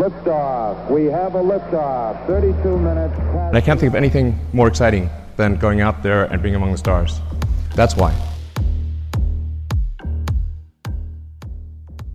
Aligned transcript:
Liftoff. 0.00 0.90
We 0.90 1.12
have 1.12 1.34
a 1.34 1.42
liftoff. 1.42 2.26
32 2.26 2.78
minutes. 2.78 3.14
And 3.48 3.56
I 3.56 3.60
can't 3.60 3.78
think 3.80 3.92
of 3.92 3.94
anything 3.94 4.34
more 4.52 4.68
exciting 4.68 5.10
than 5.36 5.56
going 5.56 5.80
out 5.82 5.94
there 6.02 6.24
and 6.32 6.42
being 6.42 6.54
among 6.54 6.70
the 6.70 6.78
stars. 6.78 7.20
That's 7.76 7.94
why. 7.96 8.12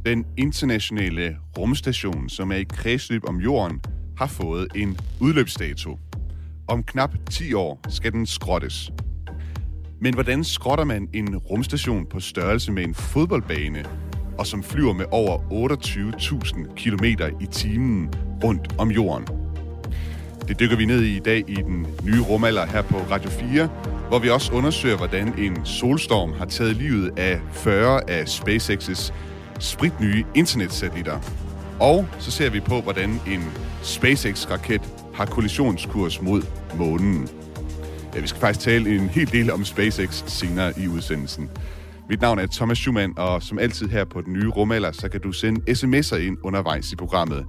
Den 0.05 0.25
internationale 0.37 1.37
rumstation, 1.57 2.29
som 2.29 2.51
er 2.51 2.55
i 2.55 2.63
kredsløb 2.63 3.29
om 3.29 3.37
jorden, 3.37 3.81
har 4.17 4.27
fået 4.27 4.67
en 4.75 4.97
udløbsdato. 5.21 5.99
Om 6.67 6.83
knap 6.83 7.11
10 7.29 7.53
år 7.53 7.79
skal 7.89 8.11
den 8.11 8.25
skrottes. 8.25 8.91
Men 10.01 10.13
hvordan 10.13 10.43
skrotter 10.43 10.83
man 10.83 11.09
en 11.13 11.37
rumstation 11.37 12.05
på 12.05 12.19
størrelse 12.19 12.71
med 12.71 12.83
en 12.83 12.93
fodboldbane, 12.93 13.85
og 14.37 14.47
som 14.47 14.63
flyver 14.63 14.93
med 14.93 15.05
over 15.11 15.37
28.000 15.37 16.75
km 16.75 17.03
i 17.41 17.45
timen 17.45 18.13
rundt 18.43 18.75
om 18.77 18.91
jorden? 18.91 19.27
Det 20.47 20.59
dykker 20.59 20.77
vi 20.77 20.85
ned 20.85 21.01
i 21.01 21.15
i 21.15 21.19
dag 21.19 21.43
i 21.47 21.55
den 21.55 21.87
nye 22.03 22.21
rumalder 22.21 22.65
her 22.65 22.81
på 22.81 22.97
Radio 23.11 23.29
4, 23.29 23.69
hvor 24.09 24.19
vi 24.19 24.29
også 24.29 24.53
undersøger, 24.53 24.97
hvordan 24.97 25.39
en 25.39 25.65
solstorm 25.65 26.33
har 26.33 26.45
taget 26.45 26.75
livet 26.75 27.19
af 27.19 27.39
40 27.51 28.09
af 28.09 28.23
SpaceX's 28.23 29.13
spritnye 29.59 30.25
internetsatellitter. 30.35 31.19
Og 31.79 32.05
så 32.19 32.31
ser 32.31 32.49
vi 32.49 32.59
på, 32.59 32.81
hvordan 32.81 33.09
en 33.09 33.43
SpaceX-raket 33.83 34.81
har 35.13 35.25
kollisionskurs 35.25 36.21
mod 36.21 36.41
månen. 36.77 37.29
Ja, 38.15 38.19
vi 38.19 38.27
skal 38.27 38.41
faktisk 38.41 38.65
tale 38.65 38.95
en 38.95 39.09
hel 39.09 39.31
del 39.31 39.51
om 39.51 39.65
SpaceX 39.65 40.23
senere 40.27 40.73
i 40.79 40.87
udsendelsen. 40.87 41.49
Mit 42.09 42.21
navn 42.21 42.39
er 42.39 42.47
Thomas 42.47 42.77
Schumann, 42.77 43.13
og 43.17 43.43
som 43.43 43.59
altid 43.59 43.89
her 43.89 44.05
på 44.05 44.21
den 44.21 44.33
nye 44.33 44.49
rumalder, 44.49 44.91
så 44.91 45.09
kan 45.09 45.21
du 45.21 45.31
sende 45.31 45.71
sms'er 45.71 46.15
ind 46.15 46.37
undervejs 46.43 46.91
i 46.91 46.95
programmet. 46.95 47.45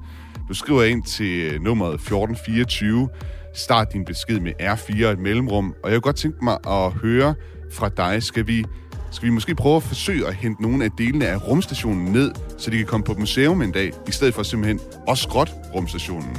Du 0.48 0.54
skriver 0.54 0.82
ind 0.82 1.02
til 1.02 1.52
øh, 1.52 1.60
nummeret 1.60 1.94
1424, 1.94 3.08
start 3.54 3.92
din 3.92 4.04
besked 4.04 4.40
med 4.40 4.52
R4 4.60 5.04
et 5.04 5.18
mellemrum, 5.18 5.74
og 5.84 5.90
jeg 5.90 5.96
kunne 5.96 6.00
godt 6.00 6.16
tænke 6.16 6.44
mig 6.44 6.58
at 6.66 6.92
høre 6.92 7.34
fra 7.72 7.88
dig. 7.88 8.22
Skal 8.22 8.46
vi, 8.46 8.64
skal 9.10 9.26
vi 9.26 9.30
måske 9.30 9.54
prøve 9.54 9.76
at 9.76 9.82
forsøge 9.82 10.26
at 10.26 10.34
hente 10.34 10.62
nogle 10.62 10.84
af 10.84 10.90
delene 10.98 11.26
af 11.26 11.48
rumstationen 11.48 12.12
ned, 12.12 12.32
så 12.58 12.70
de 12.70 12.76
kan 12.76 12.86
komme 12.86 13.04
på 13.04 13.14
museum 13.18 13.62
en 13.62 13.72
dag, 13.72 13.92
i 14.08 14.12
stedet 14.12 14.34
for 14.34 14.42
simpelthen 14.42 14.80
at 15.08 15.18
skråt 15.18 15.52
rumstationen? 15.74 16.36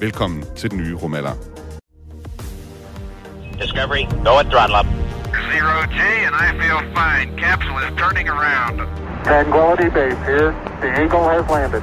Velkommen 0.00 0.44
til 0.56 0.70
den 0.70 0.78
nye 0.78 0.94
rumalder. 0.94 1.32
Discovery, 3.62 4.04
go 4.24 4.38
at 4.38 4.46
throttle 4.46 4.76
up. 4.80 5.19
Zero 5.48 5.76
G, 5.96 5.98
and 6.26 6.34
I 6.46 6.48
feel 6.60 6.80
fine. 6.98 7.28
Capsule 7.44 7.78
is 7.84 7.90
turning 8.02 8.28
around. 8.28 8.76
Tranquility 9.24 9.88
Base 9.96 10.20
here. 10.30 10.50
The 10.82 10.88
Eagle 11.02 11.24
has 11.34 11.44
landed. 11.56 11.82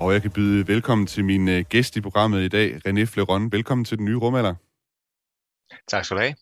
Og 0.00 0.12
jeg 0.12 0.22
kan 0.22 0.30
byde 0.30 0.68
velkommen 0.68 1.06
til 1.06 1.24
min 1.24 1.48
øh, 1.48 1.64
gæst 1.68 1.96
i 1.96 2.00
programmet 2.00 2.40
i 2.42 2.48
dag, 2.48 2.76
René 2.86 3.04
Fleron. 3.04 3.52
Velkommen 3.52 3.84
til 3.84 3.98
den 3.98 4.04
nye 4.04 4.16
rumalder. 4.16 4.54
Tak 5.88 6.04
skal 6.04 6.16
du 6.16 6.22
have. 6.22 6.34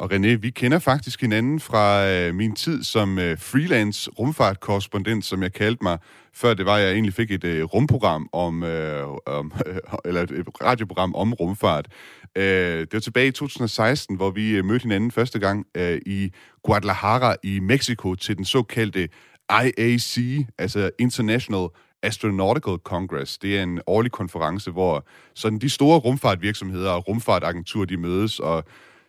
Og 0.00 0.12
René, 0.12 0.36
vi 0.36 0.50
kender 0.50 0.78
faktisk 0.78 1.20
hinanden 1.20 1.60
fra 1.60 2.08
øh, 2.08 2.34
min 2.34 2.54
tid 2.54 2.84
som 2.84 3.18
øh, 3.18 3.38
freelance 3.38 4.10
rumfartkorrespondent, 4.10 5.24
som 5.24 5.42
jeg 5.42 5.52
kaldte 5.52 5.82
mig, 5.82 5.98
før 6.34 6.54
det 6.54 6.66
var, 6.66 6.76
at 6.76 6.82
jeg 6.82 6.92
egentlig 6.92 7.14
fik 7.14 7.30
et 7.30 7.44
øh, 7.44 7.64
rumprogram 7.64 8.28
om, 8.32 8.62
øh, 8.62 9.08
om 9.26 9.52
øh, 9.66 9.76
eller 10.04 10.22
et 10.22 10.48
radioprogram 10.62 11.14
om 11.14 11.32
rumfart. 11.32 11.88
Øh, 12.36 12.80
det 12.80 12.92
var 12.92 13.00
tilbage 13.00 13.26
i 13.26 13.30
2016, 13.30 14.16
hvor 14.16 14.30
vi 14.30 14.50
øh, 14.50 14.64
mødte 14.64 14.82
hinanden 14.82 15.10
første 15.10 15.38
gang 15.38 15.66
øh, 15.74 16.00
i 16.06 16.30
Guadalajara 16.62 17.36
i 17.42 17.60
Mexico 17.60 18.14
til 18.14 18.36
den 18.36 18.44
såkaldte 18.44 19.08
IAC, 19.50 20.18
altså 20.58 20.90
International 20.98 21.68
Astronautical 22.02 22.76
Congress. 22.84 23.38
Det 23.38 23.58
er 23.58 23.62
en 23.62 23.80
årlig 23.86 24.12
konference, 24.12 24.70
hvor 24.70 25.06
sådan 25.34 25.58
de 25.58 25.70
store 25.70 25.98
rumfartvirksomheder 25.98 26.90
og 26.90 27.08
rumfartagenturer, 27.08 27.84
de 27.84 27.96
mødes, 27.96 28.38
og 28.38 28.64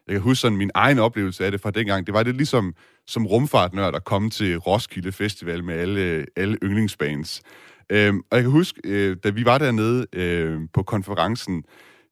jeg 0.07 0.13
kan 0.13 0.21
huske 0.21 0.41
sådan 0.41 0.57
min 0.57 0.71
egen 0.73 0.99
oplevelse 0.99 1.45
af 1.45 1.51
det 1.51 1.61
fra 1.61 1.71
dengang. 1.71 2.05
Det 2.05 2.13
var 2.13 2.23
det 2.23 2.35
ligesom 2.35 2.73
som 3.07 3.27
rumfartnørd 3.27 3.95
at 3.95 4.03
komme 4.03 4.29
til 4.29 4.57
Roskilde 4.57 5.11
Festival 5.11 5.63
med 5.63 5.75
alle, 5.75 6.25
alle 6.35 6.57
yndlingsbands. 6.63 7.41
Øhm, 7.89 8.21
og 8.31 8.35
jeg 8.37 8.43
kan 8.43 8.51
huske, 8.51 8.81
øh, 8.83 9.17
da 9.23 9.29
vi 9.29 9.45
var 9.45 9.57
dernede 9.57 10.05
øh, 10.13 10.59
på 10.73 10.83
konferencen, 10.83 11.63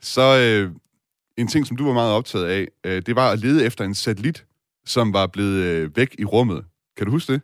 så 0.02 0.38
øh, 0.40 0.72
en 1.38 1.48
ting, 1.48 1.68
som 1.68 1.78
du 1.78 1.86
var 1.86 1.94
meget 1.94 2.14
optaget 2.14 2.46
af, 2.46 2.68
øh, 2.86 3.02
det 3.06 3.16
var 3.16 3.32
at 3.32 3.40
lede 3.40 3.66
efter 3.66 3.86
en 3.86 3.96
satellit, 3.96 4.46
som 4.86 5.14
var 5.14 5.28
blevet 5.28 5.64
øh, 5.64 5.98
væk 5.98 6.16
i 6.20 6.26
rummet. 6.26 6.66
Kan 6.98 7.06
du 7.06 7.12
huske 7.12 7.34
det? 7.34 7.42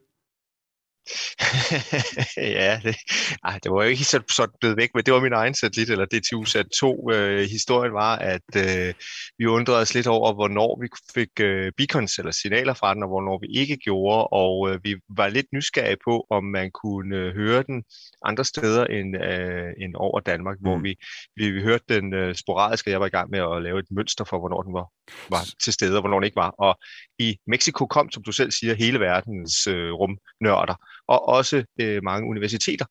ja, 2.38 2.80
det, 2.84 2.96
ej, 3.44 3.60
det 3.64 3.72
var 3.72 3.84
jo 3.84 3.90
ikke 3.90 4.04
så, 4.04 4.22
så 4.30 4.48
blevet 4.60 4.78
væk, 4.78 4.90
men 4.96 5.04
det 5.04 5.14
var 5.14 5.20
min 5.20 5.34
egen 5.34 5.54
satellit, 5.54 5.90
eller 5.90 6.06
DTU 6.06 6.46
sat 6.46 6.68
2. 6.80 7.12
Øh, 7.12 7.50
historien 7.50 7.94
var, 7.94 8.16
at 8.16 8.50
øh, 8.56 8.94
vi 9.38 9.46
undrede 9.46 9.80
os 9.80 9.94
lidt 9.94 10.08
over, 10.08 10.34
hvornår 10.34 10.82
vi 10.82 10.88
fik 11.14 11.40
øh, 11.40 11.72
beacons 11.78 12.18
eller 12.18 12.32
signaler 12.32 12.74
fra 12.74 12.94
den, 12.94 13.04
og 13.04 13.10
hvornår 13.10 13.40
vi 13.42 13.48
ikke 13.60 13.78
gjorde, 13.78 14.28
og 14.28 14.70
øh, 14.70 14.80
vi 14.84 14.96
var 15.10 15.28
lidt 15.28 15.48
nysgerrige 15.54 15.98
på, 16.06 16.26
om 16.30 16.44
man 16.44 16.72
kunne 16.72 17.16
øh, 17.16 17.36
høre 17.36 17.64
den 17.64 17.84
andre 18.26 18.46
steder 18.46 18.86
end, 18.86 19.24
øh, 19.24 19.74
end 19.80 19.96
over 19.96 20.20
Danmark, 20.20 20.58
mm. 20.60 20.70
hvor 20.70 20.78
vi, 20.78 20.96
vi, 21.36 21.52
vi 21.52 21.62
hørte 21.62 21.86
den 21.90 22.14
øh, 22.14 22.36
sporadisk, 22.36 22.88
og 22.88 22.92
jeg 22.92 23.00
var 23.00 23.06
i 23.06 23.16
gang 23.18 23.30
med 23.30 23.40
at 23.40 23.64
lave 23.64 23.80
et 23.80 23.92
mønster 23.92 24.24
for, 24.24 24.40
hvornår 24.40 24.62
den 24.62 24.74
var, 24.74 24.88
var 25.30 25.44
til 25.64 25.74
stede, 25.74 25.98
og 25.98 26.02
hvornår 26.02 26.20
den 26.20 26.26
ikke 26.26 26.36
var. 26.36 26.50
Og 26.50 26.80
i 27.20 27.38
Mexico 27.48 27.86
kom, 27.86 28.12
som 28.12 28.24
du 28.24 28.32
selv 28.32 28.52
siger, 28.52 28.74
hele 28.74 29.00
verdens 29.00 29.68
øh, 29.68 29.92
rumnørder, 29.92 30.76
og 31.08 31.28
også 31.28 31.64
øh, 31.82 32.04
mange 32.04 32.30
universiteter. 32.30 32.86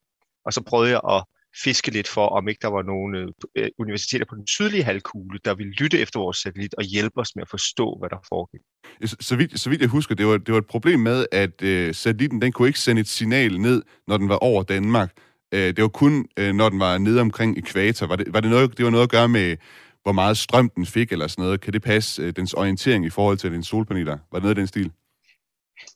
Og 0.46 0.52
så 0.52 0.62
prøvede 0.62 0.90
jeg 0.90 1.00
at 1.10 1.24
fiske 1.62 1.90
lidt 1.90 2.08
for, 2.08 2.26
om 2.26 2.48
ikke 2.48 2.58
der 2.62 2.68
var 2.68 2.82
nogle 2.82 3.18
øh, 3.18 3.28
øh, 3.56 3.70
universiteter 3.78 4.26
på 4.28 4.34
den 4.34 4.46
sydlige 4.46 4.84
halvkugle, 4.84 5.38
der 5.44 5.54
ville 5.54 5.72
lytte 5.72 5.98
efter 5.98 6.20
vores 6.20 6.36
satellit 6.36 6.74
og 6.74 6.84
hjælpe 6.84 7.20
os 7.20 7.36
med 7.36 7.42
at 7.42 7.48
forstå, 7.48 7.96
hvad 8.00 8.08
der 8.08 8.16
foregik. 8.28 8.60
Øh, 9.00 9.08
så, 9.08 9.16
så, 9.20 9.36
vidt, 9.36 9.60
så 9.60 9.70
vidt 9.70 9.80
jeg 9.80 9.88
husker, 9.88 10.14
det 10.14 10.26
var, 10.26 10.38
det 10.38 10.52
var 10.52 10.58
et 10.58 10.66
problem 10.66 11.00
med, 11.00 11.26
at 11.32 11.62
øh, 11.62 11.94
satellitten 11.94 12.42
den 12.42 12.52
kunne 12.52 12.68
ikke 12.68 12.80
sende 12.80 13.00
et 13.00 13.08
signal 13.08 13.60
ned, 13.60 13.82
når 14.06 14.16
den 14.16 14.28
var 14.28 14.36
over 14.36 14.62
Danmark. 14.62 15.12
Øh, 15.54 15.76
det 15.76 15.82
var 15.82 15.88
kun, 15.88 16.26
øh, 16.38 16.54
når 16.54 16.68
den 16.68 16.80
var 16.80 16.98
nede 16.98 17.20
omkring 17.20 17.58
ekvator. 17.58 18.06
Var 18.06 18.16
det, 18.16 18.32
var 18.32 18.40
det, 18.40 18.50
noget, 18.50 18.78
det 18.78 18.84
var 18.84 18.90
noget 18.90 19.04
at 19.04 19.10
gøre 19.10 19.28
med, 19.28 19.56
hvor 20.02 20.12
meget 20.12 20.38
strøm 20.38 20.70
den 20.76 20.86
fik, 20.86 21.12
eller 21.12 21.26
sådan 21.26 21.44
noget? 21.44 21.60
Kan 21.60 21.72
det 21.72 21.82
passe, 21.82 22.22
øh, 22.22 22.32
dens 22.36 22.52
orientering 22.52 23.06
i 23.06 23.10
forhold 23.10 23.38
til 23.38 23.52
dens 23.52 23.66
solpaneler? 23.66 24.18
Var 24.32 24.38
det 24.38 24.42
noget 24.42 24.50
af 24.50 24.54
den 24.54 24.66
stil? 24.66 24.90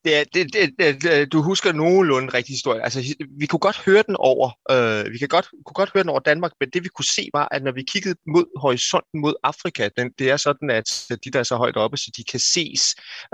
Det, 0.05 0.15
det, 0.35 0.55
det, 0.79 1.03
det, 1.03 1.33
du 1.33 1.43
husker 1.43 1.73
nogenlunde 1.73 2.35
rigtig 2.35 2.53
historie. 2.53 2.83
Altså, 2.83 3.15
vi 3.39 3.47
kunne 3.47 3.61
godt 3.61 3.79
høre 3.87 4.03
den 4.07 4.17
over, 4.19 4.51
øh, 4.71 5.13
vi 5.13 5.19
kan 5.19 5.29
godt, 5.29 5.49
kunne 5.67 5.75
godt 5.75 5.91
høre 5.95 6.03
den 6.03 6.11
over 6.11 6.21
Danmark, 6.21 6.53
men 6.61 6.71
det 6.71 6.85
vi 6.85 6.89
kunne 6.89 7.05
se 7.05 7.29
var, 7.35 7.49
at 7.51 7.63
når 7.63 7.73
vi 7.73 7.83
kiggede 7.93 8.15
mod 8.35 8.45
horisonten 8.61 9.21
mod 9.21 9.35
Afrika, 9.43 9.89
den, 9.97 10.11
det 10.19 10.31
er 10.31 10.37
sådan, 10.37 10.71
at 10.71 10.89
de 11.25 11.31
der 11.31 11.39
er 11.39 11.43
så 11.43 11.57
højt 11.57 11.77
oppe, 11.77 11.97
så 11.97 12.11
de 12.17 12.25
kan 12.25 12.41
ses. 12.41 12.83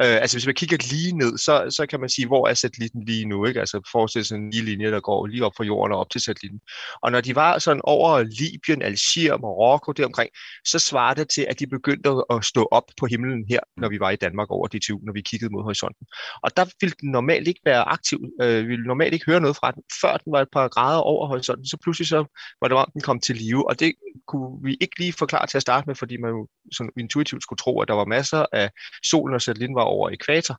Øh, 0.03 0.17
altså 0.23 0.37
hvis 0.37 0.47
man 0.47 0.55
kigger 0.55 0.79
lige 0.91 1.13
ned, 1.17 1.39
så, 1.39 1.55
så 1.77 1.87
kan 1.91 2.01
man 2.01 2.09
sige, 2.09 2.27
hvor 2.27 2.49
er 2.49 2.55
satellitten 2.55 3.05
lige 3.05 3.25
nu? 3.25 3.47
Ikke? 3.47 3.61
Altså 3.61 3.89
forestil 3.93 4.25
sådan 4.25 4.45
en 4.45 4.51
lige 4.51 4.65
linje, 4.65 4.91
der 4.91 5.01
går 5.01 5.27
lige 5.27 5.45
op 5.45 5.53
fra 5.57 5.65
jorden 5.65 5.93
og 5.93 6.01
op 6.01 6.11
til 6.11 6.21
satellitten. 6.21 6.61
Og 7.03 7.13
når 7.13 7.21
de 7.21 7.35
var 7.35 7.59
sådan 7.59 7.81
over 7.85 8.23
Libyen, 8.23 8.83
Algier, 8.83 9.37
Marokko, 9.37 9.93
deromkring, 9.93 10.31
så 10.65 10.79
svarede 10.79 11.21
det 11.21 11.29
til, 11.29 11.47
at 11.51 11.59
de 11.61 11.67
begyndte 11.67 12.11
at 12.31 12.45
stå 12.45 12.69
op 12.71 12.85
på 13.01 13.07
himlen 13.07 13.45
her, 13.49 13.61
når 13.77 13.89
vi 13.89 14.01
var 14.01 14.11
i 14.11 14.17
Danmark 14.17 14.51
over 14.51 14.67
DTU, 14.69 14.99
når 15.07 15.13
vi 15.13 15.21
kiggede 15.21 15.53
mod 15.53 15.63
horisonten. 15.63 16.07
Og 16.45 16.57
der 16.57 16.65
ville 16.81 16.95
den 17.01 17.11
normalt 17.11 17.49
ikke 17.49 17.61
være 17.65 17.89
aktiv. 17.89 18.19
Øh, 18.43 18.63
vi 18.63 18.69
ville 18.69 18.87
normalt 18.87 19.15
ikke 19.15 19.27
høre 19.27 19.41
noget 19.41 19.57
fra 19.57 19.71
den, 19.71 19.83
før 20.01 20.17
den 20.17 20.33
var 20.33 20.41
et 20.41 20.49
par 20.53 20.69
grader 20.69 21.01
over 21.01 21.27
horisonten. 21.27 21.67
Så 21.67 21.77
pludselig 21.83 22.09
så 22.09 22.25
var 22.61 22.69
det 22.69 22.77
om, 22.77 22.91
den 22.93 23.03
kom 23.03 23.21
til 23.21 23.37
live. 23.37 23.69
Og 23.69 23.81
det 23.81 23.95
kunne 24.27 24.63
vi 24.63 24.77
ikke 24.81 24.99
lige 24.99 25.13
forklare 25.13 25.47
til 25.47 25.59
at 25.59 25.63
starte 25.63 25.87
med, 25.87 25.95
fordi 25.95 26.17
man 26.17 26.31
jo 26.31 26.49
sådan 26.73 26.93
intuitivt 26.99 27.43
skulle 27.43 27.57
tro, 27.57 27.81
at 27.81 27.89
der 27.89 27.95
var 27.95 28.05
masser 28.05 28.47
af 28.53 28.71
solen 29.05 29.35
og 29.35 29.43
satellitten 29.43 29.77
var 29.77 29.83
over 29.83 30.11
ekvator. 30.11 30.57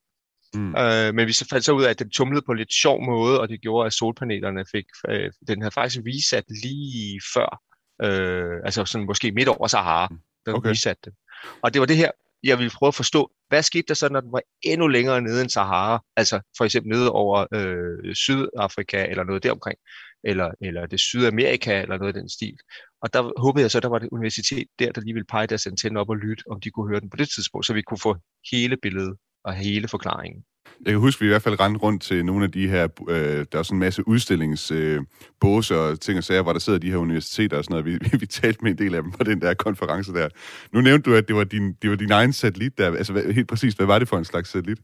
Mm. 0.54 0.76
Øh, 0.76 1.14
men 1.16 1.28
vi 1.28 1.34
så 1.34 1.48
fandt 1.50 1.66
så 1.66 1.72
ud 1.72 1.84
af, 1.84 1.90
at 1.90 2.00
den 2.00 2.10
tumlede 2.10 2.46
på 2.46 2.52
en 2.52 2.58
lidt 2.58 2.74
sjov 2.74 3.06
måde, 3.06 3.42
og 3.42 3.50
det 3.50 3.62
gjorde, 3.62 3.86
at 3.86 3.94
solpanelerne 3.94 4.66
fik, 4.72 4.86
øh, 5.10 5.32
den 5.48 5.62
havde 5.62 5.72
faktisk 5.72 6.02
visat 6.04 6.44
lige 6.64 7.22
før, 7.34 7.62
øh, 8.02 8.62
altså 8.66 8.86
sådan 8.86 9.08
måske 9.08 9.32
midt 9.32 9.50
over 9.50 9.68
Sahara, 9.68 10.14
der 10.46 10.54
okay. 10.54 10.70
visat 10.70 10.98
den. 11.06 11.14
Og 11.62 11.74
det 11.74 11.80
var 11.80 11.86
det 11.86 11.98
her, 11.98 12.12
jeg 12.46 12.58
ville 12.58 12.72
prøve 12.78 12.88
at 12.88 12.96
forstå, 12.96 13.32
hvad 13.48 13.64
skete 13.64 13.86
der 13.88 13.94
så, 13.94 14.10
når 14.10 14.22
den 14.22 14.32
var 14.32 14.42
endnu 14.64 14.88
længere 14.88 15.22
nede 15.22 15.42
end 15.42 15.50
Sahara, 15.50 16.04
altså 16.16 16.42
for 16.58 16.66
eksempel 16.66 16.92
nede 16.92 17.12
over 17.12 17.46
øh, 17.54 18.16
Sydafrika 18.16 19.06
eller 19.06 19.24
noget 19.24 19.44
deromkring, 19.44 19.78
eller, 20.24 20.52
eller 20.62 20.86
det 20.86 21.00
Sydamerika 21.00 21.82
eller 21.82 21.98
noget 21.98 22.16
af 22.16 22.22
den 22.22 22.30
stil. 22.30 22.58
Og 23.02 23.14
der 23.14 23.42
håbede 23.42 23.62
jeg 23.62 23.72
så, 23.72 23.78
at 23.78 23.84
der 23.84 23.90
var 23.90 24.00
et 24.00 24.10
universitet 24.12 24.68
der, 24.80 24.92
der 24.92 25.02
lige 25.02 25.14
ville 25.14 25.26
pege 25.26 25.48
deres 25.48 25.68
antenne 25.68 26.00
op 26.00 26.10
og 26.10 26.18
lytte, 26.18 26.44
om 26.52 26.62
de 26.62 26.72
kunne 26.72 26.90
høre 26.90 27.00
den 27.00 27.10
på 27.10 27.18
det 27.18 27.30
tidspunkt, 27.36 27.66
så 27.66 27.74
vi 27.74 27.82
kunne 27.82 28.00
få 28.00 28.16
hele 28.52 28.78
billedet 28.78 29.18
og 29.44 29.54
hele 29.54 29.88
forklaringen. 29.88 30.44
Jeg 30.86 30.92
kan 30.94 31.00
huske, 31.00 31.18
at 31.18 31.22
vi 31.22 31.26
i 31.26 31.30
hvert 31.30 31.42
fald 31.42 31.60
rendte 31.60 31.80
rundt 31.80 32.02
til 32.02 32.26
nogle 32.26 32.44
af 32.44 32.52
de 32.52 32.68
her, 32.68 32.88
øh, 33.10 33.46
der 33.52 33.60
er 33.60 33.64
sådan 33.64 33.76
en 33.76 33.80
masse 33.80 34.08
udstillingsbåse 34.08 35.74
øh, 35.74 35.80
og 35.80 36.00
ting 36.00 36.18
og 36.18 36.24
sager, 36.24 36.42
hvor 36.42 36.54
der 36.54 36.60
sidder 36.60 36.80
de 36.80 36.90
her 36.90 36.98
universiteter 36.98 37.58
og 37.58 37.64
sådan 37.64 37.84
noget. 37.84 37.86
Vi, 37.86 38.18
vi 38.22 38.26
talte 38.26 38.60
med 38.62 38.72
en 38.72 38.78
del 38.78 38.96
af 38.96 39.04
dem 39.04 39.12
på 39.12 39.24
den 39.24 39.42
der 39.42 39.54
konference 39.54 40.14
der. 40.14 40.30
Nu 40.72 40.82
nævnte 40.82 41.10
du, 41.10 41.16
at 41.16 41.28
det 41.28 41.36
var 41.36 41.44
din, 41.44 41.74
det 41.82 41.90
var 41.90 41.96
din 41.96 42.12
egen 42.12 42.34
satellit 42.34 42.78
der. 42.78 42.96
Altså 42.96 43.32
helt 43.32 43.48
præcis, 43.48 43.74
hvad 43.74 43.86
var 43.86 44.00
det 44.00 44.08
for 44.08 44.18
en 44.18 44.26
slags 44.26 44.50
satellit? 44.50 44.80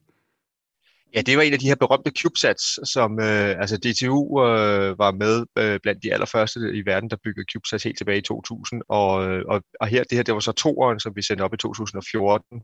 Ja, 1.15 1.21
det 1.21 1.37
var 1.37 1.43
en 1.43 1.53
af 1.53 1.59
de 1.59 1.67
her 1.67 1.75
berømte 1.75 2.11
CubeSats, 2.21 2.91
som 2.93 3.19
øh, 3.19 3.61
altså 3.61 3.77
DTU 3.77 4.45
øh, 4.45 4.99
var 4.99 5.11
med 5.11 5.45
øh, 5.57 5.79
blandt 5.83 6.03
de 6.03 6.13
allerførste 6.13 6.59
i 6.73 6.85
verden, 6.85 7.09
der 7.09 7.17
byggede 7.23 7.45
CubeSats 7.53 7.83
helt 7.83 7.97
tilbage 7.97 8.17
i 8.17 8.21
2000. 8.21 8.81
Og, 8.89 9.25
øh, 9.25 9.43
og, 9.47 9.63
og 9.79 9.87
her, 9.87 10.03
det 10.03 10.17
her, 10.17 10.23
det 10.23 10.33
var 10.33 10.39
så 10.39 10.51
toeren, 10.51 10.99
som 10.99 11.15
vi 11.15 11.21
sendte 11.21 11.43
op 11.43 11.53
i 11.53 11.57
2014. 11.57 12.57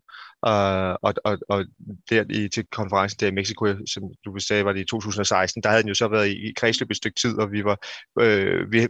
Øh, 0.47 0.95
og, 1.01 1.13
og, 1.23 1.37
og 1.49 1.65
der 2.09 2.23
i, 2.29 2.49
til 2.49 2.65
konferencen 2.71 3.19
der 3.19 3.27
i 3.27 3.31
Mexico, 3.31 3.65
som 3.93 4.03
du 4.25 4.39
sagde, 4.39 4.65
var 4.65 4.73
det 4.73 4.81
i 4.81 4.85
2016, 4.85 5.63
der 5.63 5.69
havde 5.69 5.81
den 5.81 5.89
jo 5.89 5.95
så 5.95 6.07
været 6.07 6.27
i, 6.27 6.49
i 6.49 6.53
kredsløb 6.53 6.91
et 6.91 6.97
stykke 6.97 7.19
tid, 7.19 7.37
og 7.39 7.51
vi 7.51 7.63
var, 7.63 7.77
øh, 8.19 8.71
vi, 8.71 8.87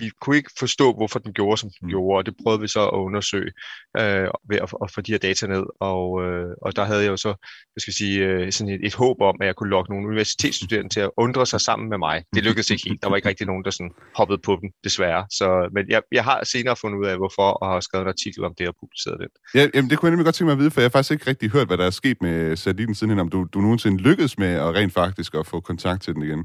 vi 0.00 0.10
kunne 0.20 0.36
ikke 0.36 0.50
forstå, 0.58 0.92
hvorfor 0.92 1.18
den 1.18 1.32
gjorde, 1.32 1.56
som 1.60 1.70
den 1.80 1.86
mm. 1.86 1.88
gjorde, 1.88 2.18
og 2.18 2.26
det 2.26 2.34
prøvede 2.42 2.60
vi 2.60 2.68
så 2.68 2.82
at 2.88 2.98
undersøge 3.08 3.50
øh, 3.98 4.28
ved 4.50 4.56
at, 4.64 4.68
at 4.84 4.90
få 4.94 5.00
de 5.00 5.12
her 5.12 5.18
data 5.18 5.46
ned. 5.46 5.64
Og, 5.80 6.22
øh, 6.24 6.50
og 6.62 6.76
der 6.76 6.84
havde 6.84 7.02
jeg 7.02 7.10
jo 7.10 7.16
så, 7.16 7.32
hvad 7.72 7.80
skal 7.80 7.90
jeg 7.90 8.00
sige, 8.04 8.18
øh, 8.26 8.52
sådan 8.52 8.74
et, 8.74 8.80
et 8.86 8.94
håb 8.94 9.20
om, 9.20 9.36
at 9.40 9.46
jeg 9.46 9.56
kunne 9.56 9.70
lokke 9.70 9.90
nogle 9.90 10.06
universitetsstuderende 10.06 10.88
til 10.94 11.00
at 11.00 11.10
undre 11.16 11.46
sig 11.46 11.60
sammen 11.60 11.88
med 11.88 11.98
mig. 11.98 12.24
Det 12.34 12.44
lykkedes 12.44 12.70
ikke 12.70 12.84
helt. 12.88 13.02
Der 13.02 13.08
var 13.08 13.16
ikke 13.16 13.28
rigtig 13.28 13.46
nogen, 13.46 13.64
der 13.64 13.70
sådan 13.70 13.92
hoppede 14.16 14.40
på 14.46 14.58
den, 14.60 14.70
desværre. 14.84 15.26
Så, 15.30 15.68
men 15.74 15.84
jeg, 15.88 16.02
jeg 16.12 16.24
har 16.24 16.44
senere 16.44 16.76
fundet 16.76 16.98
ud 16.98 17.06
af, 17.06 17.16
hvorfor, 17.16 17.48
og 17.50 17.68
har 17.72 17.80
skrevet 17.80 18.04
en 18.04 18.08
artikel 18.08 18.44
om 18.44 18.54
det 18.58 18.68
og 18.68 18.74
publiceret 18.80 19.16
det. 19.20 19.28
Ja, 19.54 19.68
jamen, 19.74 19.90
det 19.90 19.98
kunne 19.98 20.06
jeg 20.06 20.12
nemlig 20.12 20.24
godt 20.24 20.34
tænke 20.34 20.48
mig 20.48 20.52
at 20.52 20.58
vide, 20.58 20.70
for 20.70 20.80
jeg 20.80 20.84
har 20.84 20.96
faktisk 20.98 21.12
ikke 21.12 21.26
rigtig 21.26 21.50
hørt, 21.50 21.66
hvad 21.66 21.78
der 21.78 21.86
er 21.86 21.90
sket 21.90 22.16
med 22.20 22.56
satellitten 22.56 22.94
siden, 22.94 23.18
om 23.18 23.28
du, 23.28 23.46
du 23.54 23.60
nogensinde 23.60 24.02
lykkedes 24.02 24.38
med 24.38 24.52
at 24.54 24.74
rent 24.74 24.92
faktisk 24.92 25.34
at 25.34 25.46
få 25.46 25.60
kontakt 25.60 26.02
til 26.02 26.14
den 26.14 26.22
igen. 26.22 26.44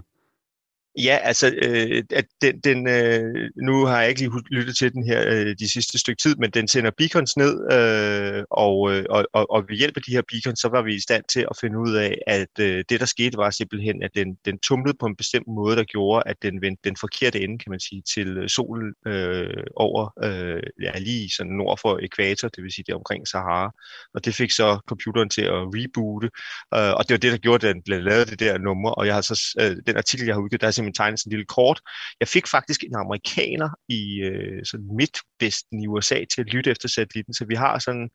Ja, 0.98 1.20
altså, 1.24 1.48
øh, 1.62 2.04
at 2.10 2.26
den, 2.42 2.60
den, 2.60 2.88
øh, 2.88 3.50
nu 3.56 3.86
har 3.86 4.00
jeg 4.02 4.10
ikke 4.10 4.22
lige 4.22 4.32
lyttet 4.52 4.78
til 4.78 4.94
den 4.94 5.06
her 5.06 5.24
øh, 5.28 5.56
de 5.60 5.72
sidste 5.72 6.00
stykke 6.00 6.22
tid, 6.22 6.36
men 6.36 6.52
den 6.52 6.68
sender 6.68 6.92
beacons 6.98 7.38
ned, 7.38 7.54
øh, 7.74 8.44
og, 8.52 8.94
øh, 8.94 9.06
og, 9.10 9.26
og, 9.34 9.52
og 9.52 9.66
ved 9.70 9.78
hjælp 9.78 9.98
af 9.98 10.04
de 10.04 10.12
her 10.12 10.22
beacons, 10.32 10.60
så 10.60 10.68
var 10.68 10.82
vi 10.82 10.96
i 10.96 11.00
stand 11.00 11.24
til 11.30 11.40
at 11.52 11.58
finde 11.62 11.80
ud 11.80 11.94
af, 11.94 12.18
at 12.28 12.60
øh, 12.60 12.84
det, 12.90 13.00
der 13.00 13.06
skete, 13.06 13.38
var 13.38 13.50
simpelthen, 13.50 14.04
at 14.04 14.12
den, 14.16 14.28
den 14.46 14.60
tumlede 14.60 14.98
på 15.00 15.06
en 15.06 15.16
bestemt 15.16 15.48
måde, 15.48 15.76
der 15.76 15.84
gjorde, 15.84 16.24
at 16.26 16.36
den 16.42 16.62
vendte 16.62 16.82
den 16.84 16.96
forkerte 17.00 17.42
ende, 17.42 17.58
kan 17.58 17.70
man 17.70 17.80
sige, 17.80 18.02
til 18.14 18.38
øh, 18.38 18.50
solen 18.50 18.94
øh, 19.08 19.64
over, 19.76 20.14
øh, 20.24 20.64
ja, 20.82 21.00
lige 21.00 21.30
sådan 21.38 21.52
nord 21.52 21.80
for 21.82 22.00
ekvator, 22.04 22.48
det 22.48 22.64
vil 22.64 22.72
sige 22.72 22.86
det 22.88 22.96
omkring 22.96 23.28
Sahara, 23.28 23.72
og 24.14 24.26
det 24.26 24.36
fik 24.36 24.52
så 24.52 24.80
computeren 24.88 25.30
til 25.30 25.42
at 25.42 25.62
reboote, 25.76 26.30
øh, 26.76 26.94
og 26.98 27.04
det 27.08 27.14
var 27.14 27.20
det, 27.20 27.32
der 27.32 27.38
gjorde, 27.38 27.68
at 27.68 27.76
den 27.76 27.84
blev 27.84 28.02
lavet 28.02 28.30
det 28.30 28.40
der 28.40 28.58
nummer, 28.58 28.90
og 28.90 29.06
jeg 29.08 29.14
har 29.16 29.22
så, 29.22 29.36
øh, 29.62 29.78
den 29.88 29.98
artikel, 29.98 30.26
jeg 30.26 30.36
har 30.36 30.42
udgivet, 30.42 30.62
der 30.62 30.68
er 30.68 30.81
simpelthen 30.82 31.04
tegnet 31.04 31.20
sådan 31.20 31.30
en 31.30 31.36
lille 31.36 31.46
kort. 31.46 31.80
Jeg 32.20 32.28
fik 32.28 32.48
faktisk 32.48 32.84
en 32.84 32.96
amerikaner 32.96 33.70
i 33.90 34.02
øh, 34.20 34.66
sådan 34.66 34.96
midtvesten 34.98 35.84
i 35.84 35.88
USA 35.88 36.20
til 36.32 36.42
at 36.42 36.54
lytte 36.54 36.72
efter 36.72 36.88
satellitten, 36.88 37.34
så 37.34 37.46
vi 37.46 37.56
har 37.56 37.80
sådan 37.80 38.10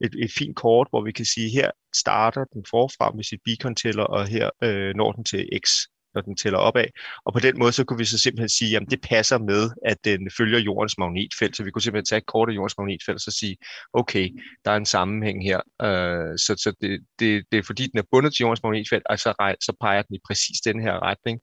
et, 0.00 0.14
et 0.24 0.32
fint 0.38 0.56
kort, 0.56 0.86
hvor 0.90 1.04
vi 1.04 1.12
kan 1.12 1.24
sige, 1.24 1.50
her 1.50 1.70
starter 1.94 2.44
den 2.44 2.64
forfra 2.70 3.10
med 3.10 3.24
sit 3.24 3.40
beacon 3.44 3.74
tæller, 3.74 4.04
og 4.04 4.26
her 4.26 4.50
øh, 4.62 4.94
når 4.94 5.12
den 5.12 5.24
til 5.24 5.48
X 5.66 5.70
når 6.14 6.22
den 6.22 6.36
tæller 6.36 6.58
opad. 6.58 6.84
Og 7.24 7.32
på 7.32 7.40
den 7.40 7.58
måde, 7.58 7.72
så 7.72 7.84
kunne 7.84 7.98
vi 7.98 8.04
så 8.04 8.18
simpelthen 8.18 8.48
sige, 8.48 8.76
at 8.76 8.82
det 8.90 9.00
passer 9.00 9.38
med, 9.38 9.70
at 9.86 10.04
den 10.04 10.30
følger 10.38 10.58
jordens 10.58 10.98
magnetfelt. 10.98 11.56
Så 11.56 11.64
vi 11.64 11.70
kunne 11.70 11.82
simpelthen 11.82 12.04
tage 12.04 12.18
et 12.18 12.26
kort 12.26 12.48
af 12.50 12.54
jordens 12.54 12.78
magnetfelt 12.78 13.14
og 13.14 13.20
så 13.20 13.30
sige, 13.30 13.56
okay, 13.92 14.28
der 14.64 14.70
er 14.70 14.76
en 14.76 14.86
sammenhæng 14.86 15.44
her. 15.44 15.60
Øh, 15.82 16.38
så 16.38 16.54
så 16.64 16.72
det, 16.80 17.00
det, 17.18 17.44
det 17.52 17.58
er 17.58 17.62
fordi, 17.62 17.86
den 17.86 17.98
er 17.98 18.08
bundet 18.10 18.34
til 18.34 18.42
jordens 18.42 18.62
magnetfelt, 18.62 19.02
og 19.10 19.18
så, 19.18 19.56
så 19.60 19.72
peger 19.80 20.02
den 20.02 20.14
i 20.14 20.20
præcis 20.28 20.60
den 20.60 20.82
her 20.82 21.02
retning 21.02 21.40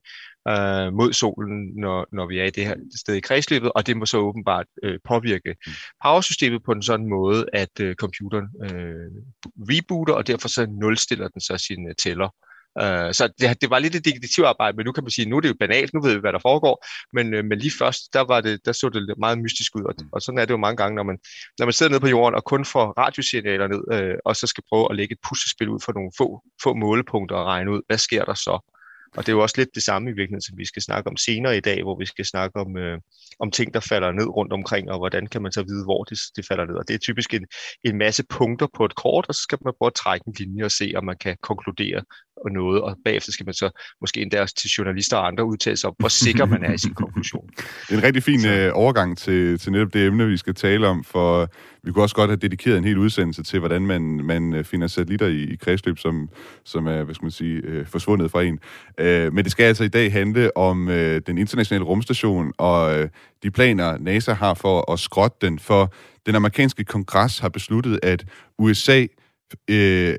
uh, 0.50 0.94
mod 0.94 1.14
solen, 1.14 1.72
når, 1.76 2.08
når 2.12 2.28
vi 2.28 2.40
er 2.40 2.44
i 2.44 2.50
det 2.50 2.66
her 2.66 2.76
sted 2.96 3.16
i 3.16 3.20
kredsløbet, 3.20 3.72
og 3.76 3.88
det 3.88 3.98
må 3.98 4.06
så 4.06 4.18
åbenbart 4.18 4.66
uh, 4.86 4.96
påvirke 5.04 5.56
mm. 5.68 5.74
powersystemet 6.04 6.64
på 6.64 6.72
en 6.72 6.84
sådan 6.84 7.10
måde, 7.10 7.46
at 7.54 7.80
uh, 7.82 7.94
computeren 7.94 8.48
uh, 8.64 9.08
rebooter, 9.70 10.14
og 10.14 10.28
derfor 10.28 10.48
så 10.48 10.68
nulstiller 10.82 11.28
den 11.28 11.42
så 11.42 11.58
sin 11.58 11.86
uh, 11.86 11.92
tæller. 12.04 12.30
Uh, 12.82 13.12
så 13.12 13.30
det, 13.40 13.62
det 13.62 13.70
var 13.70 13.80
lidt 13.80 13.96
et 13.96 14.06
detektivarbejde, 14.06 14.78
men 14.78 14.86
nu 14.86 14.92
kan 14.92 15.04
man 15.04 15.12
sige, 15.12 15.30
nu 15.30 15.38
er 15.38 15.42
det 15.42 15.50
jo 15.50 15.56
banalt, 15.60 15.94
nu 15.94 16.02
ved 16.02 16.14
vi, 16.14 16.20
hvad 16.20 16.34
der 16.34 16.40
foregår, 16.40 16.86
men, 17.14 17.34
uh, 17.34 17.46
men 17.46 17.60
lige 17.60 17.78
først, 17.80 18.14
der, 18.14 18.22
var 18.22 18.42
det, 18.42 18.66
der 18.66 18.72
så 18.72 18.90
det 18.90 19.16
meget 19.18 19.40
mystisk 19.40 19.76
ud, 19.76 19.84
og, 19.84 19.96
og 20.12 20.22
sådan 20.22 20.38
er 20.38 20.46
det 20.46 20.52
jo 20.52 20.58
mange 20.58 20.78
gange, 20.78 20.96
når 20.96 21.04
man, 21.04 21.18
når 21.60 21.66
man 21.66 21.74
sidder 21.74 21.90
nede 21.90 22.00
på 22.00 22.08
jorden 22.08 22.36
og 22.36 22.44
kun 22.44 22.66
får 22.66 22.94
radiosignaler 22.98 23.68
ned, 23.68 24.12
uh, 24.12 24.18
og 24.26 24.36
så 24.36 24.48
skal 24.48 24.64
prøve 24.70 24.88
at 24.90 24.96
lægge 24.96 25.14
et 25.14 25.20
puslespil 25.30 25.70
ud 25.70 25.80
for 25.86 25.94
nogle 25.94 26.12
få, 26.18 26.42
få 26.64 26.74
målepunkter 26.74 27.36
og 27.36 27.46
regne 27.46 27.72
ud, 27.72 27.82
hvad 27.88 27.98
sker 27.98 28.26
der 28.26 28.34
så? 28.34 28.75
Og 29.18 29.26
det 29.26 29.30
er 29.30 29.36
jo 29.36 29.42
også 29.42 29.56
lidt 29.58 29.76
det 29.76 29.84
samme 29.84 30.10
i 30.10 30.14
virkeligheden, 30.14 30.42
som 30.42 30.58
vi 30.58 30.66
skal 30.66 30.82
snakke 30.82 31.10
om 31.10 31.18
senere 31.18 31.58
i 31.58 31.60
dag, 31.60 31.84
hvor 31.84 32.00
vi 32.00 32.06
skal 32.06 32.26
snakke 32.26 32.60
om, 32.60 32.78
øh, 32.78 33.00
om 33.40 33.52
ting, 33.52 33.74
der 33.74 33.80
falder 33.80 34.12
ned 34.12 34.28
rundt 34.28 34.54
omkring, 34.54 34.92
og 34.92 34.98
hvordan 34.98 35.28
kan 35.28 35.42
man 35.42 35.52
så 35.52 35.64
vide, 35.64 35.84
hvor 35.84 36.04
det, 36.04 36.20
det 36.36 36.46
falder 36.48 36.66
ned. 36.66 36.76
Og 36.76 36.88
det 36.88 36.94
er 36.94 36.98
typisk 36.98 37.34
en, 37.34 37.48
en 37.84 37.98
masse 37.98 38.24
punkter 38.30 38.68
på 38.78 38.86
et 38.86 38.96
kort, 38.96 39.26
og 39.30 39.36
så 39.36 39.42
skal 39.42 39.58
man 39.66 39.74
prøve 39.80 39.88
at 39.88 39.94
trække 39.94 40.24
en 40.28 40.36
linje 40.40 40.64
og 40.66 40.72
se, 40.72 40.94
om 40.96 41.06
man 41.06 41.18
kan 41.18 41.38
konkludere 41.42 42.02
noget, 42.52 42.82
og 42.82 42.98
bagefter 43.06 43.32
skal 43.32 43.46
man 43.46 43.54
så 43.54 43.70
måske 44.02 44.22
endda 44.22 44.46
til 44.46 44.70
journalister 44.70 45.18
og 45.18 45.28
andre 45.28 45.46
udtale 45.46 45.78
sig 45.78 45.88
om, 45.88 45.96
hvor 46.00 46.08
sikker 46.08 46.46
man 46.46 46.64
er 46.64 46.74
i 46.74 46.78
sin 46.78 46.94
konklusion. 47.04 47.50
Det 47.58 47.94
er 47.94 47.98
en 47.98 48.04
rigtig 48.04 48.24
fin 48.24 48.42
så. 48.42 48.50
Øh, 48.50 48.72
overgang 48.74 49.18
til, 49.18 49.60
til 49.60 49.72
netop 49.72 49.94
det 49.94 50.06
emne, 50.06 50.28
vi 50.28 50.38
skal 50.38 50.54
tale 50.54 50.88
om, 50.88 51.04
for 51.04 51.50
vi 51.84 51.92
kunne 51.92 52.04
også 52.04 52.16
godt 52.16 52.30
have 52.30 52.38
dedikeret 52.38 52.78
en 52.78 52.84
hel 52.84 52.98
udsendelse 52.98 53.44
til, 53.44 53.60
hvordan 53.60 53.82
man, 53.88 54.02
man 54.02 54.54
øh, 54.54 54.64
finder 54.64 54.88
satellitter 54.88 55.28
i, 55.28 55.44
i 55.44 55.56
kredsløb, 55.56 55.98
som, 55.98 56.30
som 56.64 56.88
er, 56.88 57.04
hvad 57.04 57.16
skal 57.16 57.26
man 57.26 57.32
sige, 57.32 57.62
øh, 57.64 57.88
forsvundet 57.88 58.32
fra 58.32 58.44
en. 58.44 58.60
Øh, 58.98 59.34
men 59.34 59.44
det 59.44 59.52
skal 59.52 59.64
altså 59.64 59.84
i 59.84 59.88
dag 59.88 60.12
handle 60.12 60.58
om 60.58 60.90
øh, 60.90 61.22
den 61.28 61.38
internationale 61.38 61.86
rumstation 61.86 62.54
og 62.58 63.00
øh, 63.00 63.10
de 63.44 63.52
planer, 63.52 63.98
NASA 63.98 64.34
har 64.34 64.54
for 64.54 64.92
at 64.92 65.00
skrotte 65.00 65.38
den, 65.42 65.60
for 65.60 65.94
den 66.26 66.36
amerikanske 66.36 66.84
kongres 66.84 67.40
har 67.40 67.50
besluttet, 67.50 68.00
at 68.04 68.26
USA 68.60 69.06
øh, 69.70 70.16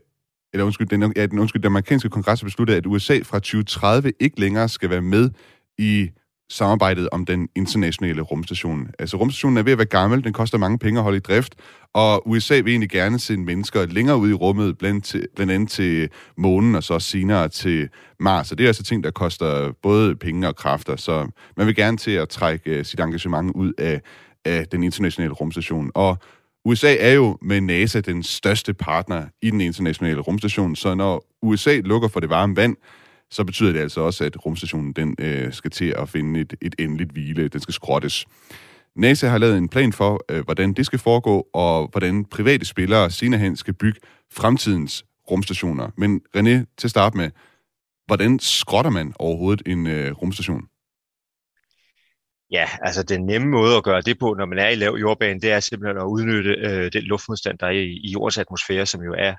eller 0.56 0.64
undskyld, 0.64 0.86
den, 0.86 1.12
ja, 1.16 1.26
den, 1.26 1.38
undskyld, 1.38 1.62
den 1.62 1.66
amerikanske 1.66 2.08
kongres 2.08 2.40
har 2.40 2.46
besluttet, 2.46 2.74
at 2.74 2.86
USA 2.86 3.20
fra 3.22 3.38
2030 3.38 4.12
ikke 4.20 4.40
længere 4.40 4.68
skal 4.68 4.90
være 4.90 5.02
med 5.02 5.30
i 5.78 6.10
samarbejdet 6.50 7.08
om 7.12 7.24
den 7.24 7.48
internationale 7.54 8.22
rumstation. 8.22 8.88
Altså 8.98 9.16
rumstationen 9.16 9.56
er 9.56 9.62
ved 9.62 9.72
at 9.72 9.78
være 9.78 9.86
gammel, 9.86 10.24
den 10.24 10.32
koster 10.32 10.58
mange 10.58 10.78
penge 10.78 11.00
at 11.00 11.04
holde 11.04 11.16
i 11.16 11.20
drift, 11.20 11.54
og 11.94 12.28
USA 12.28 12.54
vil 12.54 12.68
egentlig 12.68 12.90
gerne 12.90 13.18
sende 13.18 13.44
mennesker 13.44 13.86
længere 13.86 14.16
ud 14.16 14.30
i 14.30 14.32
rummet, 14.32 14.78
blandt, 14.78 15.04
til, 15.04 15.26
blandt 15.36 15.52
andet 15.52 15.70
til 15.70 16.08
månen 16.36 16.74
og 16.74 16.82
så 16.82 16.98
senere 16.98 17.48
til 17.48 17.88
Mars. 18.20 18.52
Og 18.52 18.58
det 18.58 18.64
er 18.64 18.68
altså 18.68 18.82
ting, 18.82 19.04
der 19.04 19.10
koster 19.10 19.72
både 19.82 20.16
penge 20.16 20.48
og 20.48 20.56
kræfter, 20.56 20.96
så 20.96 21.28
man 21.56 21.66
vil 21.66 21.74
gerne 21.74 21.96
til 21.96 22.10
at 22.10 22.28
trække 22.28 22.70
øh, 22.70 22.84
sit 22.84 23.00
engagement 23.00 23.52
ud 23.54 23.72
af, 23.78 24.00
af 24.44 24.66
den 24.68 24.82
internationale 24.82 25.32
rumstation. 25.32 25.90
Og 25.94 26.18
USA 26.66 26.96
er 27.00 27.12
jo 27.12 27.38
med 27.42 27.60
NASA 27.60 28.00
den 28.00 28.22
største 28.22 28.74
partner 28.74 29.26
i 29.42 29.50
den 29.50 29.60
internationale 29.60 30.20
rumstation, 30.20 30.76
så 30.76 30.94
når 30.94 31.26
USA 31.42 31.80
lukker 31.84 32.08
for 32.08 32.20
det 32.20 32.30
varme 32.30 32.56
vand, 32.56 32.76
så 33.30 33.44
betyder 33.44 33.72
det 33.72 33.80
altså 33.80 34.00
også, 34.00 34.24
at 34.24 34.46
rumstationen 34.46 34.92
den, 34.92 35.14
øh, 35.18 35.52
skal 35.52 35.70
til 35.70 35.94
at 35.98 36.08
finde 36.08 36.40
et, 36.40 36.54
et 36.62 36.74
endeligt 36.78 37.12
hvile. 37.12 37.48
Den 37.48 37.60
skal 37.60 37.74
skrottes. 37.74 38.26
NASA 38.96 39.28
har 39.28 39.38
lavet 39.38 39.58
en 39.58 39.68
plan 39.68 39.92
for, 39.92 40.24
øh, 40.30 40.44
hvordan 40.44 40.72
det 40.72 40.86
skal 40.86 40.98
foregå, 40.98 41.46
og 41.54 41.88
hvordan 41.92 42.24
private 42.24 42.64
spillere 42.64 43.10
senere 43.10 43.40
hen 43.40 43.56
skal 43.56 43.74
bygge 43.74 44.00
fremtidens 44.32 45.04
rumstationer. 45.30 45.90
Men 45.96 46.20
René, 46.36 46.74
til 46.78 46.86
at 46.86 46.90
starte 46.90 47.16
med, 47.16 47.30
hvordan 48.06 48.38
skrotter 48.38 48.90
man 48.90 49.12
overhovedet 49.18 49.62
en 49.66 49.86
øh, 49.86 50.12
rumstation? 50.12 50.62
Ja, 52.50 52.68
altså 52.80 53.02
den 53.02 53.26
nemme 53.26 53.48
måde 53.48 53.76
at 53.76 53.84
gøre 53.84 54.00
det 54.00 54.18
på, 54.18 54.34
når 54.34 54.46
man 54.46 54.58
er 54.58 54.68
i 54.68 54.74
lav 54.74 54.96
jordbane, 55.00 55.40
det 55.40 55.52
er 55.52 55.60
simpelthen 55.60 55.98
at 55.98 56.04
udnytte 56.04 56.50
øh, 56.50 56.92
den 56.92 57.02
luftmodstand, 57.02 57.58
der 57.58 57.66
er 57.66 57.70
i, 57.70 57.84
i 57.84 58.10
jordens 58.10 58.38
atmosfære, 58.38 58.86
som 58.86 59.02
jo 59.02 59.14
er 59.18 59.34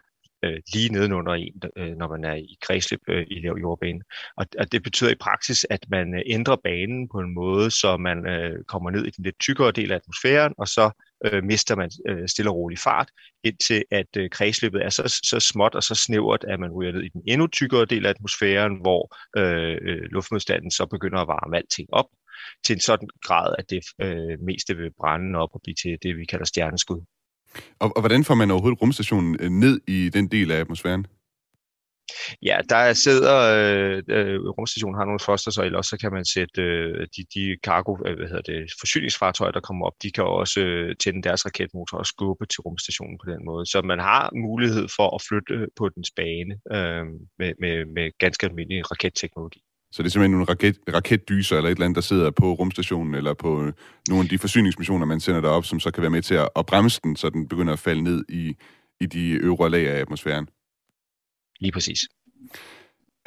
øh, 0.46 0.60
lige 0.74 0.94
nedenunder 0.94 1.34
en, 1.34 1.62
øh, 1.78 1.96
når 1.98 2.08
man 2.08 2.24
er 2.24 2.36
i 2.36 2.58
kredsløb 2.62 3.00
øh, 3.10 3.26
i 3.32 3.40
lav 3.40 3.58
jordbane. 3.62 4.02
Og, 4.38 4.46
og 4.60 4.72
det 4.72 4.84
betyder 4.84 5.12
i 5.12 5.16
praksis, 5.20 5.66
at 5.70 5.86
man 5.90 6.14
øh, 6.16 6.22
ændrer 6.26 6.56
banen 6.64 7.10
på 7.10 7.20
en 7.20 7.34
måde, 7.34 7.72
så 7.72 7.98
man 7.98 8.28
øh, 8.28 8.64
kommer 8.64 8.90
ned 8.90 9.06
i 9.06 9.10
den 9.10 9.24
lidt 9.24 9.40
tykkere 9.40 9.72
del 9.72 9.92
af 9.92 9.96
atmosfæren, 9.96 10.54
og 10.58 10.68
så 10.68 10.92
øh, 11.26 11.44
mister 11.44 11.76
man 11.76 11.92
øh, 12.10 12.28
stille 12.28 12.52
og 12.52 12.56
rolig 12.56 12.80
fart, 12.80 13.10
indtil 13.44 13.84
at 13.92 14.18
øh, 14.18 14.30
kredsløbet 14.30 14.86
er 14.86 14.90
så, 14.90 15.20
så 15.24 15.40
småt 15.40 15.76
og 15.76 15.84
så 15.84 15.96
snævert, 15.96 16.44
at 16.44 16.60
man 16.60 16.72
ryger 16.72 16.92
ned 16.92 17.04
i 17.04 17.10
den 17.10 17.22
endnu 17.28 17.48
tykkere 17.48 17.86
del 17.86 18.06
af 18.06 18.10
atmosfæren, 18.10 18.82
hvor 18.82 19.16
øh, 19.38 19.78
øh 19.82 20.02
luftmodstanden 20.02 20.72
så 20.72 20.86
begynder 20.86 21.20
at 21.20 21.28
varme 21.28 21.58
alting 21.58 21.88
op, 21.92 22.06
til 22.66 22.74
en 22.74 22.80
sådan 22.80 23.08
grad, 23.24 23.56
at 23.58 23.70
det 23.70 23.84
øh, 24.02 24.40
meste 24.40 24.78
vil 24.78 24.92
brænde 25.00 25.40
op 25.40 25.50
og 25.54 25.62
blive 25.64 25.76
til 25.76 25.98
det, 26.04 26.18
vi 26.18 26.26
kalder 26.26 26.46
stjerneskud. 26.46 27.02
Og, 27.80 27.92
og 27.96 28.02
hvordan 28.02 28.24
får 28.24 28.36
man 28.36 28.52
overhovedet 28.52 28.82
rumstationen 28.82 29.38
øh, 29.40 29.50
ned 29.50 29.82
i 29.88 30.10
den 30.10 30.28
del 30.32 30.52
af 30.52 30.60
atmosfæren? 30.60 31.08
Ja, 32.42 32.58
der 32.70 32.94
sidder, 32.94 33.36
øh, 33.58 34.04
øh, 34.08 34.40
rumstationen 34.58 34.98
har 34.98 35.06
nogle 35.06 35.20
foster, 35.20 35.62
eller 35.62 35.78
også 35.78 35.90
så 35.90 35.98
kan 35.98 36.12
man 36.14 36.26
sætte 36.26 36.62
øh, 36.62 37.08
de, 37.16 37.22
de 37.36 37.58
cargo, 37.64 37.98
øh, 38.06 38.16
hvad 38.18 38.28
hedder 38.28 38.42
det, 38.42 38.72
forsyningsfartøjer, 38.80 39.52
der 39.52 39.60
kommer 39.60 39.86
op, 39.86 39.94
de 40.04 40.12
kan 40.12 40.24
også 40.24 40.60
øh, 40.60 40.96
tænde 40.96 41.22
deres 41.22 41.46
raketmotor 41.46 41.98
og 41.98 42.06
skubbe 42.06 42.46
til 42.46 42.62
rumstationen 42.62 43.18
på 43.24 43.32
den 43.32 43.46
måde. 43.46 43.66
Så 43.66 43.82
man 43.82 44.00
har 44.00 44.30
mulighed 44.48 44.88
for 44.96 45.16
at 45.16 45.22
flytte 45.28 45.68
på 45.78 45.90
dens 45.90 46.12
bane 46.16 46.54
øh, 46.78 47.06
med, 47.40 47.52
med, 47.60 47.86
med 47.96 48.12
ganske 48.20 48.46
almindelig 48.46 48.92
raketteknologi. 48.92 49.62
Så 49.92 50.04
det 50.04 50.10
er 50.10 50.12
simpelthen 50.12 50.32
nogle 50.32 50.46
raket, 50.46 50.78
raketdyser 50.94 51.58
eller 51.58 51.70
et 51.70 51.76
eller 51.76 51.86
andet, 51.86 51.96
der 51.96 52.02
sidder 52.02 52.32
på 52.32 52.54
rumstationen 52.54 53.16
eller 53.16 53.34
på 53.34 53.64
øh, 53.64 53.74
nogle 54.10 54.24
af 54.24 54.30
de 54.30 54.38
forsyningsmissioner, 54.38 55.06
man 55.06 55.20
sender 55.20 55.42
derop, 55.42 55.66
som 55.66 55.80
så 55.80 55.92
kan 55.92 56.02
være 56.02 56.12
med 56.12 56.22
til 56.22 56.36
at, 56.36 56.50
at 56.56 56.66
bremse 56.66 57.00
den, 57.04 57.16
så 57.16 57.30
den 57.30 57.48
begynder 57.48 57.74
at 57.74 57.80
falde 57.80 58.02
ned 58.02 58.26
i, 58.30 58.56
i 59.02 59.06
de 59.06 59.30
øvre 59.32 59.70
lag 59.70 59.88
af 59.90 60.00
atmosfæren. 60.02 60.48
Lige 61.60 61.72
præcis. 61.72 62.00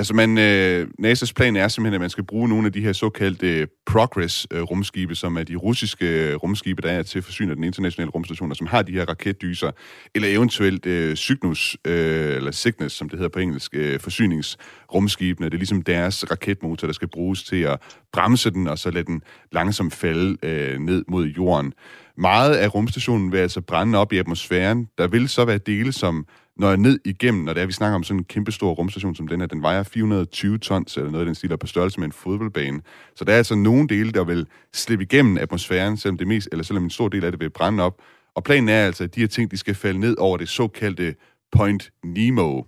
Altså, 0.01 0.15
man, 0.15 0.39
øh, 0.39 0.89
NASA's 1.03 1.33
plan 1.37 1.57
er 1.57 1.69
simpelthen, 1.69 1.95
at 1.95 2.01
man 2.01 2.11
skal 2.11 2.25
bruge 2.25 2.49
nogle 2.49 2.67
af 2.67 2.73
de 2.73 2.81
her 2.81 2.93
såkaldte 2.93 3.47
øh, 3.47 3.67
Progress-rumskibe, 3.87 5.11
øh, 5.11 5.17
som 5.17 5.37
er 5.37 5.43
de 5.43 5.57
russiske 5.57 6.07
øh, 6.07 6.35
rumskibe, 6.35 6.83
der 6.83 6.91
er 6.91 7.03
til 7.03 7.23
forsyne 7.23 7.55
den 7.55 7.65
internationale 7.65 8.11
rumstation, 8.11 8.51
og 8.51 8.57
som 8.57 8.67
har 8.67 8.83
de 8.83 8.93
her 8.93 9.05
raketdyser, 9.05 9.71
eller 10.15 10.29
eventuelt 10.29 10.87
øh, 10.87 11.17
Cygnus, 11.17 11.77
øh, 11.85 12.37
eller 12.37 12.53
Cygnus, 12.53 12.93
som 12.93 13.09
det 13.09 13.19
hedder 13.19 13.31
på 13.31 13.39
engelsk, 13.39 13.75
øh, 13.75 14.01
forsyningsrumskibene. 14.01 15.47
Det 15.47 15.55
er 15.55 15.59
ligesom 15.59 15.83
deres 15.83 16.31
raketmotor, 16.31 16.87
der 16.87 16.95
skal 16.95 17.09
bruges 17.09 17.43
til 17.43 17.63
at 17.63 17.79
bremse 18.13 18.51
den, 18.51 18.69
og 18.69 18.79
så 18.79 18.91
lade 18.91 19.05
den 19.05 19.23
langsomt 19.53 19.95
falde 19.95 20.37
øh, 20.43 20.79
ned 20.79 21.05
mod 21.09 21.27
jorden. 21.27 21.73
Meget 22.17 22.55
af 22.55 22.75
rumstationen 22.75 23.33
vil 23.33 23.39
altså 23.39 23.61
brænde 23.61 23.99
op 23.99 24.13
i 24.13 24.19
atmosfæren. 24.19 24.89
Der 24.99 25.07
vil 25.07 25.29
så 25.29 25.45
være 25.45 25.59
dele, 25.59 25.93
som 25.93 26.27
når 26.61 26.77
ned 26.77 26.99
igennem, 27.05 27.45
når 27.45 27.53
det 27.53 27.63
er, 27.63 27.67
vi 27.67 27.73
snakker 27.73 27.95
om 27.95 28.05
sådan 28.05 28.21
en 28.21 28.25
kæmpe 28.25 28.53
stor 28.53 28.73
rumstation 28.73 29.15
som 29.15 29.29
den 29.29 29.41
her, 29.41 29.47
den 29.47 29.63
vejer 29.63 29.83
420 29.83 30.59
tons, 30.59 30.97
eller 30.97 31.11
noget 31.11 31.23
af 31.23 31.27
den 31.27 31.35
stil, 31.35 31.59
på 31.59 31.67
størrelse 31.67 32.01
med 32.01 32.07
en 32.07 32.13
fodboldbane. 32.13 32.81
Så 33.17 33.25
der 33.25 33.33
er 33.33 33.37
altså 33.37 33.55
nogle 33.55 33.89
dele, 33.89 34.13
der 34.13 34.25
vil 34.25 34.47
slippe 34.75 35.05
igennem 35.05 35.39
atmosfæren, 35.39 35.97
selvom 35.97 36.19
det 36.19 36.27
mest, 36.27 36.49
eller 36.53 36.65
selvom 36.65 36.85
en 36.85 36.91
stor 36.91 37.09
del 37.09 37.25
af 37.25 37.33
det 37.33 37.41
vil 37.41 37.51
brænde 37.51 37.83
op. 37.83 38.01
Og 38.35 38.45
planen 38.45 38.69
er 38.69 38.87
altså, 38.87 39.05
at 39.05 39.15
de 39.15 39.21
her 39.21 39.27
ting, 39.27 39.51
de 39.51 39.57
skal 39.57 39.75
falde 39.75 40.01
ned 40.01 40.17
over 40.19 40.37
det 40.37 40.49
såkaldte 40.49 41.15
Point 41.53 41.91
Nemo. 42.05 42.63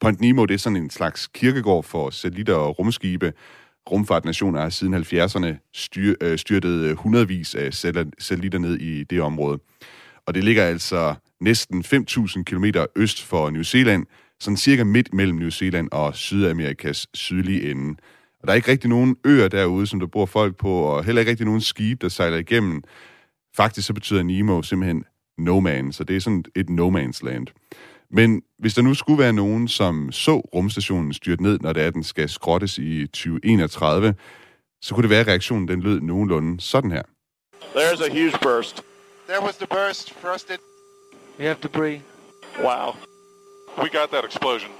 Point 0.00 0.20
Nemo, 0.20 0.44
det 0.44 0.54
er 0.54 0.58
sådan 0.58 0.76
en 0.76 0.90
slags 0.90 1.26
kirkegård 1.26 1.84
for 1.84 2.10
satellitter 2.10 2.54
og 2.54 2.78
rumskibe. 2.78 3.32
Rumfartnationer 3.90 4.60
har 4.60 4.68
siden 4.68 4.94
70'erne 4.94 5.70
styr, 5.74 6.14
øh, 6.20 6.38
styrtet 6.38 6.84
øh, 6.84 6.96
hundredvis 6.96 7.54
af 7.54 7.74
satellitter 8.18 8.58
ned 8.58 8.76
i 8.76 9.04
det 9.04 9.20
område. 9.20 9.58
Og 10.26 10.34
det 10.34 10.44
ligger 10.44 10.64
altså 10.64 11.14
næsten 11.40 11.84
5.000 11.86 12.42
km 12.42 12.64
øst 12.96 13.22
for 13.22 13.50
New 13.50 13.62
Zealand, 13.62 14.06
sådan 14.40 14.56
cirka 14.56 14.84
midt 14.84 15.14
mellem 15.14 15.38
New 15.38 15.50
Zealand 15.50 15.88
og 15.92 16.14
Sydamerikas 16.14 17.06
sydlige 17.14 17.70
ende. 17.70 17.96
Og 18.40 18.46
der 18.46 18.52
er 18.52 18.56
ikke 18.56 18.70
rigtig 18.70 18.90
nogen 18.90 19.16
øer 19.24 19.48
derude, 19.48 19.86
som 19.86 20.00
der 20.00 20.06
bor 20.06 20.26
folk 20.26 20.56
på, 20.56 20.70
og 20.70 21.04
heller 21.04 21.20
ikke 21.20 21.30
rigtig 21.30 21.46
nogen 21.46 21.60
skibe, 21.60 21.98
der 22.02 22.08
sejler 22.08 22.36
igennem. 22.36 22.82
Faktisk 23.56 23.86
så 23.86 23.94
betyder 23.94 24.22
Nemo 24.22 24.62
simpelthen 24.62 25.04
no 25.38 25.60
man, 25.60 25.92
så 25.92 26.04
det 26.04 26.16
er 26.16 26.20
sådan 26.20 26.44
et 26.56 26.70
no 26.70 26.90
man's 26.90 27.18
land. 27.22 27.46
Men 28.10 28.42
hvis 28.58 28.74
der 28.74 28.82
nu 28.82 28.94
skulle 28.94 29.18
være 29.18 29.32
nogen, 29.32 29.68
som 29.68 30.12
så 30.12 30.36
rumstationen 30.36 31.12
styrt 31.12 31.40
ned, 31.40 31.58
når 31.58 31.72
det 31.72 31.82
er, 31.82 31.90
den 31.90 32.04
skal 32.04 32.28
skrottes 32.28 32.78
i 32.78 33.06
2031, 33.06 34.14
så 34.82 34.94
kunne 34.94 35.02
det 35.02 35.10
være, 35.10 35.20
at 35.20 35.26
reaktionen 35.26 35.68
den 35.68 35.80
lød 35.80 36.00
nogenlunde 36.00 36.60
sådan 36.60 36.90
her. 36.90 37.02
There's 37.74 38.02
a 38.06 38.12
huge 38.12 38.38
burst. 38.42 38.82
There 39.28 39.42
was 39.42 39.56
the 39.56 39.66
burst. 39.66 40.50
It 40.50 40.60
We 41.38 41.44
have 41.44 41.60
debris. 41.60 42.02
Wow. 42.60 42.96
We 43.82 43.90
got 43.90 44.10
that 44.10 44.24
explosion. 44.24 44.70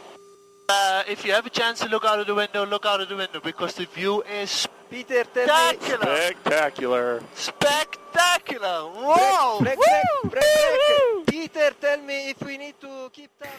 Uh, 0.69 1.03
if 1.09 1.25
you 1.25 1.33
have 1.33 1.47
a 1.47 1.51
chance 1.51 1.79
to 1.81 1.89
look 1.89 2.05
out 2.05 2.19
of 2.19 2.27
the 2.27 2.35
window, 2.35 2.65
look 2.67 2.87
out 2.87 3.01
of 3.01 3.09
the 3.09 3.17
window 3.17 3.41
because 3.41 3.75
the 3.75 3.87
view 3.95 4.23
is 4.43 4.67
Peter, 4.91 5.25
tell 5.35 5.47
me. 5.47 5.79
spectacular. 5.79 6.17
Spectacular. 6.17 7.23
Spectacular! 7.35 8.79
Wow! 8.95 9.59
Break, 9.61 9.77
break, 9.77 10.33
break, 10.33 10.33
break. 10.33 11.27
Peter, 11.27 11.71
tell 11.81 12.01
me 12.03 12.31
if 12.31 12.43
we 12.43 12.57
need 12.57 12.75
to 12.81 13.11
keep 13.13 13.31
down. 13.43 13.53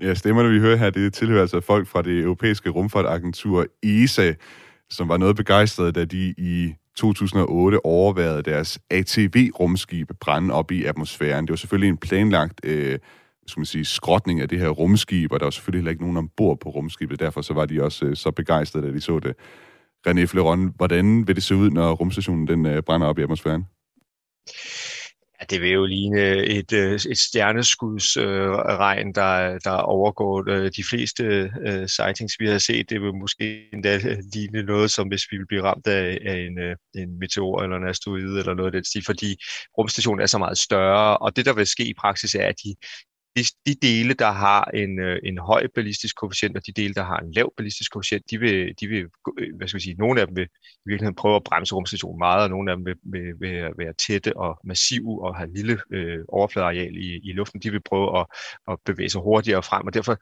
Ja, 0.00 0.14
stemmerne, 0.14 0.50
vi 0.50 0.58
hører 0.58 0.76
her, 0.76 0.90
det 0.90 1.14
tilhører 1.14 1.40
altså 1.40 1.60
folk 1.60 1.88
fra 1.88 2.02
det 2.02 2.20
europæiske 2.20 2.70
rumfartagentur 2.70 3.66
ESA, 3.82 4.32
som 4.90 5.08
var 5.08 5.16
noget 5.16 5.36
begejstrede, 5.36 5.92
da 5.92 6.04
de 6.04 6.34
i 6.38 6.74
2008 6.96 7.86
overværede 7.86 8.42
deres 8.42 8.78
ATV-rumskib 8.90 10.10
brænde 10.20 10.54
op 10.54 10.70
i 10.70 10.84
atmosfæren. 10.84 11.46
Det 11.46 11.50
var 11.50 11.56
selvfølgelig 11.56 11.88
en 11.88 11.96
planlagt 11.96 12.60
øh, 12.64 12.98
skal 13.46 13.60
man 13.60 13.66
sige, 13.66 13.84
skrotning 13.84 14.40
af 14.40 14.48
det 14.48 14.58
her 14.58 14.68
rumskib, 14.68 15.32
og 15.32 15.40
der 15.40 15.46
var 15.46 15.50
selvfølgelig 15.50 15.78
heller 15.78 15.90
ikke 15.90 16.02
nogen 16.02 16.16
ombord 16.16 16.60
på 16.60 16.68
rumskibet, 16.68 17.20
derfor 17.20 17.42
så 17.42 17.54
var 17.54 17.66
de 17.66 17.82
også 17.82 18.04
øh, 18.06 18.16
så 18.16 18.30
begejstrede, 18.30 18.86
da 18.86 18.92
de 18.92 19.00
så 19.00 19.18
det. 19.18 19.34
René 20.08 20.24
Fleron, 20.24 20.74
hvordan 20.76 21.26
vil 21.26 21.34
det 21.34 21.42
se 21.42 21.56
ud, 21.56 21.70
når 21.70 21.92
rumstationen 21.92 22.46
den, 22.46 22.66
øh, 22.66 22.82
brænder 22.82 23.06
op 23.06 23.18
i 23.18 23.22
atmosfæren? 23.22 23.66
Ja, 25.42 25.46
det 25.50 25.60
vil 25.60 25.70
jo 25.70 25.84
ligne 25.86 26.46
et, 26.46 26.72
øh, 26.72 26.94
et 26.94 27.18
stjerneskudsregn, 27.18 29.08
øh, 29.08 29.14
der, 29.14 29.58
der 29.58 29.70
overgår 29.70 30.50
øh, 30.50 30.70
de 30.76 30.84
fleste 30.90 31.24
øh, 31.66 31.88
sightings, 31.88 32.34
vi 32.38 32.46
har 32.46 32.58
set. 32.58 32.90
Det 32.90 33.00
vil 33.00 33.14
måske 33.14 33.68
endda 33.72 33.96
øh, 33.96 34.18
ligne 34.34 34.62
noget, 34.62 34.90
som 34.90 35.08
hvis 35.08 35.22
vi 35.30 35.36
vil 35.36 35.46
blive 35.46 35.62
ramt 35.62 35.86
af, 35.86 36.18
af 36.26 36.36
en, 36.36 36.58
øh, 36.58 36.76
en 36.94 37.18
meteor 37.18 37.62
eller 37.62 37.76
en 37.76 37.88
asteroide 37.88 38.38
eller 38.38 38.54
noget 38.54 38.66
af 38.66 38.72
den 38.72 38.84
stil, 38.84 39.04
fordi 39.04 39.36
rumstationen 39.78 40.20
er 40.22 40.26
så 40.26 40.38
meget 40.38 40.58
større, 40.58 41.18
og 41.18 41.36
det, 41.36 41.46
der 41.46 41.52
vil 41.52 41.66
ske 41.66 41.84
i 41.84 41.94
praksis, 41.94 42.34
er, 42.34 42.46
at 42.46 42.54
de, 42.64 42.74
de, 43.36 43.44
de 43.66 43.74
dele, 43.82 44.14
der 44.14 44.30
har 44.30 44.64
en, 44.64 44.98
øh, 44.98 45.18
en 45.24 45.38
høj 45.38 45.66
ballistisk 45.74 46.16
koefficient, 46.16 46.56
og 46.56 46.66
de 46.66 46.72
dele, 46.72 46.94
der 46.94 47.02
har 47.02 47.18
en 47.18 47.32
lav 47.32 47.52
ballistisk 47.56 47.92
koefficient, 47.92 48.30
de 48.30 48.38
vil, 48.38 48.74
de 48.80 48.86
vil, 48.86 49.06
øh, 49.38 49.56
hvad 49.56 49.68
skal 49.68 49.78
vi 49.78 49.82
sige, 49.82 49.94
nogle 49.94 50.20
af 50.20 50.26
dem 50.26 50.36
vil 50.36 50.44
i 50.44 50.86
virkeligheden 50.86 51.14
prøve 51.14 51.36
at 51.36 51.44
bremse 51.44 51.74
rumstationen 51.74 52.18
meget, 52.18 52.42
og 52.42 52.50
nogle 52.50 52.70
af 52.70 52.76
dem 52.76 52.86
vil, 52.86 52.96
vil, 53.04 53.34
vil 53.40 53.72
være 53.78 53.92
tætte 53.92 54.36
og 54.36 54.58
massive 54.64 55.24
og 55.24 55.36
have 55.36 55.52
lille 55.54 55.78
øh, 55.92 56.18
overfladeareal 56.28 56.96
i, 56.96 57.20
i 57.28 57.32
luften. 57.32 57.60
De 57.60 57.70
vil 57.70 57.82
prøve 57.82 58.20
at, 58.20 58.26
at 58.68 58.78
bevæge 58.84 59.10
sig 59.10 59.20
hurtigere 59.20 59.62
frem, 59.62 59.86
og 59.86 59.94
derfor 59.94 60.16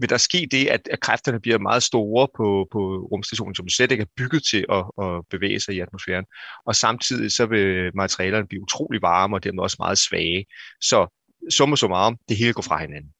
vil 0.00 0.10
der 0.10 0.16
ske 0.16 0.48
det, 0.50 0.66
at, 0.66 0.88
at 0.90 1.00
kræfterne 1.00 1.40
bliver 1.40 1.58
meget 1.58 1.82
store 1.82 2.28
på, 2.36 2.68
på 2.72 2.78
rumstationen, 3.12 3.54
som 3.54 3.68
slet 3.68 3.92
ikke 3.92 4.02
er 4.02 4.14
bygget 4.16 4.42
til 4.50 4.64
at, 4.72 4.84
at 5.04 5.22
bevæge 5.30 5.60
sig 5.60 5.74
i 5.74 5.80
atmosfæren. 5.80 6.24
Og 6.66 6.76
samtidig 6.76 7.32
så 7.32 7.46
vil 7.46 7.90
materialerne 7.94 8.46
blive 8.46 8.62
utrolig 8.62 9.02
varme 9.02 9.36
og 9.36 9.44
dermed 9.44 9.62
også 9.62 9.76
meget 9.78 9.98
svage. 9.98 10.44
Så 10.80 11.19
summa 11.50 11.76
summarum, 11.76 12.16
det 12.28 12.36
hele 12.36 12.52
går 12.52 12.62
fra 12.62 12.80
hinanden. 12.80 13.10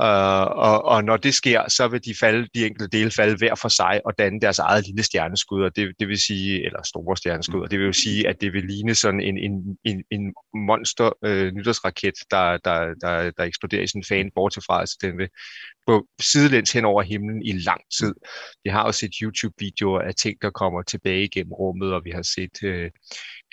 Uh, 0.00 0.46
og, 0.68 0.84
og 0.84 1.04
når 1.04 1.16
det 1.16 1.34
sker, 1.34 1.68
så 1.68 1.88
vil 1.88 2.04
de, 2.04 2.14
falde, 2.20 2.48
de 2.54 2.66
enkelte 2.66 2.98
dele 2.98 3.10
falde 3.10 3.36
hver 3.36 3.54
for 3.54 3.68
sig 3.68 4.00
og 4.04 4.12
danne 4.18 4.40
deres 4.40 4.58
eget 4.58 4.86
lille 4.86 5.02
stjerneskud, 5.02 5.62
og 5.62 5.76
det, 5.76 5.92
det 6.00 6.08
vil 6.08 6.20
sige, 6.20 6.66
eller 6.66 6.82
store 6.82 7.16
stjerneskud, 7.16 7.60
og 7.60 7.70
det 7.70 7.78
vil 7.78 7.86
jo 7.86 7.92
sige, 7.92 8.28
at 8.28 8.40
det 8.40 8.52
vil 8.52 8.64
ligne 8.64 8.94
sådan 8.94 9.20
en, 9.20 9.38
en, 9.38 9.78
en, 9.84 10.04
en 10.10 10.34
monster 10.54 11.10
øh, 11.24 11.52
nytårsraket, 11.52 12.14
der, 12.30 12.56
der, 12.56 12.94
der, 13.00 13.30
der 13.30 13.44
eksploderer 13.44 13.82
i 13.82 13.86
sådan 13.86 14.00
en 14.00 14.04
fan, 14.08 14.30
bortset 14.34 14.64
fra, 14.66 14.80
altså 14.80 14.98
den 15.02 15.18
vil 15.18 15.28
gå 15.86 16.06
sidelæns 16.20 16.72
hen 16.72 16.84
over 16.84 17.02
himlen 17.02 17.42
i 17.42 17.52
lang 17.52 17.80
tid. 17.98 18.14
Vi 18.64 18.70
har 18.70 18.86
jo 18.86 18.92
set 18.92 19.14
YouTube-videoer 19.22 20.00
af 20.00 20.14
ting, 20.14 20.42
der 20.42 20.50
kommer 20.50 20.82
tilbage 20.82 21.24
igennem 21.24 21.52
rummet, 21.52 21.92
og 21.92 22.04
vi 22.04 22.10
har 22.10 22.22
set 22.22 22.62
øh, 22.64 22.90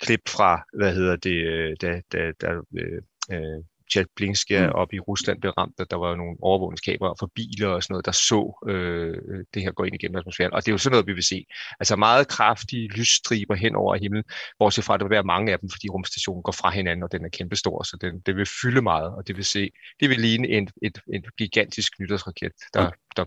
klip 0.02 0.28
fra, 0.28 0.62
hvad 0.78 0.94
hedder 0.94 1.16
det, 1.16 1.46
øh, 1.46 1.76
da, 1.80 2.00
da, 2.12 2.32
da 2.40 2.46
øh, 2.78 3.02
øh 3.32 3.64
Tjetblinskja 3.92 4.66
mm. 4.66 4.72
op 4.72 4.92
i 4.92 4.98
Rusland 4.98 5.40
blev 5.40 5.52
ramt, 5.52 5.74
at 5.78 5.90
der 5.90 5.96
var 5.96 6.16
nogle 6.16 6.36
overvågningskameraer 6.42 7.14
for 7.18 7.30
biler 7.34 7.68
og 7.68 7.82
sådan 7.82 7.92
noget, 7.94 8.06
der 8.06 8.12
så 8.12 8.40
øh, 8.68 9.44
det 9.54 9.62
her 9.62 9.72
gå 9.72 9.84
ind 9.84 9.94
igennem 9.94 10.16
atmosfæren. 10.16 10.52
Og 10.52 10.62
det 10.62 10.68
er 10.68 10.72
jo 10.72 10.78
sådan 10.78 10.92
noget, 10.92 11.06
vi 11.06 11.12
vil 11.12 11.24
se. 11.24 11.44
Altså 11.80 11.96
meget 11.96 12.28
kraftige 12.28 12.88
lysstriber 12.88 13.54
hen 13.54 13.74
over 13.74 13.96
himlen, 13.96 14.24
bortset 14.58 14.84
fra, 14.84 14.94
at 14.94 15.00
der 15.00 15.06
vil 15.06 15.14
være 15.14 15.24
mange 15.34 15.52
af 15.52 15.58
dem, 15.58 15.68
fordi 15.70 15.88
rumstationen 15.88 16.42
går 16.42 16.52
fra 16.52 16.70
hinanden, 16.70 17.02
og 17.02 17.12
den 17.12 17.24
er 17.24 17.28
kæmpestor, 17.28 17.82
så 17.82 17.96
den, 18.00 18.20
det 18.26 18.36
vil 18.36 18.46
fylde 18.62 18.82
meget, 18.82 19.10
og 19.16 19.26
det 19.26 19.36
vil 19.36 19.44
se, 19.44 19.70
det 20.00 20.10
vil 20.10 20.20
ligne 20.20 20.48
en, 20.48 20.68
et, 20.82 20.98
et 21.14 21.36
gigantisk 21.38 22.00
nytårsraket, 22.00 22.52
der, 22.74 22.86
okay. 22.86 22.96
der 23.16 23.24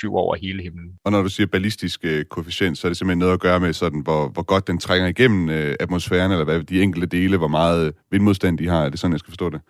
flyver 0.00 0.18
over 0.18 0.36
hele 0.36 0.62
himlen. 0.62 0.90
Og 1.04 1.12
når 1.12 1.22
du 1.22 1.28
siger 1.28 1.46
ballistisk 1.46 2.00
øh, 2.04 2.24
koefficient, 2.24 2.78
så 2.78 2.86
er 2.86 2.90
det 2.90 2.96
simpelthen 2.96 3.18
noget 3.18 3.32
at 3.32 3.40
gøre 3.40 3.60
med, 3.60 3.72
sådan, 3.72 4.00
hvor, 4.00 4.28
hvor 4.28 4.42
godt 4.42 4.66
den 4.66 4.78
trænger 4.78 5.08
igennem 5.08 5.48
øh, 5.50 5.74
atmosfæren, 5.80 6.32
eller 6.32 6.44
hvad 6.44 6.62
de 6.62 6.82
enkelte 6.82 7.06
dele, 7.06 7.36
hvor 7.36 7.48
meget 7.48 7.92
vindmodstand 8.10 8.58
de 8.58 8.68
har. 8.68 8.84
Er 8.84 8.88
det 8.88 8.98
sådan, 8.98 9.12
jeg 9.12 9.20
skal 9.20 9.30
forstå 9.30 9.50
det? 9.50 9.60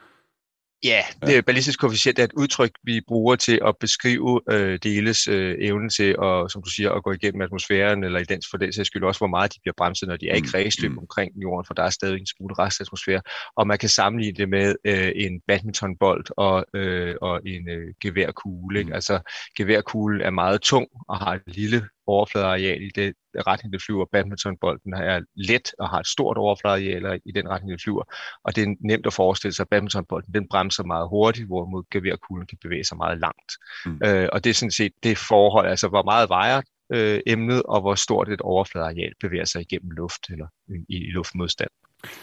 Ja, 0.85 1.02
det 1.26 1.37
er 1.37 1.42
ballistisk 1.42 1.80
koefficient 1.80 2.18
er 2.18 2.25
et 2.25 2.32
udtryk, 2.32 2.70
vi 2.85 3.00
bruger 3.08 3.37
til 3.37 3.61
at 3.66 3.75
beskrive 3.80 4.40
øh, 4.50 4.78
deles 4.82 5.28
øh, 5.28 5.56
evne 5.61 5.88
til 5.88 6.16
at, 6.23 6.50
som 6.52 6.62
du 6.62 6.70
siger, 6.70 6.90
at 6.90 7.02
gå 7.02 7.12
igennem 7.12 7.42
atmosfæren, 7.42 8.04
eller 8.04 8.20
i 8.20 8.25
den 8.25 8.40
for 8.50 8.58
den 8.58 8.73
sags 8.73 8.87
skyld 8.87 9.04
også, 9.04 9.20
hvor 9.20 9.26
meget 9.26 9.54
de 9.54 9.58
bliver 9.62 9.75
bremset, 9.76 10.08
når 10.08 10.16
de 10.16 10.28
er 10.28 10.37
i 10.37 10.40
mm, 10.40 10.47
kredsløb 10.47 10.90
mm. 10.90 10.99
omkring 10.99 11.32
jorden, 11.42 11.64
for 11.66 11.75
der 11.75 11.82
er 11.82 11.90
stadig 11.90 12.20
en 12.20 12.26
smule 12.26 12.54
restatmosfære. 12.58 13.23
Og 13.56 13.66
man 13.66 13.78
kan 13.78 13.88
sammenligne 13.88 14.37
det 14.37 14.49
med 14.49 14.75
øh, 14.85 15.12
en 15.14 15.40
badmintonbold 15.49 16.25
og, 16.37 16.64
øh, 16.75 17.14
og 17.20 17.40
en 17.47 17.68
øh, 17.68 17.94
geværkugle. 18.00 18.78
Ikke? 18.78 18.88
Mm. 18.88 18.94
Altså, 18.94 19.20
geværkuglen 19.56 20.20
er 20.20 20.30
meget 20.30 20.61
tung 20.61 20.88
og 21.08 21.18
har 21.18 21.35
et 21.35 21.42
lille 21.47 21.88
overfladeareal 22.08 22.82
i 22.82 22.90
det 22.94 23.14
retning, 23.46 23.72
det 23.72 23.82
flyver. 23.82 24.04
Badmintonbolden 24.12 24.94
er 24.94 25.20
let 25.34 25.72
og 25.78 25.88
har 25.88 26.00
et 26.00 26.06
stort 26.06 26.36
overfladeareal 26.36 27.20
i 27.26 27.32
den 27.32 27.48
retning, 27.48 27.72
det 27.72 27.82
flyver. 27.82 28.02
Og 28.44 28.56
det 28.56 28.62
er 28.62 28.74
nemt 28.80 29.06
at 29.06 29.12
forestille 29.12 29.54
sig, 29.54 29.62
at 29.62 29.68
badmintonbolden 29.68 30.34
den 30.34 30.48
bremser 30.48 30.84
meget 30.84 31.08
hurtigt, 31.08 31.46
hvorimod 31.46 31.84
geværkuglen 31.90 32.46
kan 32.46 32.58
bevæge 32.62 32.84
sig 32.84 32.96
meget 32.96 33.18
langt. 33.18 33.52
Mm. 33.86 34.00
Øh, 34.04 34.28
og 34.32 34.44
det 34.44 34.50
er 34.50 34.54
sådan 34.54 34.70
set 34.70 34.92
det 35.02 35.18
forhold, 35.18 35.66
altså 35.66 35.88
hvor 35.88 36.02
meget 36.02 36.28
vejer 36.28 36.62
øh, 36.92 37.20
emnet, 37.26 37.62
og 37.62 37.80
hvor 37.80 37.94
stort 37.94 38.28
et 38.28 38.40
overfladeareal 38.40 39.12
bevæger 39.20 39.44
sig 39.44 39.60
igennem 39.60 39.90
luft 39.90 40.30
eller 40.30 40.46
i, 40.68 40.96
i 40.96 41.10
luftmodstand. 41.10 41.70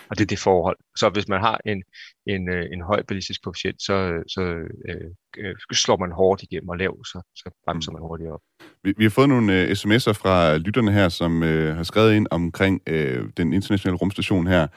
Og 0.10 0.18
det 0.18 0.22
er 0.22 0.26
det 0.26 0.40
forhold. 0.40 0.78
Så 0.98 1.10
hvis 1.10 1.28
man 1.28 1.42
har 1.42 1.60
en, 1.66 1.84
en, 2.28 2.50
øh, 2.50 2.66
en 2.74 2.82
høj 2.82 3.04
ballistisk 3.08 3.44
koefficient, 3.44 3.82
så, 3.82 4.24
så 4.28 4.42
øh, 4.90 5.10
øh, 5.38 5.56
slår 5.74 5.98
man 5.98 6.12
hårdt 6.12 6.44
igennem, 6.44 6.70
og 6.70 6.78
lav, 6.78 7.06
så, 7.06 7.22
så 7.36 7.50
bremser 7.66 7.92
man 7.92 8.02
hurtigt 8.02 8.30
op. 8.30 8.40
Vi, 8.84 8.94
vi 8.98 9.04
har 9.04 9.10
fået 9.10 9.30
nogle 9.30 9.62
øh, 9.62 9.72
sms'er 9.72 10.14
fra 10.14 10.58
lytterne 10.58 10.92
her, 10.92 11.10
som 11.10 11.44
øh, 11.44 11.76
har 11.76 11.84
skrevet 11.84 12.14
ind 12.14 12.28
omkring 12.32 12.82
øh, 12.88 13.30
den 13.38 13.54
internationale 13.54 13.98
rumstation 13.98 14.48
her, 14.48 14.68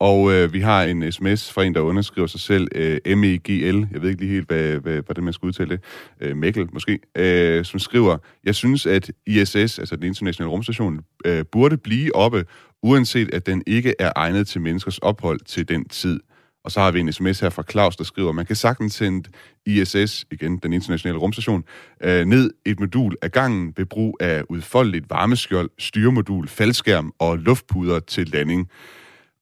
og 0.00 0.32
øh, 0.32 0.52
vi 0.52 0.60
har 0.60 0.82
en 0.82 1.12
sms 1.12 1.52
fra 1.52 1.64
en, 1.64 1.74
der 1.74 1.80
underskriver 1.80 2.26
sig 2.26 2.40
selv, 2.40 2.68
øh, 2.74 3.18
MEGL, 3.18 3.86
jeg 3.92 4.02
ved 4.02 4.08
ikke 4.08 4.20
lige 4.20 4.32
helt, 4.32 4.46
hvad, 4.48 4.76
hvad, 4.76 5.02
hvordan 5.02 5.24
man 5.24 5.32
skal 5.32 5.46
udtale 5.46 5.70
det, 5.70 5.80
øh, 6.20 6.36
Mikkel 6.36 6.68
måske, 6.72 6.98
øh, 7.16 7.64
som 7.64 7.80
skriver, 7.80 8.18
jeg 8.44 8.54
synes, 8.54 8.86
at 8.86 9.10
ISS, 9.26 9.78
altså 9.78 9.96
den 9.96 10.04
internationale 10.04 10.50
rumstation, 10.50 11.00
øh, 11.24 11.44
burde 11.52 11.76
blive 11.76 12.14
oppe, 12.14 12.44
uanset 12.82 13.34
at 13.34 13.46
den 13.46 13.62
ikke 13.66 13.94
er 13.98 14.12
egnet 14.16 14.48
til 14.48 14.60
menneskers 14.60 14.98
ophold 14.98 15.40
til 15.40 15.68
den 15.68 15.88
tid. 15.88 16.20
Og 16.64 16.72
så 16.72 16.80
har 16.80 16.90
vi 16.90 17.00
en 17.00 17.12
sms 17.12 17.40
her 17.40 17.50
fra 17.50 17.62
Claus, 17.70 17.96
der 17.96 18.04
skriver, 18.04 18.32
man 18.32 18.46
kan 18.46 18.56
sagtens 18.56 18.94
sende 18.94 19.30
ISS, 19.66 20.26
igen 20.30 20.58
den 20.58 20.72
internationale 20.72 21.18
rumstation, 21.18 21.64
øh, 22.02 22.24
ned 22.24 22.50
et 22.66 22.80
modul 22.80 23.16
af 23.22 23.32
gangen 23.32 23.72
ved 23.76 23.84
brug 23.84 24.16
af 24.20 24.42
udfoldeligt 24.48 25.10
varmeskjold, 25.10 25.70
styremodul, 25.78 26.48
faldskærm 26.48 27.12
og 27.18 27.38
luftpuder 27.38 27.98
til 27.98 28.28
landing. 28.28 28.68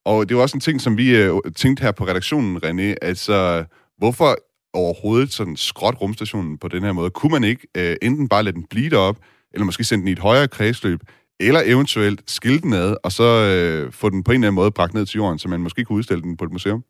Og 0.06 0.28
det 0.28 0.36
var 0.36 0.42
også 0.42 0.56
en 0.56 0.60
ting, 0.60 0.80
som 0.80 0.96
vi 0.96 1.16
øh, 1.16 1.34
tænkte 1.56 1.82
her 1.82 1.92
på 1.92 2.04
redaktionen, 2.06 2.56
René, 2.64 2.94
altså 3.02 3.64
hvorfor 3.98 4.36
overhovedet 4.72 5.32
sådan 5.32 5.56
skråt 5.56 6.00
rumstationen 6.00 6.58
på 6.58 6.68
den 6.68 6.82
her 6.82 6.92
måde? 6.92 7.10
Kunne 7.10 7.32
man 7.32 7.44
ikke 7.44 7.66
øh, 7.76 7.96
enten 8.02 8.28
bare 8.28 8.42
lade 8.42 8.56
den 8.56 8.66
blive 8.70 8.90
derop, 8.90 9.16
eller 9.52 9.64
måske 9.64 9.84
sende 9.84 10.02
den 10.02 10.08
i 10.08 10.12
et 10.12 10.18
højere 10.18 10.48
kredsløb, 10.48 11.00
eller 11.40 11.62
eventuelt 11.64 12.22
skille 12.26 12.60
den 12.60 12.72
ad, 12.72 12.96
og 13.02 13.12
så 13.12 13.24
øh, 13.24 13.92
få 13.92 14.10
den 14.10 14.24
på 14.24 14.32
en 14.32 14.34
eller 14.34 14.48
anden 14.48 14.54
måde 14.54 14.70
bragt 14.70 14.94
ned 14.94 15.06
til 15.06 15.16
jorden, 15.16 15.38
så 15.38 15.48
man 15.48 15.60
måske 15.60 15.84
kunne 15.84 15.96
udstille 15.98 16.22
den 16.22 16.36
på 16.36 16.44
et 16.44 16.52
museum? 16.52 16.84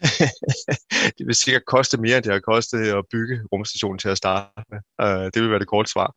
det 1.18 1.26
vil 1.26 1.34
sikkert 1.34 1.64
koste 1.66 2.00
mere, 2.00 2.16
end 2.16 2.24
det 2.24 2.32
har 2.32 2.40
kostet 2.40 2.78
at 2.78 3.04
bygge 3.12 3.40
rumstationen 3.52 3.98
til 3.98 4.08
at 4.08 4.16
starte 4.16 4.64
med. 4.70 4.80
Uh, 5.04 5.24
det 5.34 5.42
vil 5.42 5.50
være 5.50 5.58
det 5.58 5.68
korte 5.68 5.90
svar. 5.90 6.14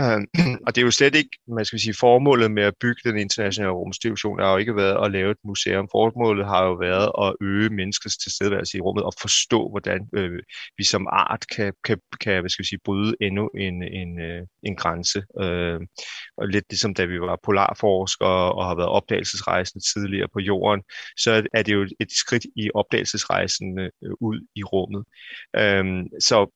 Øhm, 0.00 0.26
og 0.66 0.74
det 0.74 0.80
er 0.80 0.84
jo 0.84 0.90
slet 0.90 1.14
ikke, 1.14 1.30
man 1.48 1.64
skal 1.64 1.80
sige, 1.80 1.94
formålet 2.00 2.50
med 2.50 2.62
at 2.62 2.74
bygge 2.80 3.00
den 3.04 3.18
internationale 3.18 3.72
rumstation 3.72 4.40
har 4.40 4.52
jo 4.52 4.56
ikke 4.56 4.76
været 4.76 5.04
at 5.04 5.12
lave 5.12 5.30
et 5.30 5.36
museum. 5.44 5.88
Formålet 5.92 6.46
har 6.46 6.64
jo 6.64 6.72
været 6.72 7.10
at 7.24 7.34
øge 7.40 7.70
menneskets 7.70 8.16
tilstedeværelse 8.16 8.78
i 8.78 8.80
rummet 8.80 9.04
og 9.04 9.12
forstå, 9.20 9.68
hvordan 9.70 10.08
øh, 10.14 10.42
vi 10.78 10.84
som 10.84 11.06
art 11.12 11.44
kan, 11.54 11.72
kan, 11.84 11.98
kan 12.20 12.40
hvad 12.40 12.50
skal 12.50 12.62
vi 12.62 12.68
sige, 12.68 12.78
bryde 12.84 13.14
endnu 13.20 13.48
en, 13.48 13.82
en, 13.82 14.20
øh, 14.20 14.42
en 14.62 14.76
grænse. 14.76 15.22
Øh, 15.40 15.80
og 16.36 16.48
lidt 16.48 16.64
ligesom 16.70 16.94
da 16.94 17.04
vi 17.04 17.20
var 17.20 17.38
polarforskere 17.44 18.52
og 18.52 18.66
har 18.66 18.74
været 18.74 18.88
opdagelsesrejsende 18.88 19.84
tidligere 19.94 20.28
på 20.32 20.40
jorden, 20.40 20.82
så 21.16 21.46
er 21.54 21.62
det 21.62 21.72
jo 21.72 21.82
et 22.00 22.12
skridt 22.12 22.46
i 22.56 22.70
opdagelsesrejsen 22.74 23.78
øh, 23.78 23.90
ud 24.20 24.46
i 24.56 24.62
rummet. 24.62 25.04
Øh, 25.56 25.84
så 26.20 26.46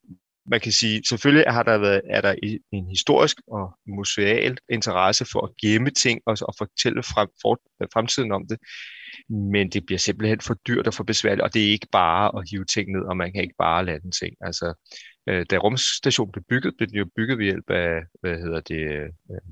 man 0.47 0.61
kan 0.61 0.73
sige, 0.73 1.05
selvfølgelig 1.09 1.53
har 1.53 1.63
der 1.63 1.79
været, 1.79 2.01
er 2.11 2.21
der 2.21 2.35
en 2.73 2.89
historisk 2.89 3.37
og 3.47 3.79
museal 3.87 4.59
interesse 4.71 5.25
for 5.33 5.41
at 5.47 5.57
gemme 5.63 5.91
ting 5.91 6.21
og, 6.27 6.37
og 6.41 6.55
fortælle 6.59 7.03
frem, 7.03 7.29
for, 7.43 7.61
fremtiden 7.95 8.33
om 8.33 8.47
det, 8.49 8.59
men 9.29 9.71
det 9.71 9.87
bliver 9.87 9.99
simpelthen 9.99 10.41
for 10.41 10.55
dyrt 10.55 10.87
og 10.87 10.95
for 10.95 11.05
besværligt, 11.05 11.43
og 11.43 11.55
det 11.55 11.67
er 11.67 11.71
ikke 11.73 11.89
bare 11.93 12.39
at 12.39 12.51
hive 12.51 12.65
ting 12.65 12.93
ned, 12.93 13.03
og 13.03 13.17
man 13.17 13.33
kan 13.33 13.43
ikke 13.43 13.55
bare 13.59 13.85
lade 13.85 14.01
den 14.01 14.13
ting. 14.13 14.37
Altså, 14.41 14.75
øh, 15.29 15.47
da 15.51 15.57
rumstationen 15.57 16.33
blev 16.33 16.45
bygget, 16.49 16.75
blev 16.77 16.89
den 16.89 16.97
jo 16.97 17.07
bygget 17.17 17.39
ved 17.39 17.45
hjælp 17.45 17.71
af, 17.71 18.03
hvad 18.21 18.39
hedder 18.39 18.61
det, 18.61 18.83
øh, 18.93 19.09
øh, 19.31 19.45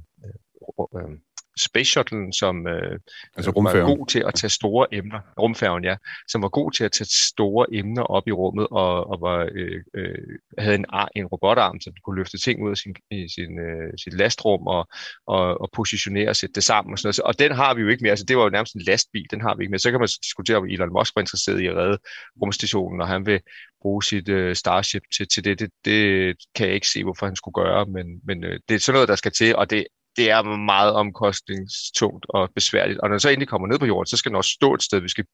øh, 0.96 1.10
øh 1.10 1.18
Space 1.58 1.90
Shuttle, 1.90 2.32
som 2.32 2.66
øh, 2.66 2.98
altså 3.36 3.50
var 3.50 3.86
god 3.86 4.06
til 4.06 4.24
at 4.26 4.34
tage 4.34 4.50
store 4.50 4.86
emner, 4.92 5.20
rumfærgen 5.40 5.84
ja, 5.84 5.96
som 6.28 6.42
var 6.42 6.48
god 6.48 6.72
til 6.72 6.84
at 6.84 6.92
tage 6.92 7.08
store 7.32 7.66
emner 7.72 8.02
op 8.02 8.28
i 8.28 8.32
rummet 8.32 8.66
og, 8.70 9.10
og 9.10 9.20
var, 9.20 9.48
øh, 9.54 9.80
øh, 9.94 10.18
havde 10.58 10.74
en, 10.74 10.86
en 11.16 11.26
robotarm, 11.26 11.80
så 11.80 11.90
den 11.90 11.98
kunne 12.04 12.16
løfte 12.16 12.38
ting 12.38 12.64
ud 12.64 12.70
af 12.70 12.76
sin, 12.76 12.94
i 13.10 13.28
sin, 13.28 13.58
øh, 13.58 13.92
sit 14.04 14.14
lastrum 14.14 14.66
og, 14.66 14.88
og, 15.26 15.60
og 15.60 15.68
positionere 15.72 16.28
og 16.28 16.36
sætte 16.36 16.54
det 16.54 16.64
sammen 16.64 16.92
og 16.92 16.98
sådan 16.98 17.08
noget. 17.08 17.28
Og 17.28 17.38
den 17.38 17.52
har 17.52 17.74
vi 17.74 17.80
jo 17.82 17.88
ikke 17.88 18.02
mere, 18.02 18.10
altså 18.10 18.24
det 18.24 18.36
var 18.36 18.42
jo 18.42 18.50
nærmest 18.50 18.74
en 18.74 18.82
lastbil, 18.82 19.26
den 19.30 19.40
har 19.40 19.54
vi 19.54 19.62
ikke 19.62 19.70
mere. 19.70 19.78
Så 19.78 19.90
kan 19.90 20.00
man 20.00 20.08
diskutere, 20.22 20.56
om 20.56 20.66
Elon 20.66 20.92
Musk 20.92 21.16
var 21.16 21.22
interesseret 21.22 21.60
i 21.60 21.66
at 21.66 21.76
redde 21.76 21.98
rumstationen, 22.42 23.00
og 23.00 23.08
han 23.08 23.26
vil 23.26 23.40
bruge 23.82 24.02
sit 24.02 24.28
øh, 24.28 24.56
Starship 24.56 25.02
til, 25.16 25.28
til 25.28 25.44
det. 25.44 25.60
det. 25.60 25.70
Det 25.84 26.36
kan 26.54 26.66
jeg 26.66 26.74
ikke 26.74 26.88
se, 26.88 27.04
hvorfor 27.04 27.26
han 27.26 27.36
skulle 27.36 27.54
gøre, 27.54 27.86
men, 27.86 28.06
men 28.24 28.44
øh, 28.44 28.60
det 28.68 28.74
er 28.74 28.78
sådan 28.78 28.96
noget, 28.96 29.08
der 29.08 29.16
skal 29.16 29.32
til, 29.32 29.56
og 29.56 29.70
det 29.70 29.86
det 30.16 30.30
er 30.30 30.42
meget 30.56 30.92
omkostningstungt 30.92 32.26
og 32.28 32.50
besværligt. 32.54 32.98
Og 32.98 33.08
når 33.08 33.14
den 33.14 33.20
så 33.20 33.28
endelig 33.28 33.48
kommer 33.48 33.68
ned 33.68 33.78
på 33.78 33.86
jorden, 33.86 34.06
så 34.06 34.16
skal 34.16 34.30
den 34.30 34.36
også 34.36 34.50
stå 34.50 34.74
et 34.74 34.82
sted. 34.82 35.00
Vi 35.00 35.08
skal 35.08 35.24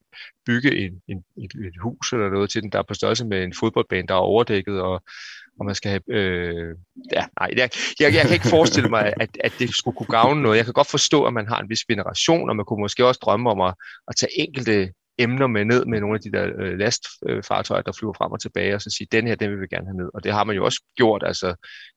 bygge 0.45 0.77
en, 0.85 0.91
en, 1.07 1.17
et, 1.17 1.51
et 1.67 1.81
hus 1.81 2.13
eller 2.13 2.29
noget 2.29 2.49
til 2.49 2.61
den, 2.61 2.71
der 2.71 2.79
er 2.79 2.83
på 2.87 2.93
størrelse 2.93 3.25
med 3.25 3.43
en 3.43 3.53
fodboldbane, 3.59 4.07
der 4.07 4.13
er 4.13 4.19
overdækket, 4.19 4.81
og, 4.81 5.03
og 5.59 5.65
man 5.65 5.75
skal 5.75 5.89
have... 5.91 6.01
Øh, 6.09 6.75
ja, 7.13 7.25
nej, 7.39 7.49
jeg, 7.55 7.69
jeg, 7.99 8.13
jeg 8.13 8.21
kan 8.21 8.33
ikke 8.33 8.47
forestille 8.47 8.89
mig, 8.89 9.13
at, 9.19 9.29
at 9.43 9.53
det 9.59 9.75
skulle 9.75 9.97
kunne 9.97 10.07
gavne 10.19 10.41
noget. 10.41 10.57
Jeg 10.57 10.65
kan 10.65 10.73
godt 10.73 10.91
forstå, 10.91 11.23
at 11.23 11.33
man 11.33 11.47
har 11.47 11.59
en 11.59 11.69
vis 11.69 11.83
veneration, 11.89 12.49
og 12.49 12.55
man 12.55 12.65
kunne 12.65 12.81
måske 12.81 13.05
også 13.05 13.19
drømme 13.23 13.49
om 13.49 13.61
at, 13.61 13.73
at 14.07 14.15
tage 14.15 14.39
enkelte 14.39 14.93
emner 15.19 15.47
med 15.47 15.65
ned 15.65 15.85
med 15.85 15.99
nogle 15.99 16.15
af 16.15 16.21
de 16.21 16.31
der 16.31 16.51
øh, 16.59 16.77
lastfartøjer, 16.79 17.81
der 17.81 17.91
flyver 17.99 18.13
frem 18.13 18.31
og 18.31 18.41
tilbage, 18.41 18.75
og 18.75 18.81
så 18.81 18.89
sige, 18.89 19.07
den 19.11 19.27
her, 19.27 19.35
den 19.35 19.51
vil 19.51 19.61
vi 19.61 19.67
gerne 19.67 19.87
have 19.87 19.97
ned. 19.97 20.09
Og 20.13 20.23
det 20.23 20.33
har 20.33 20.43
man 20.43 20.55
jo 20.55 20.65
også 20.65 20.83
gjort. 20.95 21.23
Altså, 21.25 21.47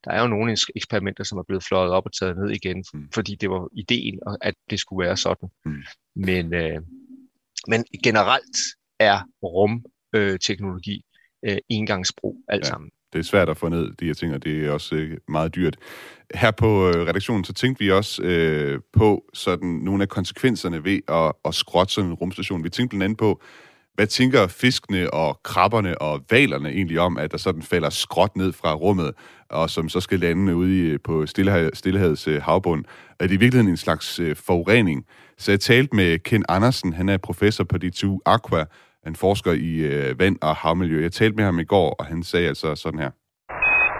der 0.03 0.11
er 0.11 0.21
jo 0.21 0.27
nogle 0.27 0.57
eksperimenter, 0.75 1.23
som 1.23 1.37
er 1.37 1.43
blevet 1.43 1.63
fløjet 1.63 1.91
op 1.91 2.05
og 2.05 2.13
taget 2.13 2.37
ned 2.37 2.49
igen, 2.49 2.83
mm. 2.93 3.11
fordi 3.13 3.35
det 3.35 3.49
var 3.49 3.69
ideen, 3.73 4.19
at 4.41 4.53
det 4.69 4.79
skulle 4.79 5.05
være 5.05 5.17
sådan. 5.17 5.49
Mm. 5.65 5.83
Men, 6.15 6.53
øh, 6.53 6.81
men 7.67 7.85
generelt 8.03 8.57
er 8.99 9.19
rumteknologi 9.43 11.05
øh, 11.45 11.57
engangsbrug 11.69 12.43
alt 12.47 12.63
ja. 12.63 12.69
sammen 12.69 12.91
det 13.13 13.19
er 13.19 13.23
svært 13.23 13.49
at 13.49 13.57
få 13.57 13.69
ned 13.69 13.91
de 13.99 14.05
her 14.05 14.13
ting, 14.13 14.33
og 14.33 14.43
det 14.43 14.65
er 14.65 14.71
også 14.71 14.95
øh, 14.95 15.17
meget 15.27 15.55
dyrt. 15.55 15.77
Her 16.35 16.51
på 16.51 16.87
øh, 16.87 17.07
redaktionen, 17.07 17.43
så 17.43 17.53
tænkte 17.53 17.83
vi 17.83 17.91
også 17.91 18.23
øh, 18.23 18.81
på 18.93 19.23
sådan 19.33 19.69
nogle 19.69 20.03
af 20.03 20.09
konsekvenserne 20.09 20.83
ved 20.83 20.99
at, 21.07 21.31
at 21.45 21.55
skrotte 21.55 21.93
sådan 21.93 22.09
en 22.09 22.13
rumstation. 22.13 22.63
Vi 22.63 22.69
tænkte 22.69 22.97
blandt 22.97 23.03
andet 23.03 23.17
på, 23.17 23.41
hvad 23.95 24.07
tænker 24.07 24.47
fiskene 24.47 25.13
og 25.13 25.39
krabberne 25.43 26.01
og 26.01 26.21
valerne 26.31 26.69
egentlig 26.69 26.99
om, 26.99 27.17
at 27.17 27.31
der 27.31 27.37
sådan 27.37 27.61
falder 27.61 27.89
skråt 27.89 28.35
ned 28.35 28.53
fra 28.53 28.73
rummet, 28.73 29.11
og 29.49 29.69
som 29.69 29.89
så 29.89 29.99
skal 29.99 30.19
lande 30.19 30.55
ude 30.55 30.77
i, 30.77 30.81
øh, 30.81 30.99
på 31.03 31.25
Stillehavets 31.73 32.27
øh, 32.27 32.41
havbund? 32.41 32.85
Er 33.19 33.27
det 33.27 33.33
i 33.33 33.37
virkeligheden 33.37 33.71
en 33.71 33.77
slags 33.77 34.19
øh, 34.19 34.35
forurening? 34.35 35.05
Så 35.37 35.51
jeg 35.51 35.59
talte 35.59 35.95
med 35.95 36.19
Ken 36.19 36.45
Andersen, 36.49 36.93
han 36.93 37.09
er 37.09 37.17
professor 37.17 37.63
på 37.63 37.77
DTU 37.77 38.19
Aqua, 38.25 38.65
en 39.07 39.15
forsker 39.15 39.51
i 39.51 39.71
øh, 39.75 40.19
vand- 40.19 40.37
og 40.41 40.55
havmiljø. 40.55 41.01
Jeg 41.01 41.11
talte 41.11 41.35
med 41.35 41.43
ham 41.43 41.59
i 41.59 41.63
går, 41.63 41.89
og 41.99 42.05
han 42.05 42.23
sagde 42.23 42.47
altså 42.47 42.75
sådan 42.75 42.99
her. 42.99 43.11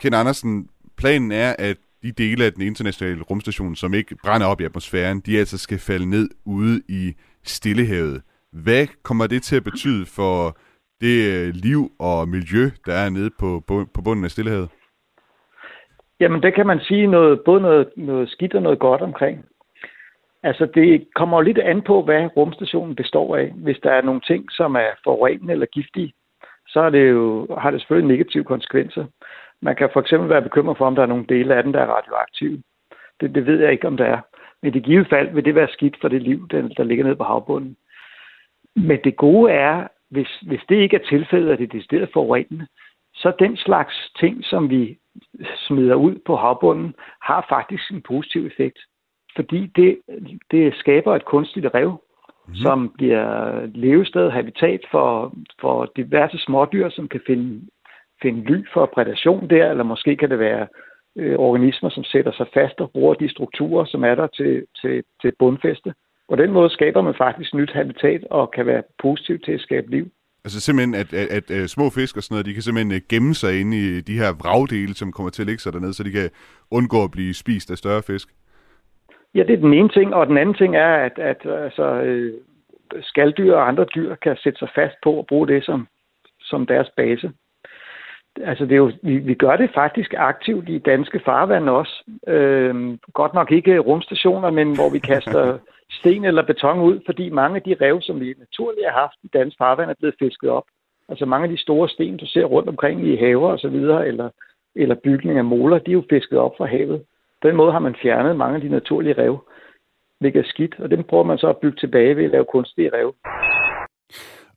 Ken 0.02 0.14
Andersen, 0.14 0.70
planen 0.98 1.32
er, 1.32 1.56
at 1.60 1.78
de 2.04 2.12
dele 2.12 2.46
af 2.46 2.54
den 2.54 2.62
internationale 2.62 3.22
rumstation, 3.22 3.76
som 3.76 3.94
ikke 3.94 4.16
brænder 4.24 4.48
op 4.48 4.62
i 4.62 4.64
atmosfæren, 4.64 5.20
de 5.20 5.40
altså 5.40 5.58
skal 5.58 5.80
falde 5.80 6.10
ned 6.10 6.30
ude 6.46 6.82
i 6.90 7.14
Stillehavet. 7.44 8.22
Hvad 8.52 8.88
kommer 9.04 9.28
det 9.28 9.44
til 9.44 9.56
at 9.56 9.64
betyde 9.64 10.06
for 10.06 10.58
det 11.02 11.16
øh, 11.34 11.54
liv 11.54 11.92
og 12.00 12.30
miljø, 12.30 12.70
der 12.86 12.94
er 12.94 13.10
nede 13.10 13.30
på, 13.40 13.64
på 13.68 14.02
bunden 14.02 14.26
af 14.26 14.32
Stillehavet? 14.32 14.70
Jamen, 16.20 16.42
det 16.42 16.56
kan 16.56 16.68
man 16.68 16.80
sige 16.80 17.08
noget, 17.08 17.42
både 17.46 17.62
noget, 17.62 17.88
noget 17.98 18.30
skidt 18.30 18.54
og 18.54 18.62
noget 18.62 18.80
godt 18.80 19.02
omkring. 19.02 19.46
Altså, 20.44 20.66
det 20.66 21.08
kommer 21.16 21.38
jo 21.38 21.42
lidt 21.42 21.58
an 21.58 21.82
på, 21.82 22.02
hvad 22.02 22.30
rumstationen 22.38 22.96
består 22.96 23.36
af. 23.36 23.52
Hvis 23.56 23.80
der 23.84 23.92
er 23.92 24.02
nogle 24.02 24.22
ting, 24.22 24.52
som 24.52 24.76
er 24.76 24.90
forurenende 25.04 25.54
eller 25.54 25.66
giftige, 25.66 26.14
så 26.68 26.80
er 26.80 26.90
det 26.90 27.10
jo, 27.10 27.48
har 27.60 27.72
det 27.72 27.82
selvfølgelig 27.82 28.18
negative 28.18 28.44
konsekvenser. 28.44 29.06
Man 29.62 29.76
kan 29.76 29.90
for 29.94 30.02
eksempel 30.02 30.30
være 30.30 30.42
bekymret 30.42 30.78
for, 30.78 30.86
om 30.86 30.96
der 30.96 31.02
er 31.02 31.08
nogle 31.08 31.26
dele 31.30 31.56
af 31.56 31.64
den, 31.64 31.74
der 31.74 31.80
er 31.80 31.96
radioaktive. 31.96 32.64
Det, 33.22 33.36
det 33.36 33.46
ved 33.46 33.60
jeg 33.60 33.72
ikke, 33.72 33.88
om 33.88 33.98
der 33.98 34.06
er. 34.06 34.20
Men 34.62 34.76
i 34.76 34.80
givet 34.80 35.08
fald 35.10 35.34
vil 35.34 35.46
det 35.46 35.56
være 35.56 35.68
skidt 35.68 35.98
for 36.02 36.08
det 36.08 36.22
liv, 36.22 36.48
der, 36.52 36.68
der 36.78 36.84
ligger 36.84 37.04
nede 37.04 37.16
på 37.16 37.24
havbunden. 37.24 37.78
Men 38.76 39.00
det 39.04 39.16
gode 39.16 39.52
er, 39.52 39.88
hvis, 40.10 40.40
hvis 40.48 40.62
det 40.70 40.76
ikke 40.76 40.96
er 40.96 41.08
tilfældet, 41.10 41.52
at 41.52 41.60
det 41.60 41.64
er 41.64 41.78
decideret 41.78 42.10
forurenende, 42.14 42.68
så 43.14 43.32
den 43.40 43.58
slags 43.58 44.12
ting, 44.20 44.46
som 44.46 44.70
vi 44.70 44.98
smider 45.68 45.96
ud 45.96 46.16
på 46.26 46.36
havbunden, 46.36 46.96
har 47.22 47.46
faktisk 47.50 47.92
en 47.92 48.02
positiv 48.02 48.46
effekt 48.46 48.80
fordi 49.36 49.72
det, 49.76 50.00
det 50.52 50.76
skaber 50.76 51.16
et 51.16 51.26
kunstigt 51.26 51.68
rev, 51.74 52.04
mm. 52.48 52.56
som 52.56 52.94
bliver 52.98 53.62
levested, 53.66 54.30
habitat 54.30 54.82
for, 54.92 55.34
for 55.62 55.92
diverse 55.96 56.38
smådyr, 56.38 56.90
som 56.90 57.08
kan 57.08 57.22
finde, 57.28 57.62
finde 58.22 58.42
ly 58.52 58.66
for 58.74 58.86
predation 58.94 59.50
der, 59.50 59.70
eller 59.70 59.84
måske 59.84 60.16
kan 60.16 60.30
det 60.30 60.40
være 60.40 60.68
øh, 61.18 61.36
organismer, 61.40 61.90
som 61.90 62.04
sætter 62.04 62.32
sig 62.32 62.48
fast 62.54 62.82
og 62.82 62.92
bruger 62.92 63.14
de 63.14 63.30
strukturer, 63.30 63.86
som 63.86 64.04
er 64.04 64.16
der 64.16 64.28
til, 64.28 64.66
til, 64.82 65.04
til 65.22 65.32
bundfæste. 65.40 65.94
På 66.30 66.36
den 66.36 66.52
måde 66.52 66.70
skaber 66.70 67.02
man 67.02 67.16
faktisk 67.18 67.54
nyt 67.54 67.72
habitat 67.74 68.24
og 68.32 68.52
kan 68.52 68.66
være 68.66 68.84
positiv 69.02 69.40
til 69.40 69.52
at 69.52 69.62
skabe 69.62 69.90
liv. 69.90 70.12
Altså 70.46 70.60
simpelthen, 70.62 70.96
at, 70.96 71.14
at, 71.14 71.28
at, 71.38 71.52
at 71.52 71.70
små 71.70 71.90
fisk 71.90 72.18
og 72.18 72.24
sådan 72.24 72.34
noget, 72.36 72.46
de 72.46 72.54
kan 72.54 72.62
simpelthen 72.62 72.96
øh, 72.96 73.02
gemme 73.10 73.34
sig 73.34 73.60
inde 73.60 73.78
i 73.78 74.02
de 74.02 74.18
her 74.18 74.32
vragdele, 74.42 74.94
som 74.94 75.12
kommer 75.12 75.30
til 75.30 75.42
at 75.42 75.48
ligge 75.48 75.62
sig 75.62 75.74
dernede, 75.74 75.94
så 75.94 76.04
de 76.04 76.12
kan 76.12 76.30
undgå 76.72 77.04
at 77.04 77.12
blive 77.12 77.34
spist 77.34 77.72
af 77.72 77.78
større 77.78 78.04
fisk? 78.04 78.28
Ja, 79.36 79.44
det 79.44 79.54
er 79.54 79.58
den 79.58 79.74
ene 79.74 79.90
ting, 79.90 80.16
og 80.16 80.28
den 80.28 80.38
anden 80.38 80.56
ting 80.56 80.76
er, 80.76 80.96
at, 80.96 81.20
at 81.20 81.46
altså, 81.46 81.84
øh, 81.84 82.34
skalddyr 83.02 83.56
og 83.56 83.68
andre 83.68 83.86
dyr 83.96 84.16
kan 84.16 84.38
sætte 84.38 84.60
sig 84.60 84.70
fast 84.76 84.96
på 85.04 85.20
at 85.20 85.26
bruge 85.26 85.48
det 85.48 85.66
som, 85.66 85.88
som 86.42 86.66
deres 86.66 86.90
base. 86.98 87.32
Altså, 88.42 88.66
det 88.66 88.72
er 88.72 88.78
jo, 88.78 88.92
vi, 89.04 89.18
vi 89.18 89.34
gør 89.34 89.56
det 89.56 89.70
faktisk 89.74 90.14
aktivt 90.18 90.70
i 90.70 90.78
danske 90.78 91.20
farvande 91.26 91.72
også. 91.72 92.04
Øh, 92.28 92.98
godt 93.14 93.34
nok 93.34 93.52
ikke 93.52 93.80
rumstationer, 93.80 94.50
men 94.50 94.76
hvor 94.76 94.90
vi 94.90 95.00
kaster 95.00 95.58
sten 96.00 96.26
eller 96.26 96.46
beton 96.46 96.80
ud, 96.80 97.00
fordi 97.06 97.30
mange 97.30 97.56
af 97.56 97.62
de 97.62 97.76
rev, 97.82 98.02
som 98.02 98.20
vi 98.20 98.34
naturligt 98.40 98.88
har 98.90 99.00
haft 99.00 99.18
i 99.24 99.28
dansk 99.28 99.58
farvand, 99.58 99.90
er 99.90 99.96
blevet 100.00 100.16
fisket 100.20 100.50
op. 100.50 100.66
Altså 101.10 101.26
mange 101.26 101.44
af 101.44 101.50
de 101.50 101.62
store 101.62 101.90
sten, 101.90 102.18
du 102.18 102.26
ser 102.26 102.46
rundt 102.46 102.70
omkring 102.70 103.08
i 103.08 103.16
haver 103.16 103.52
og 103.52 103.60
så 103.60 103.70
videre, 103.70 104.08
eller, 104.08 104.30
eller 104.76 104.96
bygninger 104.96 105.42
af 105.42 105.46
moler, 105.46 105.80
de 105.80 105.92
er 105.92 105.94
jo 105.94 106.04
fisket 106.10 106.40
op 106.40 106.58
fra 106.58 106.66
havet. 106.66 107.04
På 107.44 107.50
den 107.50 107.58
måde 107.58 107.72
har 107.72 107.80
man 107.80 107.96
fjernet 108.02 108.36
mange 108.36 108.56
af 108.56 108.62
de 108.62 108.70
naturlige 108.70 109.18
rev, 109.18 109.36
hvilket 110.20 110.40
er 110.40 110.50
skidt, 110.54 110.76
og 110.80 110.90
dem 110.90 111.04
prøver 111.10 111.24
man 111.24 111.38
så 111.38 111.48
at 111.50 111.58
bygge 111.62 111.78
tilbage 111.78 112.16
ved 112.18 112.24
at 112.26 112.32
lave 112.32 112.46
kunstige 112.52 112.90
rev. 112.94 113.10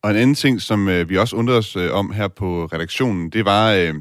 Og 0.02 0.10
en 0.10 0.16
anden 0.16 0.34
ting, 0.44 0.60
som 0.60 0.88
øh, 0.88 1.10
vi 1.10 1.16
også 1.16 1.36
undrede 1.36 1.58
os 1.58 1.76
øh, 1.76 1.90
om 2.00 2.06
her 2.18 2.28
på 2.28 2.48
redaktionen, 2.74 3.30
det 3.30 3.44
var, 3.44 3.64
øh, 3.80 3.94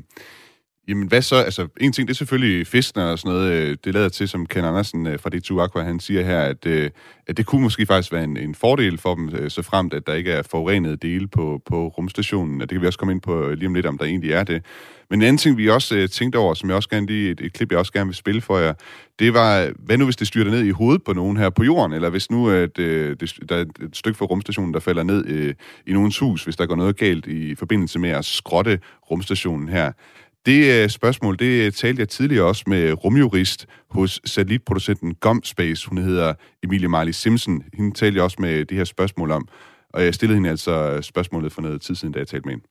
jamen 0.88 1.08
hvad 1.08 1.22
så? 1.22 1.36
Altså, 1.36 1.68
en 1.80 1.92
ting, 1.92 2.08
det 2.08 2.14
er 2.14 2.18
selvfølgelig 2.18 2.68
fiskene 2.68 3.10
og 3.10 3.20
sådan 3.20 3.32
noget. 3.32 3.52
Øh, 3.52 3.78
det 3.84 3.94
lader 3.94 4.10
til, 4.10 4.30
som 4.30 4.46
Ken 4.46 4.66
Andersen 4.66 5.08
øh, 5.08 5.20
fra 5.20 5.30
D2 5.36 5.62
Aqua, 5.64 5.84
han 5.84 6.00
siger 6.00 6.24
her, 6.24 6.42
at, 6.42 6.66
øh, 6.66 6.90
at 7.28 7.38
det 7.38 7.46
kunne 7.46 7.62
måske 7.62 7.86
faktisk 7.86 8.12
være 8.12 8.24
en, 8.24 8.38
en 8.38 8.56
fordel 8.56 8.98
for 8.98 9.16
dem, 9.16 9.50
så 9.50 9.62
fremt, 9.62 9.94
at 9.94 10.08
der 10.08 10.14
ikke 10.14 10.32
er 10.32 10.42
forurenede 10.42 10.98
dele 10.98 11.28
på, 11.28 11.62
på 11.66 11.88
rumstationen. 11.88 12.62
Og 12.62 12.70
det 12.70 12.76
kan 12.76 12.82
vi 12.82 12.88
også 12.88 13.00
komme 13.00 13.12
ind 13.12 13.22
på 13.22 13.50
lige 13.50 13.68
om 13.68 13.74
lidt, 13.74 13.86
om 13.86 13.98
der 13.98 14.06
egentlig 14.06 14.32
er 14.32 14.44
det. 14.44 14.66
Men 15.10 15.20
en 15.20 15.28
anden 15.28 15.38
ting, 15.38 15.58
vi 15.58 15.70
også 15.70 16.08
tænkte 16.08 16.38
over, 16.38 16.54
som 16.54 16.70
jeg 16.70 16.76
også 16.76 16.90
gerne 16.90 17.06
lige, 17.06 17.32
et, 17.32 17.42
et 17.42 17.54
klip, 17.54 17.72
jeg 17.72 17.80
også 17.80 17.94
gerne 17.94 18.08
vil 18.08 18.16
spille 18.16 18.42
for 18.42 18.58
jer, 18.58 18.74
det 19.20 19.34
var, 19.34 19.72
hvad 19.80 19.98
nu 19.98 20.04
hvis 20.04 20.16
det 20.16 20.28
styrter 20.28 20.52
ned 20.52 20.64
i 20.64 20.70
hovedet 20.70 21.04
på 21.04 21.14
nogen 21.14 21.38
her 21.38 21.50
på 21.50 21.64
jorden, 21.64 21.94
eller 21.94 22.10
hvis 22.10 22.32
nu 22.32 22.50
at, 22.50 22.78
det, 22.78 23.34
der 23.50 23.56
er 23.56 23.62
et 23.62 23.90
stykke 23.94 24.18
fra 24.18 24.26
rumstationen, 24.26 24.74
der 24.74 24.80
falder 24.80 25.04
ned 25.04 25.26
øh, 25.28 25.54
i 25.88 25.94
nogens 25.94 26.20
hus, 26.20 26.44
hvis 26.44 26.56
der 26.56 26.66
går 26.66 26.76
noget 26.76 26.98
galt 26.98 27.28
i 27.28 27.56
forbindelse 27.56 28.00
med 28.00 28.10
at 28.10 28.26
skrotte 28.26 28.80
rumstationen 29.12 29.70
her. 29.70 29.92
Det 30.50 30.60
øh, 30.76 30.90
spørgsmål, 31.00 31.34
det 31.44 31.66
øh, 31.66 31.72
talte 31.72 32.00
jeg 32.00 32.10
tidligere 32.10 32.46
også 32.52 32.64
med 32.68 32.84
rumjurist 33.04 33.60
hos 33.96 34.12
satellitproducenten 34.34 35.16
Gomspace. 35.26 35.90
Hun 35.90 35.98
hedder 35.98 36.34
Emilie 36.64 36.90
Marley 36.96 37.12
Simpson. 37.12 37.56
Hende 37.78 37.92
talte 38.00 38.16
jeg 38.18 38.24
også 38.24 38.38
med 38.40 38.66
det 38.66 38.78
her 38.78 38.84
spørgsmål 38.84 39.32
om, 39.32 39.44
og 39.94 40.00
jeg 40.06 40.14
stillede 40.14 40.38
hende 40.38 40.50
altså 40.50 40.74
øh, 40.92 41.02
spørgsmålet 41.02 41.52
for 41.52 41.62
noget 41.62 41.82
tid 41.82 41.96
siden, 41.96 42.14
da 42.14 42.20
jeg 42.20 42.28
talte 42.28 42.46
med 42.48 42.54
hende. 42.54 42.68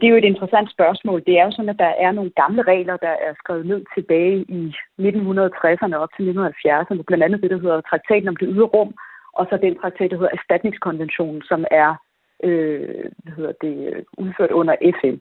Det 0.00 0.04
er 0.06 0.14
jo 0.14 0.22
et 0.22 0.32
interessant 0.32 0.68
spørgsmål. 0.70 1.22
Det 1.26 1.34
er 1.38 1.44
jo 1.44 1.50
sådan, 1.50 1.74
at 1.74 1.78
der 1.78 1.92
er 2.04 2.12
nogle 2.12 2.30
gamle 2.42 2.62
regler, 2.62 2.96
der 2.96 3.14
er 3.26 3.32
skrevet 3.42 3.66
ned 3.66 3.80
tilbage 3.96 4.36
i 4.58 4.62
1960'erne 5.00 5.96
op 6.02 6.12
til 6.16 6.22
1970'erne. 6.32 7.02
Blandt 7.08 7.24
andet 7.24 7.42
det, 7.42 7.50
der 7.50 7.60
hedder 7.64 7.80
Traktaten 7.80 8.28
om 8.28 8.36
det 8.36 8.48
ydre 8.52 8.72
rum, 8.76 8.90
og 9.38 9.46
så 9.48 9.58
den 9.62 9.78
traktat, 9.80 10.10
der 10.10 10.16
hedder 10.16 10.36
Erstatningskonventionen, 10.38 11.42
som 11.50 11.64
er 11.70 11.90
øh, 12.44 13.04
hvad 13.22 13.34
hedder 13.36 13.52
det, 13.64 14.04
udført 14.18 14.50
under 14.50 14.74
FN. 15.00 15.16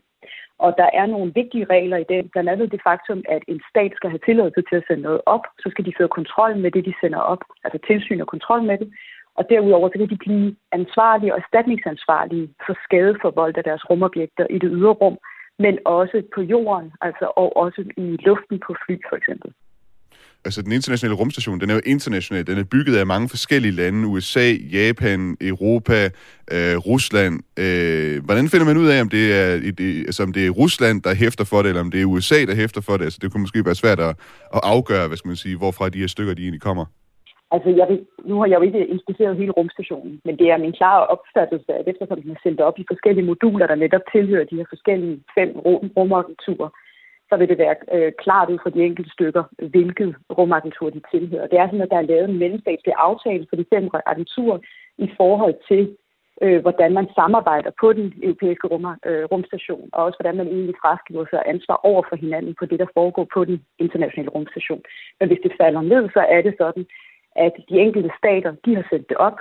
Og 0.60 0.74
der 0.78 0.90
er 0.94 1.06
nogle 1.06 1.32
vigtige 1.36 1.66
regler 1.66 1.98
i 1.98 2.10
den, 2.10 2.30
blandt 2.30 2.50
andet 2.50 2.72
det 2.72 2.82
faktum, 2.88 3.24
at 3.30 3.44
en 3.48 3.62
stat 3.70 3.92
skal 3.96 4.10
have 4.10 4.26
tilladelse 4.26 4.62
til 4.70 4.76
at 4.76 4.84
sende 4.88 5.04
noget 5.04 5.22
op, 5.26 5.44
så 5.60 5.68
skal 5.72 5.86
de 5.86 5.94
føre 5.98 6.16
kontrol 6.18 6.58
med 6.58 6.72
det, 6.72 6.86
de 6.86 6.94
sender 7.02 7.20
op, 7.20 7.42
altså 7.64 7.80
tilsyn 7.88 8.22
og 8.22 8.28
kontrol 8.28 8.64
med 8.64 8.78
det. 8.78 8.90
Og 9.36 9.44
derudover 9.50 9.90
så 9.90 9.98
kan 10.00 10.10
de 10.10 10.24
blive 10.26 10.56
ansvarlige 10.72 11.34
og 11.34 11.40
erstatningsansvarlige 11.40 12.50
for 12.66 12.76
skade 12.84 13.16
forvoldt 13.22 13.58
af 13.58 13.64
deres 13.64 13.90
rumobjekter 13.90 14.48
i 14.50 14.58
det 14.60 14.70
ydre 14.74 14.94
rum, 15.02 15.18
men 15.60 15.80
også 15.86 16.24
på 16.36 16.42
jorden, 16.42 16.92
altså 17.02 17.32
og 17.36 17.58
også 17.58 17.82
i 17.98 18.18
luften 18.28 18.60
på 18.68 18.76
fly 18.86 18.96
for 19.10 19.16
eksempel 19.16 19.52
altså 20.46 20.62
den 20.62 20.72
internationale 20.72 21.16
rumstation, 21.16 21.60
den 21.60 21.70
er 21.70 21.74
jo 21.74 21.82
international. 21.86 22.48
Den 22.48 22.58
er 22.58 22.64
bygget 22.76 22.98
af 22.98 23.06
mange 23.06 23.30
forskellige 23.30 23.76
lande. 23.82 24.08
USA, 24.08 24.48
Japan, 24.80 25.38
Europa, 25.42 26.00
øh, 26.56 26.76
Rusland. 26.90 27.34
Øh, 27.64 28.26
hvordan 28.26 28.46
finder 28.52 28.66
man 28.66 28.78
ud 28.78 28.88
af, 28.94 29.02
om 29.02 29.10
det, 29.10 29.24
er, 29.42 29.48
altså, 30.10 30.24
om 30.24 30.34
det 30.34 30.46
er 30.46 30.50
Rusland, 30.62 30.98
der 31.06 31.16
hæfter 31.24 31.46
for 31.52 31.60
det, 31.62 31.70
eller 31.70 31.82
om 31.82 31.92
det 31.92 32.02
er 32.02 32.06
USA, 32.06 32.40
der 32.50 32.56
hæfter 32.56 32.82
for 32.82 32.98
det? 32.98 33.04
Altså, 33.04 33.20
det 33.22 33.32
kunne 33.32 33.46
måske 33.46 33.66
være 33.66 33.82
svært 33.84 34.00
at, 34.00 34.14
at 34.56 34.62
afgøre, 34.74 35.08
hvad 35.08 35.18
skal 35.18 35.30
man 35.30 35.44
sige, 35.44 35.58
hvorfra 35.58 35.90
de 35.90 36.00
her 36.04 36.08
stykker, 36.08 36.34
de 36.34 36.42
egentlig 36.42 36.62
kommer. 36.62 36.86
Altså, 37.56 37.70
jeg 37.80 37.88
vil, 37.90 38.00
nu 38.30 38.36
har 38.40 38.48
jeg 38.48 38.58
jo 38.60 38.66
ikke 38.68 38.88
inspiceret 38.96 39.40
hele 39.42 39.52
rumstationen, 39.60 40.14
men 40.26 40.38
det 40.40 40.48
er 40.54 40.58
min 40.58 40.78
klare 40.80 41.08
opfattelse, 41.14 41.72
at 41.80 41.88
eftersom 41.92 42.22
den 42.22 42.32
er 42.32 42.40
sendt 42.44 42.60
op 42.68 42.78
i 42.80 42.90
forskellige 42.92 43.26
moduler, 43.30 43.68
der 43.68 43.84
netop 43.84 44.06
tilhører 44.16 44.50
de 44.50 44.60
her 44.60 44.68
forskellige 44.74 45.18
fem 45.38 45.50
rumagenturer, 45.98 46.70
så 47.30 47.38
vil 47.38 47.50
det 47.50 47.58
være 47.58 47.76
øh, 47.96 48.12
klart 48.24 48.50
ud 48.50 48.60
fra 48.64 48.70
de 48.70 48.84
enkelte 48.84 49.12
stykker, 49.12 49.44
hvilket 49.74 50.16
rumagentur 50.38 50.90
de 50.90 51.02
tilhører. 51.12 51.48
Det 51.48 51.60
er 51.60 51.68
sådan, 51.68 51.82
at 51.82 51.92
der 51.92 51.98
er 51.98 52.10
lavet 52.12 52.30
en 52.30 52.40
mellemstatslig 52.40 52.94
aftale 52.98 53.46
for 53.50 53.56
de 53.56 53.66
fem 53.74 53.90
agenturer 54.06 54.60
i 54.98 55.08
forhold 55.18 55.56
til, 55.70 55.98
øh, 56.42 56.62
hvordan 56.62 56.94
man 56.94 57.08
samarbejder 57.16 57.72
på 57.82 57.94
den 57.94 58.14
europæiske 58.24 58.68
rum, 58.68 58.86
øh, 59.06 59.24
rumstation, 59.32 59.90
og 59.94 60.04
også 60.04 60.18
hvordan 60.18 60.38
man 60.38 60.48
egentlig 60.48 60.76
fraskriver 60.82 61.26
sig 61.30 61.42
ansvar 61.46 61.78
over 61.90 62.04
for 62.10 62.16
hinanden 62.16 62.56
på 62.60 62.66
det, 62.66 62.80
der 62.80 62.90
foregår 62.94 63.28
på 63.34 63.46
den 63.46 63.58
internationale 63.80 64.30
rumstation. 64.30 64.82
Men 65.20 65.28
hvis 65.28 65.44
det 65.44 65.52
falder 65.62 65.82
ned, 65.82 66.10
så 66.10 66.22
er 66.36 66.42
det 66.42 66.56
sådan, 66.58 66.86
at 67.36 67.54
de 67.70 67.76
enkelte 67.86 68.12
stater, 68.18 68.52
de 68.66 68.76
har 68.76 68.86
sendt 68.90 69.10
det 69.10 69.18
op, 69.18 69.38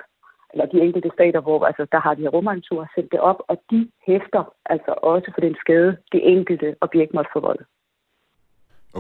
eller 0.54 0.66
de 0.66 0.80
enkelte 0.86 1.10
stater, 1.14 1.40
hvor 1.40 1.58
altså, 1.70 1.86
der 1.92 2.00
har 2.00 2.14
de 2.14 2.22
her 2.22 2.34
rumagenturer 2.36 2.86
sendt 2.94 3.12
det 3.12 3.20
op, 3.20 3.40
og 3.48 3.56
de 3.70 3.80
hæfter 4.06 4.42
altså 4.66 4.92
også 5.12 5.28
for 5.34 5.40
den 5.40 5.54
skade, 5.62 5.96
det 6.12 6.20
enkelte 6.34 6.68
objekt 6.80 7.14
måtte 7.14 7.30
forvolde. 7.32 7.64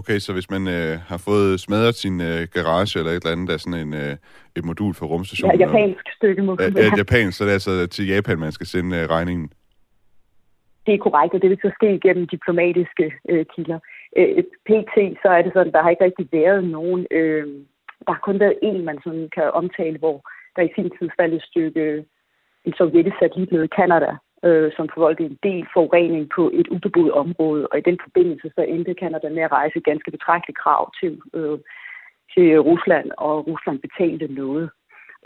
Okay, 0.00 0.18
så 0.18 0.32
hvis 0.32 0.50
man 0.50 0.62
øh, 0.76 0.94
har 1.10 1.20
fået 1.28 1.60
smadret 1.60 1.94
sin 1.94 2.20
øh, 2.20 2.40
garage 2.56 2.98
eller 2.98 3.12
et 3.12 3.16
eller 3.16 3.32
andet, 3.32 3.48
der 3.48 3.54
er 3.54 3.64
sådan 3.64 3.80
en, 3.86 3.94
øh, 3.94 4.14
et 4.56 4.64
modul 4.64 4.94
for 4.94 5.06
rumstationen... 5.06 5.60
Ja, 5.60 5.66
japansk 5.66 6.04
stykke 6.16 6.42
modul. 6.42 6.72
Ja, 6.76 6.82
ja, 6.82 6.90
japansk, 6.96 7.38
så 7.38 7.44
det 7.44 7.50
er 7.50 7.58
altså 7.60 7.86
til 7.86 8.06
Japan, 8.06 8.38
man 8.38 8.52
skal 8.52 8.66
sende 8.66 8.96
øh, 8.98 9.04
regningen. 9.16 9.52
Det 10.86 10.94
er 10.94 10.98
korrekt, 10.98 11.34
og 11.34 11.42
det 11.42 11.50
vil 11.50 11.58
så 11.62 11.70
ske 11.78 12.00
gennem 12.06 12.26
diplomatiske 12.26 13.06
øh, 13.28 13.44
kilder. 13.54 13.78
Øh, 14.16 14.42
PT, 14.66 14.96
så 15.22 15.28
er 15.36 15.42
det 15.42 15.52
sådan, 15.54 15.72
der 15.72 15.82
har 15.82 15.90
ikke 15.90 16.04
rigtig 16.04 16.28
været 16.32 16.64
nogen... 16.64 17.06
Øh, 17.10 17.46
der 18.06 18.12
har 18.12 18.22
kun 18.24 18.40
været 18.40 18.58
en, 18.62 18.84
man 18.84 18.98
sådan 19.04 19.28
kan 19.36 19.50
omtale, 19.60 19.98
hvor 19.98 20.16
der 20.56 20.62
i 20.62 20.74
sin 20.74 20.90
tid 20.98 21.08
faldt 21.18 21.34
et 21.34 21.42
stykke 21.42 21.80
øh, 21.80 22.04
en 22.64 22.74
sovjetisk 22.78 23.16
satellit 23.18 23.52
nede 23.52 23.64
i 23.64 23.76
Canada, 23.78 24.10
øh, 24.44 24.72
som 24.76 24.88
forvoldte 24.94 25.24
en 25.24 25.38
del 25.42 25.66
forurening 25.74 26.30
på 26.36 26.50
et 26.54 26.68
ubeboet 26.68 27.12
område, 27.12 27.66
og 27.66 27.78
i 27.78 27.86
den 27.88 27.98
forbindelse 28.02 28.52
så 28.54 28.62
endte 28.62 28.94
Canada 29.00 29.28
med 29.28 29.42
at 29.42 29.52
rejse 29.52 29.80
ganske 29.80 30.10
betragtelige 30.10 30.60
krav 30.62 30.92
til, 31.00 31.20
øh, 31.34 31.58
til 32.34 32.60
Rusland, 32.60 33.10
og 33.18 33.46
Rusland 33.46 33.78
betalte 33.78 34.26
noget 34.34 34.70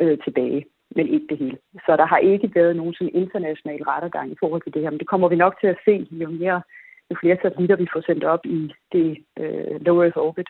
øh, 0.00 0.18
tilbage, 0.24 0.66
men 0.96 1.08
ikke 1.08 1.26
det 1.30 1.38
hele. 1.38 1.58
Så 1.86 1.96
der 1.96 2.06
har 2.06 2.18
ikke 2.18 2.50
været 2.54 2.76
nogen 2.76 2.94
sådan 2.94 3.14
international 3.14 3.82
rettergang 3.82 4.32
i 4.32 4.40
forhold 4.40 4.62
til 4.62 4.74
det 4.74 4.82
her, 4.82 4.90
men 4.90 4.98
det 4.98 5.08
kommer 5.08 5.28
vi 5.28 5.36
nok 5.36 5.54
til 5.60 5.66
at 5.66 5.78
se, 5.84 6.06
jo 6.10 6.30
mere 6.30 6.62
jo 7.10 7.16
flere 7.20 7.38
satellitter 7.42 7.76
vi 7.76 7.86
får 7.92 8.02
sendt 8.06 8.24
op 8.24 8.46
i 8.46 8.72
det 8.92 9.24
øh, 9.40 9.80
low 9.86 10.02
Earth 10.02 10.18
orbit, 10.18 10.48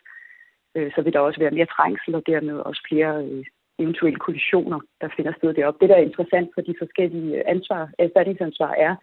øh, 0.74 0.90
så 0.94 1.02
vil 1.02 1.12
der 1.12 1.20
også 1.20 1.40
være 1.40 1.50
mere 1.50 1.72
trængsel, 1.76 2.14
og 2.14 2.22
dermed 2.26 2.56
også 2.58 2.82
flere 2.88 3.24
øh, 3.24 3.44
eventuelle 3.78 4.18
kollisioner, 4.26 4.80
der 5.00 5.08
finder 5.16 5.32
sted 5.36 5.54
deroppe. 5.54 5.80
Det, 5.80 5.88
der 5.90 5.96
er 5.96 6.08
interessant 6.08 6.48
for 6.54 6.60
de 6.68 6.74
forskellige 6.82 7.36
øh, 7.36 7.42
ansvar, 7.54 7.90
erstatningsansvar, 7.98 8.72
er, 8.86 8.94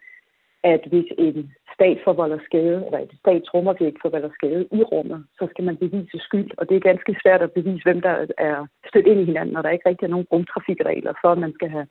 at 0.72 0.82
hvis 0.90 1.08
en 1.18 1.52
stat 1.74 1.98
forvolder 2.04 2.38
skade, 2.48 2.78
eller 2.86 2.98
et 2.98 3.80
ikke 3.80 4.04
forvolder 4.04 4.30
skade 4.38 4.62
i 4.78 4.82
rummet, 4.92 5.20
så 5.38 5.44
skal 5.50 5.64
man 5.64 5.76
bevise 5.76 6.18
skyld, 6.26 6.50
og 6.58 6.68
det 6.68 6.74
er 6.76 6.88
ganske 6.90 7.12
svært 7.22 7.42
at 7.42 7.52
bevise, 7.52 7.84
hvem 7.84 8.00
der 8.00 8.14
er 8.38 8.66
stødt 8.88 9.06
ind 9.06 9.20
i 9.20 9.24
hinanden, 9.30 9.52
når 9.54 9.62
der 9.62 9.70
ikke 9.70 9.88
rigtig 9.88 10.06
er 10.06 10.14
nogen 10.14 10.30
rumtrafikregler 10.32 11.12
for, 11.22 11.30
at 11.32 11.38
man 11.38 11.52
skal 11.54 11.68
have, 11.68 11.86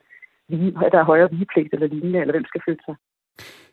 der 0.94 1.00
er 1.00 1.12
højere 1.12 1.32
vigepligt 1.32 1.74
eller 1.74 1.88
lignende, 1.88 2.20
eller 2.20 2.34
hvem 2.34 2.46
skal 2.46 2.62
flytte 2.66 2.84
sig. 2.88 2.96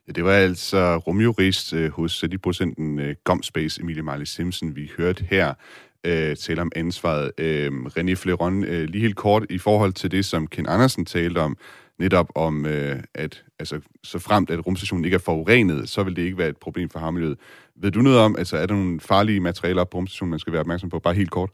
Ja, 0.06 0.12
det 0.12 0.24
var 0.24 0.32
altså 0.32 0.96
rumjurist 1.06 1.74
øh, 1.74 1.90
hos 1.90 2.12
øh, 2.12 2.16
satellitproducenten 2.18 3.00
øh, 3.00 3.14
Gomspace, 3.24 3.82
Emilie 3.82 4.02
Marley 4.02 4.24
Simpson, 4.24 4.76
vi 4.76 4.90
hørte 4.98 5.24
her 5.24 5.54
øh, 6.04 6.36
tale 6.36 6.60
om 6.60 6.72
ansvaret. 6.76 7.30
Øh, 7.38 7.72
René 7.72 8.14
Fleron, 8.14 8.64
øh, 8.64 8.84
lige 8.84 9.02
helt 9.02 9.16
kort 9.16 9.46
i 9.50 9.58
forhold 9.58 9.92
til 9.92 10.10
det, 10.10 10.24
som 10.24 10.46
Ken 10.46 10.66
Andersen 10.68 11.04
talte 11.04 11.38
om, 11.38 11.56
netop 11.98 12.32
om, 12.34 12.66
øh, 12.66 13.02
at 13.14 13.44
altså, 13.58 13.80
så 14.02 14.18
fremt 14.18 14.50
at 14.50 14.66
rumstationen 14.66 15.04
ikke 15.04 15.14
er 15.14 15.18
forurenet, 15.18 15.88
så 15.88 16.02
vil 16.02 16.16
det 16.16 16.22
ikke 16.22 16.38
være 16.38 16.48
et 16.48 16.56
problem 16.56 16.88
for 16.88 16.98
havmiljøet. 16.98 17.38
Ved 17.76 17.90
du 17.90 18.00
noget 18.00 18.18
om, 18.18 18.36
altså 18.38 18.56
er 18.56 18.66
der 18.66 18.74
nogle 18.74 19.00
farlige 19.00 19.40
materialer 19.40 19.84
på 19.84 19.98
rumstationen, 19.98 20.30
man 20.30 20.38
skal 20.38 20.52
være 20.52 20.60
opmærksom 20.60 20.90
på? 20.90 20.98
Bare 20.98 21.14
helt 21.14 21.30
kort. 21.30 21.50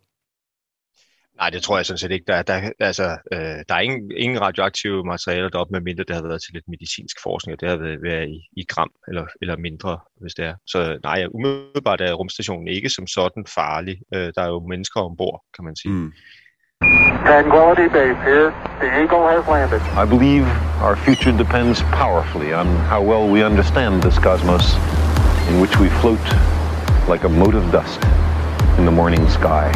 Nej, 1.40 1.50
det 1.50 1.62
tror 1.62 1.76
jeg 1.76 1.86
sådan 1.86 1.98
set 1.98 2.10
ikke. 2.10 2.24
Der, 2.28 2.42
der, 2.42 2.70
altså, 2.80 3.16
øh, 3.32 3.58
der 3.68 3.74
er 3.74 3.80
ingen, 3.80 4.12
ingen 4.16 4.40
radioaktive 4.40 5.04
materialer 5.04 5.48
deroppe, 5.48 5.72
med 5.72 5.80
mindre 5.80 6.04
det 6.04 6.16
har 6.16 6.22
været 6.22 6.42
til 6.42 6.54
lidt 6.54 6.68
medicinsk 6.68 7.16
forskning, 7.22 7.52
og 7.54 7.60
det 7.60 7.68
har 7.68 7.76
været, 7.76 8.02
været 8.02 8.28
i, 8.28 8.38
i 8.60 8.64
gram 8.68 8.90
eller, 9.08 9.26
eller 9.42 9.56
mindre, 9.56 9.98
hvis 10.20 10.34
det 10.34 10.44
er. 10.44 10.54
Så 10.66 10.98
nej, 11.02 11.26
umiddelbart 11.34 12.00
er 12.00 12.12
rumstationen 12.12 12.68
ikke 12.68 12.90
som 12.90 13.06
sådan 13.06 13.44
farlig. 13.54 13.96
Øh, 14.14 14.32
der 14.34 14.42
er 14.42 14.48
jo 14.48 14.66
mennesker 14.68 15.00
ombord, 15.00 15.44
kan 15.54 15.64
man 15.64 15.76
sige. 15.76 15.92
Mm. 15.92 16.12
Tranquility 17.26 17.86
Base 17.96 18.18
here. 18.28 18.48
The 18.80 18.88
Eagle 19.00 19.24
has 19.34 19.44
landed. 19.54 19.80
I 20.02 20.04
believe 20.14 20.46
our 20.86 20.96
future 21.06 21.32
depends 21.44 21.82
powerfully 22.02 22.50
on 22.60 22.66
how 22.92 23.02
well 23.10 23.24
we 23.34 23.46
understand 23.50 23.92
this 24.02 24.16
cosmos 24.26 24.66
in 25.50 25.54
which 25.62 25.74
we 25.82 25.88
float 26.00 26.26
like 27.12 27.22
a 27.30 27.32
mote 27.40 27.56
of 27.60 27.64
dust 27.78 28.00
in 28.78 28.84
the 28.88 28.94
morning 29.00 29.28
sky. 29.28 29.66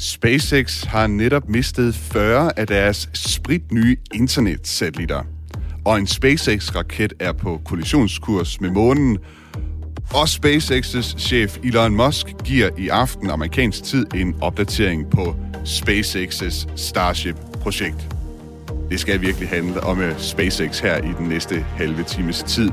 SpaceX 0.00 0.84
har 0.84 1.06
netop 1.06 1.48
mistet 1.48 1.94
40 1.94 2.58
af 2.58 2.66
deres 2.66 3.08
spritnye 3.14 3.96
internetsatellitter. 4.14 5.22
Og 5.84 5.98
en 5.98 6.06
SpaceX-raket 6.06 7.12
er 7.20 7.32
på 7.32 7.60
kollisionskurs 7.64 8.60
med 8.60 8.70
månen. 8.70 9.18
Og 10.14 10.22
SpaceX's 10.22 11.18
chef 11.18 11.58
Elon 11.64 11.96
Musk 11.96 12.26
giver 12.44 12.68
i 12.78 12.88
aften 12.88 13.30
amerikansk 13.30 13.84
tid 13.84 14.06
en 14.14 14.34
opdatering 14.40 15.10
på 15.10 15.36
SpaceX's 15.64 16.68
Starship-projekt. 16.76 18.08
Det 18.90 19.00
skal 19.00 19.20
virkelig 19.20 19.48
handle 19.48 19.80
om 19.80 20.00
øh, 20.00 20.18
SpaceX 20.18 20.80
her 20.80 20.96
i 20.96 21.12
den 21.18 21.28
næste 21.28 21.66
halve 21.76 22.02
times 22.02 22.42
tid. 22.42 22.70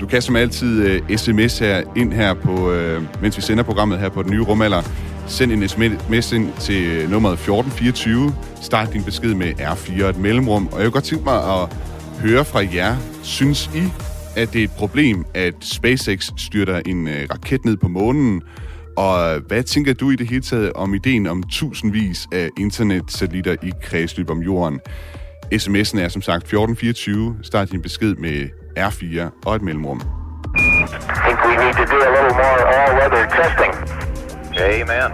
Du 0.00 0.06
kan 0.06 0.22
som 0.22 0.36
altid 0.36 0.82
øh, 0.86 1.02
uh, 1.10 1.16
sms 1.16 1.58
her 1.58 1.82
ind 1.96 2.12
her 2.12 2.34
på, 2.34 2.72
uh, 2.72 3.22
mens 3.22 3.36
vi 3.36 3.42
sender 3.42 3.64
programmet 3.64 3.98
her 3.98 4.08
på 4.08 4.22
den 4.22 4.30
nye 4.30 4.42
rumalder. 4.42 4.82
Send 5.26 5.52
en 5.52 5.68
sms 5.68 6.32
ind 6.32 6.52
til 6.60 6.84
øh, 6.86 7.10
nummeret 7.10 7.32
1424. 7.32 8.34
Start 8.62 8.92
din 8.92 9.04
besked 9.04 9.34
med 9.34 9.52
R4 9.60 10.04
et 10.04 10.18
mellemrum. 10.18 10.66
Og 10.66 10.76
jeg 10.76 10.84
vil 10.84 10.92
godt 10.92 11.04
tænke 11.04 11.24
mig 11.24 11.36
at 11.36 11.76
høre 12.20 12.44
fra 12.44 12.58
jer. 12.74 12.96
Synes 13.22 13.70
I, 13.74 13.82
at 14.36 14.52
det 14.52 14.60
er 14.60 14.64
et 14.64 14.70
problem, 14.70 15.24
at 15.34 15.54
SpaceX 15.60 16.30
styrter 16.36 16.80
en 16.86 17.08
øh, 17.08 17.26
raket 17.30 17.64
ned 17.64 17.76
på 17.76 17.88
månen? 17.88 18.42
Og 18.96 19.40
hvad 19.48 19.62
tænker 19.62 19.94
du 19.94 20.10
i 20.10 20.16
det 20.16 20.28
hele 20.28 20.42
taget 20.42 20.72
om 20.72 20.94
ideen 20.94 21.26
om 21.26 21.42
tusindvis 21.42 22.26
af 22.32 22.48
internetsatellitter 22.58 23.56
i 23.62 23.72
kredsløb 23.82 24.30
om 24.30 24.38
jorden? 24.38 24.80
SMS'en 25.54 26.00
er 26.00 26.08
som 26.08 26.22
sagt 26.22 26.42
1424. 26.42 27.36
Start 27.42 27.70
din 27.70 27.82
besked 27.82 28.14
med 28.14 28.48
R4 28.78 29.40
og 29.46 29.56
et 29.56 29.62
mellemrum. 29.62 29.98
I 29.98 30.02
think 31.24 31.38
we 31.48 31.54
need 31.64 31.74
to 31.74 31.84
do 31.94 31.98
a 32.08 32.10
little 32.16 32.36
more 32.42 32.60
all-weather 32.76 33.24
testing. 33.38 34.03
Amen. 34.56 35.12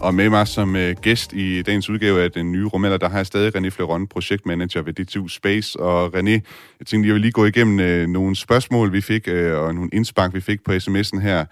Og 0.00 0.14
med 0.14 0.30
mig 0.30 0.48
som 0.48 0.76
øh, 0.76 0.96
gæst 1.02 1.32
i 1.32 1.62
dagens 1.62 1.90
udgave 1.90 2.22
af 2.22 2.32
den 2.32 2.52
nye 2.52 2.64
rummelder, 2.66 2.96
der 2.96 3.08
har 3.08 3.18
jeg 3.18 3.26
stadig 3.26 3.56
René 3.56 3.68
Fleron, 3.68 4.06
projektmanager 4.06 4.82
ved 4.82 4.92
DTU 4.92 5.28
Space. 5.28 5.80
Og 5.80 6.18
René, 6.18 6.30
jeg 6.78 6.86
tænkte, 6.86 7.06
jeg 7.06 7.14
vil 7.14 7.20
lige 7.20 7.32
gå 7.32 7.44
igennem 7.44 7.80
øh, 7.80 8.06
nogle 8.06 8.36
spørgsmål, 8.36 8.92
vi 8.92 9.00
fik, 9.00 9.28
øh, 9.28 9.58
og 9.58 9.74
nogle 9.74 9.90
indspark, 9.92 10.34
vi 10.34 10.40
fik 10.40 10.64
på 10.64 10.72
sms'en 10.72 11.20
her 11.20 11.44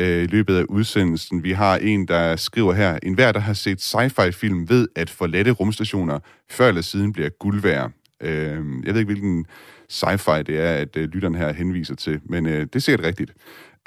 øh, 0.00 0.22
i 0.22 0.26
løbet 0.26 0.56
af 0.56 0.64
udsendelsen. 0.68 1.44
Vi 1.44 1.52
har 1.52 1.76
en, 1.76 2.08
der 2.08 2.36
skriver 2.36 2.72
her, 2.72 2.98
en 3.02 3.14
hver, 3.14 3.32
der 3.32 3.40
har 3.40 3.52
set 3.52 3.80
sci-fi-film, 3.80 4.68
ved, 4.68 4.88
at 4.96 5.10
forladte 5.10 5.50
rumstationer 5.50 6.18
før 6.50 6.68
eller 6.68 6.82
siden 6.82 7.12
bliver 7.12 7.28
guld 7.28 7.62
værd. 7.62 7.90
Øh, 8.22 8.58
jeg 8.84 8.94
ved 8.94 9.00
ikke, 9.00 9.12
hvilken 9.12 9.46
sci-fi 9.90 10.42
det 10.42 10.60
er, 10.60 10.72
at 10.72 10.96
øh, 10.96 11.08
lytteren 11.08 11.34
her 11.34 11.52
henviser 11.52 11.94
til, 11.94 12.20
men 12.24 12.46
øh, 12.46 12.60
det 12.60 12.76
er 12.76 12.80
sikkert 12.80 13.06
rigtigt. 13.06 13.32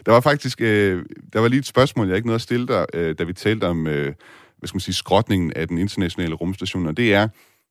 Der 0.06 0.12
var 0.12 0.22
faktisk, 0.22 0.62
øh, 0.62 1.06
der 1.34 1.40
var 1.40 1.48
lige 1.48 1.60
et 1.60 1.66
spørgsmål, 1.66 2.08
jeg 2.08 2.16
ikke 2.16 2.28
nåede 2.28 2.36
at 2.36 2.42
stille 2.42 2.68
dig, 2.68 2.86
øh, 2.94 3.16
da 3.20 3.24
vi 3.24 3.34
talte 3.34 3.68
om, 3.68 3.88
øh, 3.88 4.14
hvad 4.58 4.68
skal 4.68 4.76
man 4.76 4.82
sige, 4.82 4.96
skrotningen 4.96 5.54
af 5.54 5.68
den 5.68 5.78
internationale 5.78 6.36
rumstation, 6.36 6.88
og 6.88 6.98
det 6.98 7.14
er, 7.14 7.28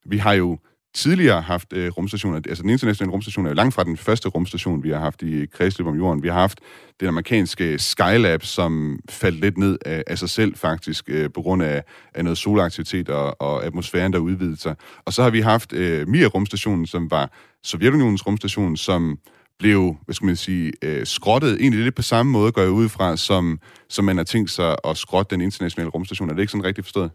vi 0.07 0.19
har 0.19 0.33
jo 0.33 0.59
tidligere 0.95 1.43
haft 1.43 1.73
øh, 1.73 1.91
rumstationer. 1.91 2.37
Altså 2.37 2.63
den 2.63 2.71
internationale 2.71 3.13
rumstation 3.13 3.47
er 3.47 3.51
jo 3.51 3.55
langt 3.55 3.75
fra 3.75 3.85
den 3.85 3.97
første 3.97 4.29
rumstation, 4.29 4.83
vi 4.83 4.91
har 4.91 4.99
haft 4.99 5.23
i 5.23 5.47
kredsløb 5.47 5.87
om 5.87 5.97
jorden. 5.97 6.23
Vi 6.23 6.29
har 6.29 6.35
haft 6.35 6.61
den 7.01 7.09
amerikanske 7.09 7.79
Skylab, 7.79 8.45
som 8.45 8.99
faldt 9.09 9.41
lidt 9.41 9.59
ned 9.59 9.79
af, 9.87 10.05
af 10.07 10.19
sig 10.19 10.31
selv 10.31 10.57
faktisk, 10.57 11.05
øh, 11.09 11.31
på 11.35 11.43
grund 11.43 11.63
af, 11.63 11.83
af 12.15 12.25
noget 12.25 12.39
solaktivitet 12.39 13.09
og, 13.09 13.41
og 13.41 13.65
atmosfæren, 13.65 14.13
der 14.13 14.19
udvidede 14.19 14.57
sig. 14.57 14.75
Og 15.05 15.13
så 15.13 15.23
har 15.23 15.31
vi 15.31 15.41
haft 15.41 15.73
øh, 15.73 16.09
Mir-rumstationen, 16.09 16.87
som 16.87 17.11
var 17.11 17.33
Sovjetunionens 17.65 18.27
rumstation, 18.27 18.77
som 18.77 19.19
blev, 19.59 19.97
hvad 20.05 20.15
skal 20.15 20.27
man 20.27 20.37
sige, 20.37 20.73
øh, 20.83 21.07
skrottet 21.07 21.61
egentlig 21.61 21.85
lidt 21.85 21.95
på 21.95 22.03
samme 22.03 22.33
måde, 22.33 22.53
går 22.53 22.63
jeg 22.63 22.71
ud 22.71 22.89
fra, 22.89 23.17
som, 23.17 23.61
som 23.89 24.05
man 24.05 24.17
har 24.17 24.25
tænkt 24.25 24.51
sig 24.51 24.77
at 24.85 24.97
skrotte 24.97 25.31
den 25.31 25.41
internationale 25.41 25.91
rumstation. 25.91 26.31
Er 26.31 26.35
det 26.35 26.41
ikke 26.41 26.53
sådan 26.53 26.65
rigtigt 26.65 26.87
forstået? 26.87 27.11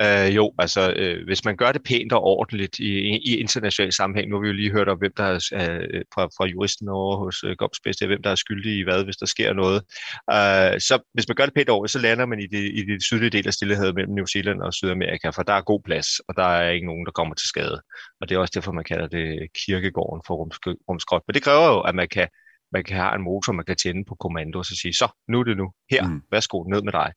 Øh, 0.00 0.36
jo, 0.36 0.52
altså 0.58 0.92
øh, 0.96 1.24
hvis 1.24 1.44
man 1.44 1.56
gør 1.56 1.72
det 1.72 1.82
pænt 1.84 2.12
og 2.12 2.22
ordentligt 2.22 2.78
i, 2.78 2.90
i 3.30 3.36
international 3.36 3.92
sammenhæng, 3.92 4.28
nu 4.28 4.36
har 4.36 4.42
vi 4.42 4.46
jo 4.46 4.52
lige 4.52 4.72
hørt 4.72 4.88
om, 4.88 4.98
hvem 4.98 5.12
der 5.16 5.24
er 5.24 5.34
øh, 5.34 6.02
fra, 6.14 6.24
fra 6.36 6.46
juristen 6.46 6.88
over 6.88 7.16
hos 7.16 7.44
øh, 7.44 7.56
Gopsbest, 7.58 8.06
hvem 8.06 8.22
der 8.22 8.30
er 8.30 8.34
skyldig 8.34 8.78
i 8.78 8.82
hvad, 8.82 9.04
hvis 9.04 9.16
der 9.16 9.26
sker 9.26 9.52
noget. 9.52 9.80
Øh, 10.36 10.80
så 10.80 11.10
hvis 11.14 11.28
man 11.28 11.34
gør 11.34 11.44
det 11.44 11.54
pænt 11.54 11.68
over, 11.68 11.86
så 11.86 11.98
lander 11.98 12.26
man 12.26 12.40
i 12.40 12.46
det, 12.46 12.64
i 12.78 12.84
det 12.84 13.02
sydlige 13.02 13.30
del 13.30 13.46
af 13.46 13.54
Stillehavet 13.54 13.94
mellem 13.94 14.14
New 14.14 14.26
Zealand 14.26 14.62
og 14.62 14.74
Sydamerika, 14.74 15.30
for 15.30 15.42
der 15.42 15.52
er 15.52 15.60
god 15.60 15.80
plads, 15.84 16.08
og 16.28 16.36
der 16.36 16.44
er 16.44 16.70
ikke 16.70 16.86
nogen, 16.86 17.06
der 17.06 17.12
kommer 17.12 17.34
til 17.34 17.48
skade. 17.48 17.82
Og 18.20 18.28
det 18.28 18.34
er 18.34 18.38
også 18.38 18.52
derfor, 18.54 18.72
man 18.72 18.84
kalder 18.84 19.06
det 19.06 19.48
kirkegården 19.64 20.22
for 20.26 20.34
rumskrot. 20.88 21.22
Men 21.26 21.34
det 21.34 21.42
kræver 21.42 21.68
jo, 21.68 21.80
at 21.80 21.94
man 21.94 22.08
kan 22.08 22.28
man 22.72 22.84
kan 22.84 22.96
have 22.96 23.14
en 23.14 23.22
motor, 23.22 23.52
man 23.52 23.64
kan 23.64 23.76
tænde 23.76 24.04
på 24.04 24.14
kommando 24.14 24.58
og 24.58 24.64
så 24.64 24.76
sige, 24.82 24.92
så 24.92 25.08
nu 25.28 25.40
er 25.40 25.44
det 25.44 25.56
nu, 25.56 25.72
her, 25.90 26.02
mm. 26.08 26.20
værsgo, 26.32 26.62
ned 26.62 26.82
med 26.82 26.92
dig. 26.92 27.12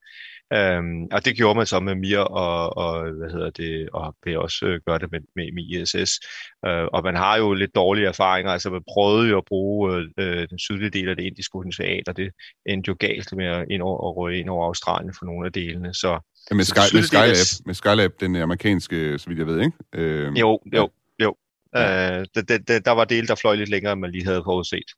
Øhm, 0.53 1.07
og 1.11 1.25
det 1.25 1.35
gjorde 1.35 1.57
man 1.57 1.65
så 1.65 1.79
med 1.79 1.95
Mir 1.95 2.19
og, 2.19 2.77
og 2.77 3.11
hvad 3.11 3.29
hedder 3.29 3.49
det, 3.49 3.89
og 3.93 4.15
vil 4.23 4.37
også 4.37 4.65
øh, 4.65 4.79
gøre 4.85 4.99
det 4.99 5.11
med, 5.11 5.19
med, 5.35 5.51
med 5.53 5.63
ISS. 5.63 6.19
Øh, 6.65 6.85
og 6.93 7.03
man 7.03 7.15
har 7.15 7.37
jo 7.37 7.53
lidt 7.53 7.75
dårlige 7.75 8.07
erfaringer, 8.07 8.51
altså 8.51 8.69
man 8.69 8.81
prøvede 8.93 9.29
jo 9.29 9.37
at 9.37 9.45
bruge 9.47 10.09
øh, 10.17 10.47
den 10.49 10.59
sydlige 10.59 10.89
del 10.89 11.09
af 11.09 11.15
det 11.15 11.23
indiske 11.23 11.55
ocean, 11.55 12.03
og 12.07 12.17
det 12.17 12.31
endte 12.65 12.87
jo 12.87 12.95
galt 12.99 13.35
med 13.35 13.65
ind 13.71 13.81
over, 13.81 14.09
at 14.09 14.17
røge 14.17 14.39
ind 14.39 14.49
over 14.49 14.65
Australien 14.65 15.13
for 15.19 15.25
nogle 15.25 15.45
af 15.45 15.53
delene. 15.53 15.93
Så, 15.93 16.19
ja, 16.51 16.55
med, 16.55 16.63
Sky, 16.63 16.95
med, 16.95 17.03
Skylab, 17.03 17.35
med 17.65 17.73
Skylab, 17.73 18.11
den 18.19 18.35
amerikanske, 18.35 19.19
så 19.19 19.27
vidt 19.27 19.39
jeg 19.39 19.47
ved, 19.47 19.59
ikke? 19.59 19.77
Øh, 19.93 20.39
jo, 20.39 20.59
jo, 20.73 20.89
jo. 21.21 21.35
Ja. 21.75 22.19
Øh, 22.19 22.25
der, 22.35 22.57
der, 22.67 22.79
der 22.79 22.91
var 22.91 23.05
dele, 23.05 23.27
der 23.27 23.35
fløj 23.35 23.55
lidt 23.55 23.69
længere, 23.69 23.93
end 23.93 24.01
man 24.01 24.11
lige 24.11 24.25
havde 24.25 24.41
forudset. 24.45 24.89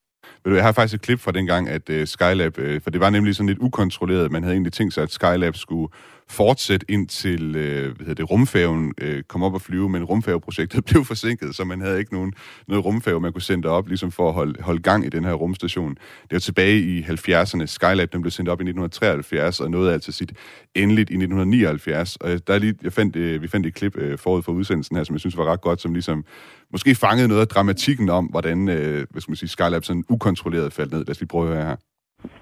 Ved 0.43 0.51
du, 0.51 0.55
jeg 0.55 0.65
har 0.65 0.71
faktisk 0.71 0.95
et 0.95 1.01
klip 1.01 1.19
fra 1.19 1.31
dengang, 1.31 1.69
at 1.69 1.89
uh, 1.89 2.05
Skylab, 2.05 2.57
uh, 2.57 2.81
for 2.83 2.89
det 2.89 3.01
var 3.01 3.09
nemlig 3.09 3.35
sådan 3.35 3.47
lidt 3.47 3.59
ukontrolleret, 3.59 4.31
man 4.31 4.43
havde 4.43 4.53
egentlig 4.53 4.73
tænkt 4.73 4.93
sig, 4.93 5.03
at 5.03 5.11
Skylab 5.11 5.55
skulle 5.55 5.93
fortsætte 6.29 6.85
ind 6.89 7.07
til 7.07 7.55
øh, 7.55 7.95
hvad 7.95 8.05
hedder 8.05 8.13
det, 8.13 8.31
rumfærgen 8.31 8.93
øh, 9.01 9.23
kom 9.23 9.43
op 9.43 9.53
og 9.53 9.61
flyve, 9.61 9.89
men 9.89 10.03
rumfærgeprojektet 10.03 10.85
blev 10.89 11.05
forsinket, 11.05 11.55
så 11.55 11.63
man 11.63 11.81
havde 11.81 11.99
ikke 11.99 12.13
nogen, 12.13 12.33
noget 12.67 12.85
rumfærge, 12.85 13.19
man 13.19 13.33
kunne 13.33 13.41
sende 13.41 13.69
op 13.69 13.87
ligesom 13.87 14.11
for 14.11 14.27
at 14.27 14.33
holde, 14.33 14.63
holde 14.63 14.81
gang 14.81 15.05
i 15.05 15.09
den 15.09 15.25
her 15.25 15.33
rumstation. 15.33 15.95
Det 16.23 16.31
var 16.31 16.39
tilbage 16.39 16.79
i 16.79 17.01
70'erne. 17.01 17.65
Skylab 17.65 18.13
den 18.13 18.21
blev 18.21 18.31
sendt 18.31 18.49
op 18.49 18.59
i 18.59 18.63
1973 18.63 19.59
og 19.59 19.71
nåede 19.71 19.93
altså 19.93 20.11
sit 20.11 20.33
endeligt 20.75 21.09
i 21.09 21.13
1979. 21.13 22.15
Og 22.15 22.47
der 22.47 22.53
er 22.53 22.59
lige, 22.59 22.75
jeg 22.83 22.93
fandt, 22.93 23.15
øh, 23.15 23.41
vi 23.41 23.47
fandt 23.47 23.65
et 23.65 23.75
klip 23.75 23.97
øh, 23.97 24.17
forud 24.17 24.41
for 24.43 24.51
udsendelsen 24.51 24.95
her, 24.95 25.03
som 25.03 25.13
jeg 25.13 25.19
synes 25.19 25.37
var 25.37 25.45
ret 25.51 25.61
godt, 25.61 25.81
som 25.81 25.93
ligesom 25.93 26.25
måske 26.71 26.95
fangede 26.95 27.27
noget 27.27 27.41
af 27.41 27.47
dramatikken 27.47 28.09
om, 28.09 28.25
hvordan 28.25 28.69
øh, 28.69 29.05
hvad 29.09 29.21
skal 29.21 29.31
man 29.31 29.35
sige, 29.35 29.49
Skylab 29.49 29.83
sådan 29.83 30.03
ukontrolleret 30.09 30.73
faldt 30.73 30.91
ned. 30.91 30.99
Lad 30.99 31.09
os 31.09 31.19
lige 31.19 31.27
prøve 31.27 31.47
at 31.47 31.53
høre 31.55 31.65
her. 31.65 31.75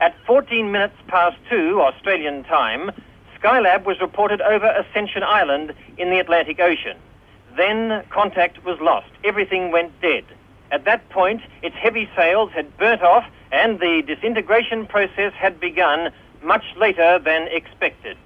At 0.08 0.13
14 0.26 0.72
minutes 0.76 1.02
past 1.13 1.38
2 1.50 1.80
Australian 1.89 2.38
time, 2.56 2.86
Skylab 3.41 3.86
was 3.86 3.99
reported 3.99 4.39
over 4.41 4.67
Ascension 4.67 5.23
Island 5.23 5.73
in 5.97 6.10
the 6.12 6.19
Atlantic 6.19 6.60
Ocean. 6.60 6.97
Then 7.58 8.04
contact 8.10 8.63
was 8.63 8.77
lost. 8.80 9.12
Everything 9.23 9.71
went 9.71 9.91
dead. 10.01 10.25
At 10.71 10.86
that 10.86 11.01
point, 11.10 11.41
its 11.63 11.75
heavy 11.75 12.08
sails 12.15 12.49
had 12.58 12.65
burnt 12.77 13.01
off 13.01 13.25
and 13.51 13.80
the 13.80 14.04
disintegration 14.12 14.88
process 14.88 15.34
had 15.34 15.54
begun 15.60 15.99
much 16.43 16.65
later 16.77 17.19
than 17.19 17.41
expected. 17.51 18.17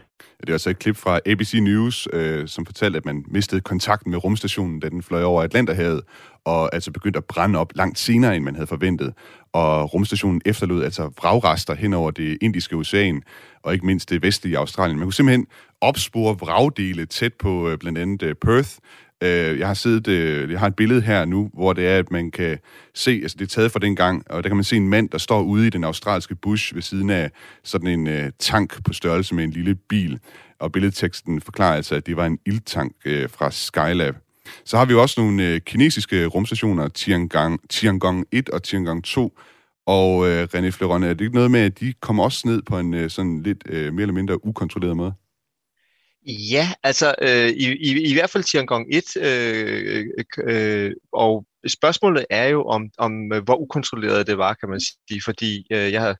Det 0.42 0.50
er 0.50 0.54
altså 0.54 0.70
et 0.70 0.80
klip 0.80 0.98
fra 0.98 1.20
ABC 1.26 1.54
News, 1.54 2.08
øh, 2.14 2.48
som 2.48 2.66
fortalte, 2.66 2.98
at 2.98 3.06
man 3.06 3.26
mistede 3.28 3.62
kontakten 3.62 4.12
med 4.12 4.24
rumstationen, 4.24 4.80
da 4.80 4.90
den 4.90 5.04
fløj 5.04 5.24
over 5.24 5.44
Atlanterhavet, 5.44 6.02
og 6.46 6.76
altså 6.76 6.92
begyndte 6.92 7.18
at 7.18 7.26
brænde 7.26 7.60
op 7.60 7.72
langt 7.76 8.00
senere, 8.00 8.36
end 8.36 8.44
man 8.44 8.56
havde 8.56 8.68
forventet. 8.68 9.14
Og 9.54 9.94
rumstationen 9.94 10.42
efterlod 10.46 10.84
altså 10.84 11.04
vragrester 11.04 11.76
hen 11.76 11.94
over 11.94 12.12
det 12.12 12.38
indiske 12.42 12.76
ocean, 12.76 13.22
og 13.64 13.74
ikke 13.74 13.86
mindst 13.86 14.10
det 14.10 14.22
vestlige 14.22 14.58
Australien. 14.58 14.98
Man 14.98 15.06
kunne 15.06 15.14
simpelthen 15.14 15.48
opspore 15.82 16.38
vragdele 16.40 17.06
tæt 17.06 17.34
på 17.34 17.70
øh, 17.70 17.78
blandt 17.78 17.98
andet 17.98 18.24
øh, 18.24 18.36
Perth, 18.36 18.70
Øh, 19.24 19.60
jeg 19.60 19.68
har 19.68 19.74
siddet, 19.74 20.08
øh, 20.08 20.52
jeg 20.52 20.60
har 20.60 20.68
et 20.68 20.76
billede 20.76 21.02
her 21.02 21.26
nu, 21.26 21.50
hvor 21.54 21.74
det 21.74 21.88
er, 21.88 21.98
at 21.98 22.12
man 22.12 22.32
kan 22.32 22.58
se, 22.94 23.12
altså 23.12 23.38
det 23.40 23.46
er 23.46 23.50
taget 23.50 23.72
fra 23.72 23.80
den 23.80 23.96
gang, 23.96 24.32
og 24.32 24.44
der 24.44 24.50
kan 24.50 24.58
man 24.58 24.64
se 24.64 24.76
en 24.76 24.90
mand, 24.90 25.10
der 25.10 25.18
står 25.18 25.42
ude 25.42 25.68
i 25.68 25.70
den 25.70 25.84
australske 25.84 26.36
bush 26.36 26.76
ved 26.76 26.82
siden 26.82 27.10
af 27.10 27.32
sådan 27.64 27.88
en 27.88 28.08
øh, 28.08 28.32
tank 28.40 28.84
på 28.84 28.94
størrelse 28.94 29.36
med 29.36 29.44
en 29.44 29.52
lille 29.52 29.76
bil. 29.76 30.20
Og 30.60 30.72
billedteksten 30.72 31.42
forklarer 31.42 31.76
altså, 31.76 31.96
at 31.96 32.06
det 32.06 32.18
var 32.18 32.26
en 32.26 32.40
ildtank 32.46 32.96
øh, 33.06 33.30
fra 33.30 33.52
Skylab. 33.52 34.16
Så 34.66 34.78
har 34.78 34.86
vi 34.86 34.94
jo 34.94 35.02
også 35.02 35.22
nogle 35.22 35.48
øh, 35.48 35.62
kinesiske 35.62 36.26
rumstationer, 36.26 36.88
Tiangong, 36.88 37.70
Tiangong 37.70 38.26
1 38.32 38.50
og 38.50 38.64
Tiangong 38.64 39.04
2, 39.04 39.40
og 39.86 40.28
øh, 40.28 40.48
René 40.54 40.70
Fleron, 40.70 41.04
er 41.04 41.14
det 41.14 41.22
ikke 41.22 41.36
noget 41.36 41.52
med, 41.52 41.60
at 41.60 41.80
de 41.80 41.94
kommer 42.02 42.24
også 42.24 42.48
ned 42.48 42.62
på 42.62 42.80
en 42.80 42.94
øh, 42.94 43.10
sådan 43.10 43.44
lidt 43.44 43.64
øh, 43.66 43.94
mere 43.94 44.02
eller 44.02 44.14
mindre 44.14 44.46
ukontrolleret 44.46 44.98
måde? 44.98 45.14
Ja, 46.28 46.70
altså 46.84 47.16
øh, 47.22 47.50
i, 47.50 47.66
i, 47.74 48.10
i 48.10 48.14
hvert 48.14 48.30
fald 48.30 48.44
Tiangong 48.44 48.88
1, 48.92 49.18
øh, 49.18 50.06
øh, 50.38 50.48
øh 50.48 50.92
og 51.14 51.46
spørgsmålet 51.68 52.26
er 52.30 52.48
jo, 52.48 52.64
om, 52.64 52.90
om 52.98 53.34
øh, 53.34 53.44
hvor 53.44 53.56
ukontrolleret 53.56 54.28
det 54.28 54.38
var, 54.38 54.54
kan 54.54 54.70
man 54.70 54.80
sige, 54.80 55.22
fordi 55.26 55.66
øh, 55.72 55.92
jeg 55.92 56.02
har, 56.02 56.16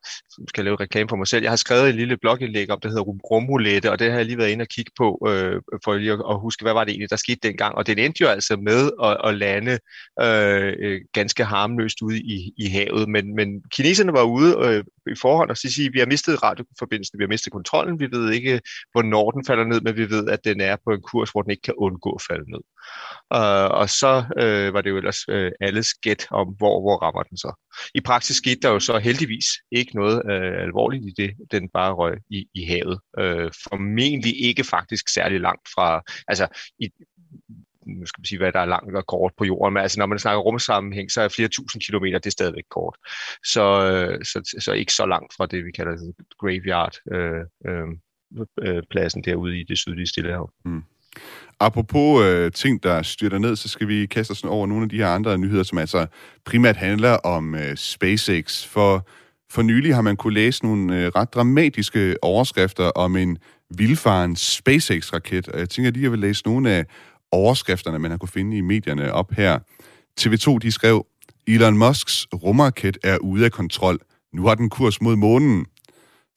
skal 0.50 0.64
lave 0.64 0.76
reklame 0.76 1.10
for 1.10 1.16
mig 1.16 1.28
selv, 1.28 1.44
jeg 1.44 1.52
har 1.52 1.56
skrevet 1.56 1.90
et 1.90 1.96
lille 1.96 2.18
blogindlæg 2.18 2.72
om, 2.72 2.80
der 2.80 2.90
hedder 2.90 3.02
Rumrulette, 3.04 3.92
og 3.92 4.00
det 4.00 4.12
har 4.12 4.18
jeg 4.18 4.26
lige 4.26 4.38
været 4.38 4.50
inde 4.50 4.64
og 4.64 4.68
kigge 4.68 4.92
på, 4.98 5.28
øh, 5.30 5.62
for 5.84 5.96
lige 5.96 6.12
at, 6.12 6.20
at 6.30 6.40
huske, 6.40 6.64
hvad 6.64 6.74
var 6.74 6.84
det 6.84 6.92
egentlig, 6.92 7.10
der 7.10 7.16
skete 7.16 7.40
dengang, 7.44 7.76
og 7.76 7.88
det 7.88 8.06
endte 8.06 8.22
jo 8.22 8.28
altså 8.28 8.58
med 8.58 8.92
at, 9.04 9.18
at 9.24 9.38
lande 9.38 9.80
øh, 10.22 10.74
øh, 10.80 11.02
ganske 11.14 11.44
harmløst 11.44 12.02
ude 12.02 12.20
i, 12.20 12.54
i 12.58 12.68
havet, 12.68 13.10
men, 13.10 13.36
men 13.36 13.62
kineserne 13.72 14.14
var 14.14 14.24
ude 14.24 14.56
øh, 14.64 14.84
i 15.12 15.16
forhånd 15.22 15.50
og 15.50 15.58
sige, 15.58 15.88
at 15.88 15.94
vi 15.94 16.00
har 16.00 16.06
mistet 16.06 16.44
radioforbindelsen, 16.44 17.20
vi 17.20 17.24
har 17.24 17.30
mistet 17.30 17.54
kontrollen, 17.54 18.00
vi 18.00 18.08
ved 18.12 18.32
ikke, 18.32 18.62
hvornår 18.92 19.32
den 19.32 19.46
falder 19.46 19.64
ned, 19.64 19.82
men 19.82 19.96
vi 19.96 20.10
ved, 20.10 20.30
at 20.30 20.46
den 20.46 20.62
er 20.62 20.76
på 20.86 20.92
en 20.92 21.02
kurs, 21.02 21.30
hvor 21.30 21.42
den 21.42 21.52
ikke 21.52 21.62
kan 21.62 21.74
undgå 21.78 22.10
at 22.12 22.22
falde 22.30 22.52
ned. 22.52 22.64
Uh, 23.36 23.70
og 23.82 23.90
så 23.90 24.14
uh, 24.42 24.74
var 24.74 24.82
det 24.82 24.90
jo 24.90 24.98
ellers 24.98 25.30
øh, 25.36 25.52
alles 25.60 25.94
gæt 25.94 26.28
om, 26.32 26.48
hvor, 26.48 26.82
hvor 26.82 26.98
rammer 26.98 27.24
den 27.24 27.38
så. 27.38 27.54
I 27.94 28.02
praksis 28.02 28.38
skete 28.38 28.60
der 28.62 28.70
jo 28.70 28.80
så 28.80 28.98
heldigvis 28.98 29.46
ikke 29.72 29.96
noget 29.96 30.22
øh, 30.32 30.62
alvorligt 30.62 31.06
i 31.06 31.14
det, 31.22 31.36
den 31.52 31.70
bare 31.70 31.94
røg 31.94 32.18
i, 32.30 32.48
i 32.54 32.64
havet. 32.64 33.00
Øh, 33.20 33.52
formentlig 33.70 34.42
ikke 34.42 34.64
faktisk 34.64 35.10
særlig 35.10 35.40
langt 35.40 35.68
fra, 35.76 36.02
altså 36.28 36.48
i, 36.80 36.90
nu 37.86 38.06
skal 38.06 38.20
man 38.20 38.26
sige, 38.26 38.40
hvad 38.40 38.52
der 38.52 38.60
er 38.60 38.66
langt 38.66 38.96
og 38.96 39.06
kort 39.06 39.34
på 39.38 39.46
jorden, 39.46 39.74
men 39.74 39.84
altså 39.84 40.00
når 40.00 40.06
man 40.06 40.20
snakker 40.20 40.42
rumsammenhæng, 40.42 41.12
så 41.12 41.22
er 41.22 41.28
flere 41.28 41.48
tusind 41.48 41.82
kilometer, 41.82 42.20
det 42.20 42.26
er 42.26 42.32
stadigvæk 42.32 42.64
kort. 42.70 42.96
Så, 43.46 43.66
øh, 43.92 44.26
så, 44.26 44.58
så 44.60 44.72
ikke 44.72 44.94
så 44.94 45.06
langt 45.06 45.34
fra 45.38 45.46
det, 45.46 45.66
vi 45.66 45.72
kalder 45.72 46.14
graveyard, 46.40 46.96
øh, 47.12 47.46
øh, 47.68 47.88
øh 48.62 48.84
pladsen 48.90 49.24
derude 49.24 49.60
i 49.60 49.64
det 49.64 49.78
sydlige 49.78 50.08
Stillehav. 50.08 50.52
Mm. 50.66 50.84
Apropos 51.60 52.24
øh, 52.24 52.52
ting, 52.52 52.84
der 52.84 53.02
styrter 53.02 53.38
ned, 53.38 53.56
så 53.56 53.68
skal 53.68 53.88
vi 53.88 54.06
kaste 54.06 54.32
os 54.32 54.44
over 54.44 54.68
nogle 54.68 54.84
af 54.84 54.90
de 54.90 54.98
her 54.98 55.08
andre 55.08 55.38
nyheder, 55.38 55.64
som 55.64 55.78
altså 55.78 56.06
primært 56.46 56.76
handler 56.76 57.12
om 57.12 57.56
øh, 57.56 57.76
SpaceX. 57.76 58.66
For, 58.66 59.08
for 59.52 59.62
nylig 59.62 59.96
har 59.96 60.02
man 60.02 60.16
kunne 60.16 60.34
læse 60.34 60.66
nogle 60.66 60.98
øh, 60.98 61.12
ret 61.16 61.34
dramatiske 61.34 62.16
overskrifter 62.22 62.84
om 62.84 63.16
en 63.16 63.38
vildfaren 63.78 64.36
SpaceX-raket, 64.36 65.48
og 65.48 65.60
jeg 65.60 65.70
tænker 65.70 65.92
lige, 65.92 66.02
at 66.02 66.04
jeg 66.04 66.12
vil 66.12 66.20
læse 66.20 66.44
nogle 66.46 66.72
af 66.72 66.86
overskrifterne, 67.32 68.00
man 68.00 68.12
har 68.12 68.18
kunne 68.18 68.30
finde 68.30 68.58
i 68.58 68.62
medierne 68.62 69.14
op 69.14 69.32
her. 69.32 69.60
TV2, 70.22 70.58
de 70.58 70.72
skrev, 70.72 71.06
Elon 71.48 71.78
Musks 71.78 72.28
rumraket 72.34 72.98
er 73.04 73.18
ude 73.18 73.46
af 73.46 73.52
kontrol. 73.52 74.00
Nu 74.34 74.48
har 74.48 74.56
den 74.56 74.70
kurs 74.70 75.02
mod 75.02 75.16
månen. 75.16 75.66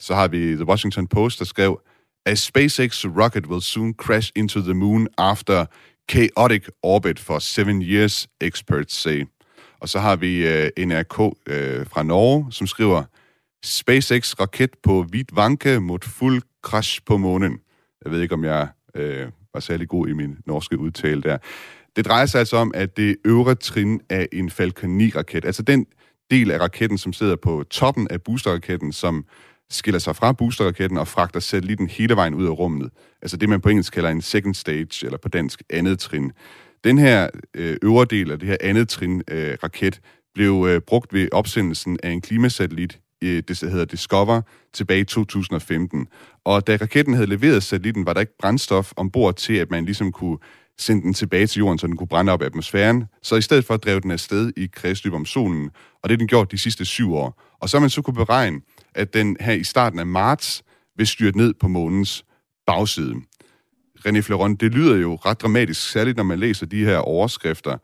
Så 0.00 0.14
har 0.14 0.28
vi 0.28 0.54
The 0.54 0.68
Washington 0.68 1.06
Post, 1.06 1.38
der 1.38 1.44
skrev, 1.44 1.80
A 2.28 2.34
SpaceX 2.34 3.06
rocket 3.06 3.46
will 3.46 3.62
soon 3.62 3.94
crash 3.94 4.32
into 4.36 4.60
the 4.60 4.74
moon 4.74 5.08
after 5.18 5.66
chaotic 6.10 6.68
orbit 6.82 7.18
for 7.18 7.38
seven 7.38 7.82
years, 7.82 8.28
experts 8.40 8.94
say. 8.94 9.24
Og 9.80 9.88
så 9.88 9.98
har 9.98 10.16
vi 10.16 10.46
uh, 10.46 10.68
øh, 10.76 10.86
NRK 10.86 11.18
uh, 11.20 11.32
øh, 11.46 11.86
fra 11.86 12.02
Norge, 12.02 12.52
som 12.52 12.66
skriver, 12.66 13.02
SpaceX 13.64 14.34
raket 14.40 14.70
på 14.82 15.02
hvidt 15.02 15.36
vanke 15.36 15.80
mod 15.80 15.98
fuld 16.02 16.42
crash 16.62 17.00
på 17.06 17.16
månen. 17.16 17.58
Jeg 18.04 18.12
ved 18.12 18.20
ikke, 18.20 18.34
om 18.34 18.44
jeg 18.44 18.68
uh, 18.98 19.32
var 19.54 19.60
særlig 19.60 19.88
god 19.88 20.08
i 20.08 20.12
min 20.12 20.38
norske 20.46 20.78
udtale 20.78 21.22
der. 21.22 21.38
Det 21.96 22.06
drejer 22.06 22.26
sig 22.26 22.38
altså 22.38 22.56
om, 22.56 22.72
at 22.74 22.96
det 22.96 23.16
øvre 23.24 23.54
trin 23.54 24.00
af 24.10 24.28
en 24.32 24.50
Falcon 24.50 25.00
9-raket, 25.00 25.44
altså 25.44 25.62
den 25.62 25.86
del 26.30 26.50
af 26.50 26.60
raketten, 26.60 26.98
som 26.98 27.12
sidder 27.12 27.36
på 27.36 27.64
toppen 27.70 28.08
af 28.10 28.22
boosterraketten, 28.22 28.92
som 28.92 29.24
skiller 29.70 29.98
sig 29.98 30.16
fra 30.16 30.32
boosterraketten 30.32 30.98
og 30.98 31.08
fragter 31.08 31.40
satellitten 31.40 31.88
hele 31.88 32.16
vejen 32.16 32.34
ud 32.34 32.46
af 32.46 32.58
rummet. 32.58 32.90
Altså 33.22 33.36
det, 33.36 33.48
man 33.48 33.60
på 33.60 33.68
engelsk 33.68 33.92
kalder 33.92 34.10
en 34.10 34.22
second 34.22 34.54
stage, 34.54 35.06
eller 35.06 35.18
på 35.18 35.28
dansk 35.28 35.62
andet 35.70 35.98
trin. 35.98 36.32
Den 36.84 36.98
her 36.98 37.28
øh, 37.54 37.76
øvre 37.82 38.04
del 38.04 38.30
af 38.30 38.38
det 38.38 38.48
her 38.48 38.56
andet 38.60 38.88
trin 38.88 39.22
øh, 39.30 39.56
raket 39.62 40.00
blev 40.34 40.66
øh, 40.68 40.80
brugt 40.80 41.12
ved 41.12 41.28
opsendelsen 41.32 41.98
af 42.02 42.10
en 42.10 42.20
klimasatellit, 42.20 43.00
øh, 43.24 43.42
det 43.48 43.60
hedder 43.60 43.84
Discover, 43.84 44.42
tilbage 44.72 45.00
i 45.00 45.04
2015. 45.04 46.06
Og 46.44 46.66
da 46.66 46.76
raketten 46.80 47.14
havde 47.14 47.28
leveret 47.28 47.62
satellitten, 47.62 48.06
var 48.06 48.12
der 48.12 48.20
ikke 48.20 48.38
brændstof 48.38 48.92
ombord 48.96 49.36
til, 49.36 49.54
at 49.54 49.70
man 49.70 49.84
ligesom 49.84 50.12
kunne 50.12 50.38
sende 50.78 51.02
den 51.02 51.14
tilbage 51.14 51.46
til 51.46 51.58
jorden, 51.58 51.78
så 51.78 51.86
den 51.86 51.96
kunne 51.96 52.06
brænde 52.06 52.32
op 52.32 52.42
i 52.42 52.44
atmosfæren. 52.44 53.04
Så 53.22 53.36
i 53.36 53.42
stedet 53.42 53.64
for 53.64 53.76
drev 53.76 54.00
den 54.00 54.10
afsted 54.10 54.52
i 54.56 54.66
kredsløb 54.72 55.12
om 55.14 55.24
solen, 55.24 55.70
og 56.02 56.08
det 56.08 56.18
den 56.18 56.28
gjort 56.28 56.52
de 56.52 56.58
sidste 56.58 56.84
syv 56.84 57.14
år. 57.14 57.42
Og 57.60 57.68
så 57.68 57.76
har 57.76 57.80
man 57.80 57.90
så 57.90 58.02
kunne 58.02 58.14
beregne, 58.14 58.60
at 58.98 59.14
den 59.14 59.36
her 59.40 59.52
i 59.52 59.64
starten 59.64 59.98
af 59.98 60.06
marts 60.06 60.62
vil 60.96 61.06
styrte 61.06 61.38
ned 61.38 61.54
på 61.54 61.68
månens 61.68 62.24
bagside. 62.66 63.14
René 64.06 64.20
Fleron, 64.20 64.56
det 64.56 64.74
lyder 64.74 64.96
jo 64.96 65.14
ret 65.14 65.40
dramatisk, 65.40 65.90
særligt 65.90 66.16
når 66.16 66.24
man 66.24 66.38
læser 66.38 66.66
de 66.66 66.84
her 66.84 66.98
overskrifter. 66.98 67.76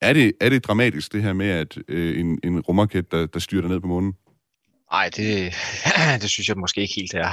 Er 0.00 0.12
det, 0.12 0.32
er 0.40 0.48
det 0.48 0.64
dramatisk, 0.64 1.12
det 1.12 1.22
her 1.22 1.32
med, 1.32 1.48
at 1.48 1.78
øh, 1.88 2.20
en, 2.20 2.38
en 2.44 2.60
rumraket, 2.60 3.12
der, 3.12 3.26
der 3.26 3.38
styrter 3.38 3.68
ned 3.68 3.80
på 3.80 3.86
månen? 3.86 4.12
Nej, 4.92 5.10
det, 5.16 5.54
det 6.22 6.30
synes 6.30 6.48
jeg 6.48 6.56
måske 6.56 6.80
ikke 6.80 6.94
helt 6.94 7.14
er. 7.14 7.30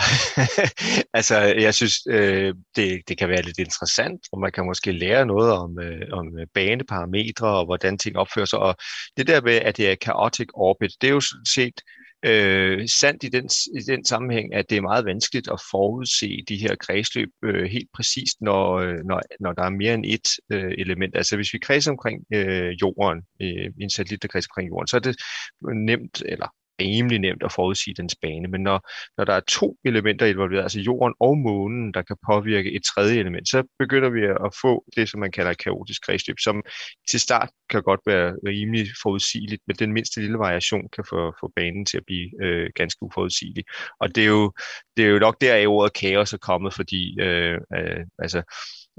altså, 1.18 1.38
jeg 1.40 1.74
synes, 1.74 1.94
øh, 2.10 2.54
det, 2.76 3.02
det 3.08 3.18
kan 3.18 3.30
være 3.30 3.42
lidt 3.42 3.58
interessant, 3.58 4.22
og 4.32 4.40
man 4.40 4.52
kan 4.52 4.66
måske 4.66 4.92
lære 4.92 5.26
noget 5.26 5.52
om, 5.52 5.80
øh, 5.80 6.02
om 6.12 6.28
baneparametre 6.54 7.48
og 7.48 7.66
hvordan 7.66 7.98
ting 7.98 8.18
opfører 8.18 8.46
sig. 8.46 8.60
Og 8.60 8.76
det 9.18 9.28
der 9.28 9.42
med, 9.42 9.54
at 9.54 9.78
det 9.78 9.92
er 9.92 9.96
chaotic 10.04 10.48
orbit, 10.54 10.92
det 11.02 11.08
er 11.08 11.14
jo 11.14 11.22
set 11.48 11.82
øh, 12.24 12.88
sandt 12.88 13.24
i 13.24 13.30
den, 13.30 13.50
i 13.76 13.80
den 13.88 14.06
sammenhæng, 14.06 14.54
at 14.54 14.70
det 14.70 14.78
er 14.78 14.82
meget 14.82 15.06
vanskeligt 15.06 15.50
at 15.52 15.62
forudse 15.72 16.44
de 16.48 16.58
her 16.58 16.76
kredsløb 16.76 17.30
øh, 17.44 17.64
helt 17.64 17.90
præcist, 17.96 18.42
når, 18.42 18.74
øh, 18.74 18.98
når, 19.06 19.22
når 19.40 19.54
der 19.54 19.64
er 19.64 19.70
mere 19.70 19.94
end 19.94 20.06
et 20.06 20.28
øh, 20.52 20.74
element. 20.78 21.16
Altså 21.16 21.36
hvis 21.36 21.54
vi 21.54 21.60
kredser 21.60 21.92
omkring 21.92 22.26
øh, 22.34 22.72
jorden, 22.82 23.22
øh, 23.42 23.72
en 23.82 23.90
satellit, 23.90 24.22
der 24.22 24.28
kredser 24.28 24.50
omkring 24.52 24.70
jorden, 24.70 24.88
så 24.88 24.96
er 24.96 25.02
det 25.02 25.16
nemt, 25.62 26.24
eller 26.26 26.48
rimelig 26.82 27.20
nemt 27.20 27.44
at 27.44 27.52
forudsige 27.52 27.94
dens 27.94 28.16
bane, 28.22 28.48
men 28.48 28.62
når, 28.62 28.90
når 29.18 29.26
der 29.26 29.34
er 29.34 29.40
to 29.40 29.78
elementer 29.86 30.26
involveret, 30.26 30.64
altså 30.64 30.80
jorden 30.80 31.14
og 31.20 31.38
månen, 31.38 31.94
der 31.94 32.02
kan 32.02 32.16
påvirke 32.26 32.72
et 32.72 32.84
tredje 32.84 33.20
element, 33.20 33.50
så 33.50 33.64
begynder 33.80 34.10
vi 34.10 34.24
at 34.26 34.52
få 34.62 34.86
det, 34.96 35.10
som 35.10 35.20
man 35.20 35.32
kalder 35.32 35.52
et 35.52 35.58
kaotisk 35.58 36.02
kredsløb, 36.06 36.40
som 36.40 36.64
til 37.10 37.20
start 37.20 37.50
kan 37.70 37.82
godt 37.84 38.00
være 38.06 38.36
rimelig 38.48 38.88
forudsigeligt, 39.02 39.62
men 39.68 39.76
den 39.76 39.94
mindste 39.94 40.22
lille 40.22 40.38
variation 40.38 40.90
kan 40.96 41.04
få, 41.10 41.34
få 41.40 41.52
banen 41.56 41.86
til 41.86 41.98
at 41.98 42.04
blive 42.06 42.44
øh, 42.44 42.70
ganske 42.76 43.04
uforudsigelig. 43.04 43.64
Og 44.00 44.16
det 44.16 44.24
er, 44.24 44.28
jo, 44.28 44.54
det 44.98 45.06
er 45.06 45.10
jo 45.10 45.20
nok 45.20 45.42
der, 45.42 45.56
at 45.56 45.68
ordet 45.68 45.94
kaos 45.94 46.34
er 46.34 46.38
kommet, 46.38 46.74
fordi 46.74 47.22
øh, 47.22 47.60
øh, 47.78 48.06
altså, 48.20 48.44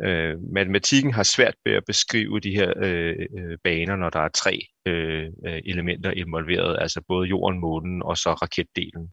øh, 0.02 0.36
matematikken 0.52 1.12
har 1.12 1.22
svært 1.22 1.54
ved 1.64 1.72
at 1.72 1.84
beskrive 1.86 2.40
de 2.40 2.50
her 2.50 2.72
øh, 2.76 3.16
øh 3.38 3.58
baner, 3.64 3.96
når 3.96 4.10
der 4.10 4.20
er 4.20 4.28
tre 4.28 4.60
øh, 4.86 5.26
øh, 5.46 5.60
elementer 5.64 6.10
involveret, 6.10 6.78
altså 6.80 7.02
både 7.08 7.28
jorden, 7.28 7.60
månen 7.60 8.02
og 8.02 8.16
så 8.16 8.32
raketdelen. 8.32 9.12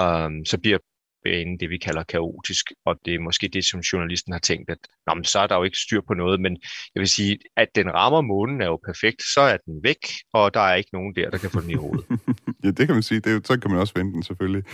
Um, 0.00 0.44
så 0.44 0.58
bliver 0.62 0.78
banen 1.24 1.60
det, 1.60 1.70
vi 1.70 1.78
kalder 1.78 2.02
kaotisk, 2.02 2.72
og 2.86 2.96
det 3.04 3.14
er 3.14 3.18
måske 3.18 3.48
det, 3.48 3.64
som 3.64 3.80
journalisten 3.80 4.32
har 4.32 4.40
tænkt, 4.40 4.70
at 4.70 4.78
Nå, 5.08 5.14
men 5.14 5.24
så 5.24 5.38
er 5.38 5.46
der 5.46 5.56
jo 5.56 5.62
ikke 5.62 5.76
styr 5.76 6.00
på 6.08 6.14
noget, 6.14 6.40
men 6.40 6.56
jeg 6.94 7.00
vil 7.00 7.08
sige, 7.08 7.38
at 7.56 7.68
den 7.74 7.94
rammer 7.94 8.20
månen 8.20 8.60
er 8.60 8.66
jo 8.66 8.78
perfekt, 8.86 9.22
så 9.34 9.40
er 9.40 9.56
den 9.56 9.82
væk, 9.82 9.98
og 10.32 10.54
der 10.54 10.60
er 10.60 10.74
ikke 10.74 10.90
nogen 10.92 11.14
der, 11.16 11.30
der 11.30 11.38
kan 11.38 11.50
få 11.50 11.60
den 11.60 11.70
i 11.70 11.74
hovedet. 11.74 12.04
ja, 12.64 12.70
det 12.70 12.86
kan 12.86 12.94
man 12.96 13.02
sige. 13.02 13.20
Det 13.20 13.32
er, 13.32 13.40
så 13.44 13.60
kan 13.60 13.70
man 13.70 13.80
også 13.80 13.92
vente 13.96 14.14
den 14.14 14.22
selvfølgelig. 14.22 14.64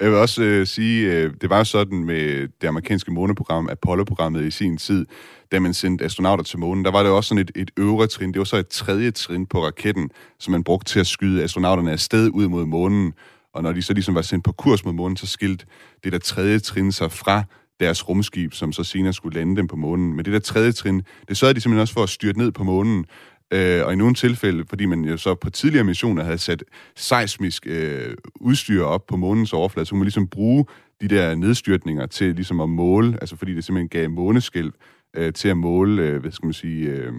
Jeg 0.00 0.10
vil 0.10 0.18
også 0.18 0.42
øh, 0.42 0.66
sige, 0.66 1.12
øh, 1.12 1.34
det 1.40 1.50
var 1.50 1.64
sådan 1.64 2.04
med 2.04 2.48
det 2.60 2.68
amerikanske 2.68 3.12
måneprogram, 3.12 3.68
Apollo-programmet 3.70 4.44
i 4.44 4.50
sin 4.50 4.76
tid, 4.76 5.06
da 5.52 5.60
man 5.60 5.74
sendte 5.74 6.04
astronauter 6.04 6.44
til 6.44 6.58
månen, 6.58 6.84
der 6.84 6.90
var 6.90 7.02
det 7.02 7.12
også 7.12 7.28
sådan 7.28 7.42
et, 7.42 7.50
et 7.54 7.70
øvre 7.76 8.06
trin. 8.06 8.32
Det 8.32 8.38
var 8.38 8.44
så 8.44 8.56
et 8.56 8.68
tredje 8.68 9.10
trin 9.10 9.46
på 9.46 9.64
raketten, 9.64 10.10
som 10.38 10.52
man 10.52 10.64
brugte 10.64 10.92
til 10.92 11.00
at 11.00 11.06
skyde 11.06 11.42
astronauterne 11.42 11.92
afsted 11.92 12.30
ud 12.30 12.48
mod 12.48 12.66
månen. 12.66 13.12
Og 13.54 13.62
når 13.62 13.72
de 13.72 13.82
så 13.82 13.92
ligesom 13.92 14.14
var 14.14 14.22
sendt 14.22 14.44
på 14.44 14.52
kurs 14.52 14.84
mod 14.84 14.92
månen, 14.92 15.16
så 15.16 15.26
skilte 15.26 15.66
det 16.04 16.12
der 16.12 16.18
tredje 16.18 16.58
trin 16.58 16.92
sig 16.92 17.12
fra 17.12 17.42
deres 17.80 18.08
rumskib, 18.08 18.52
som 18.52 18.72
så 18.72 18.84
senere 18.84 19.12
skulle 19.12 19.38
lande 19.38 19.56
dem 19.56 19.66
på 19.66 19.76
månen. 19.76 20.14
Men 20.16 20.24
det 20.24 20.32
der 20.32 20.38
tredje 20.38 20.72
trin, 20.72 21.02
det 21.28 21.36
sørgede 21.36 21.54
de 21.54 21.60
simpelthen 21.60 21.80
også 21.80 21.94
for 21.94 22.02
at 22.02 22.08
styrte 22.08 22.38
ned 22.38 22.52
på 22.52 22.64
månen. 22.64 23.06
Øh, 23.50 23.86
og 23.86 23.92
i 23.92 23.96
nogle 23.96 24.14
tilfælde, 24.14 24.64
fordi 24.68 24.86
man 24.86 25.04
jo 25.04 25.16
så 25.16 25.34
på 25.34 25.50
tidligere 25.50 25.84
missioner 25.84 26.24
havde 26.24 26.38
sat 26.38 26.64
seismisk 26.96 27.66
øh, 27.66 28.14
udstyr 28.36 28.82
op 28.82 29.06
på 29.06 29.16
månens 29.16 29.52
overflade, 29.52 29.86
så 29.86 29.90
kunne 29.90 29.98
man 29.98 30.04
ligesom 30.04 30.28
bruge 30.28 30.66
de 31.00 31.08
der 31.08 31.34
nedstyrtninger 31.34 32.06
til 32.06 32.34
ligesom 32.34 32.60
at 32.60 32.68
måle, 32.68 33.18
altså 33.20 33.36
fordi 33.36 33.54
det 33.54 33.64
simpelthen 33.64 33.88
gav 33.88 34.10
måneskælv, 34.10 34.72
øh, 35.14 35.32
til 35.32 35.48
at 35.48 35.56
måle, 35.56 36.02
øh, 36.02 36.20
hvad 36.20 36.30
skal 36.30 36.46
man 36.46 36.52
sige, 36.52 36.86
øh, 36.86 37.06
øh 37.06 37.14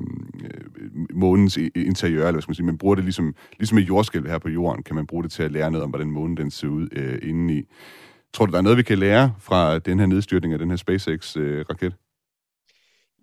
månens 1.13 1.57
interiør, 1.75 2.21
eller 2.21 2.31
hvad 2.31 2.41
skal 2.41 2.49
man 2.49 2.55
sige. 2.55 2.65
Man 2.65 2.77
bruger 2.77 2.95
det 2.95 3.03
ligesom, 3.03 3.35
ligesom 3.57 3.77
et 3.77 3.87
jordskælv 3.87 4.27
her 4.27 4.37
på 4.37 4.49
jorden, 4.49 4.83
kan 4.83 4.95
man 4.95 5.07
bruge 5.07 5.23
det 5.23 5.31
til 5.31 5.43
at 5.43 5.51
lære 5.51 5.71
noget 5.71 5.83
om, 5.83 5.89
hvordan 5.89 6.11
månen 6.11 6.37
den 6.37 6.51
ser 6.51 6.67
ud 6.67 6.87
øh, 6.91 7.29
indeni. 7.29 7.63
Tror 8.33 8.45
du, 8.45 8.51
der 8.51 8.57
er 8.57 8.61
noget, 8.61 8.77
vi 8.77 8.83
kan 8.83 8.97
lære 8.97 9.33
fra 9.39 9.79
den 9.79 9.99
her 9.99 10.05
nedstyrtning 10.05 10.53
af 10.53 10.59
den 10.59 10.69
her 10.69 10.77
SpaceX-raket? 10.77 11.85
Øh, 11.85 11.91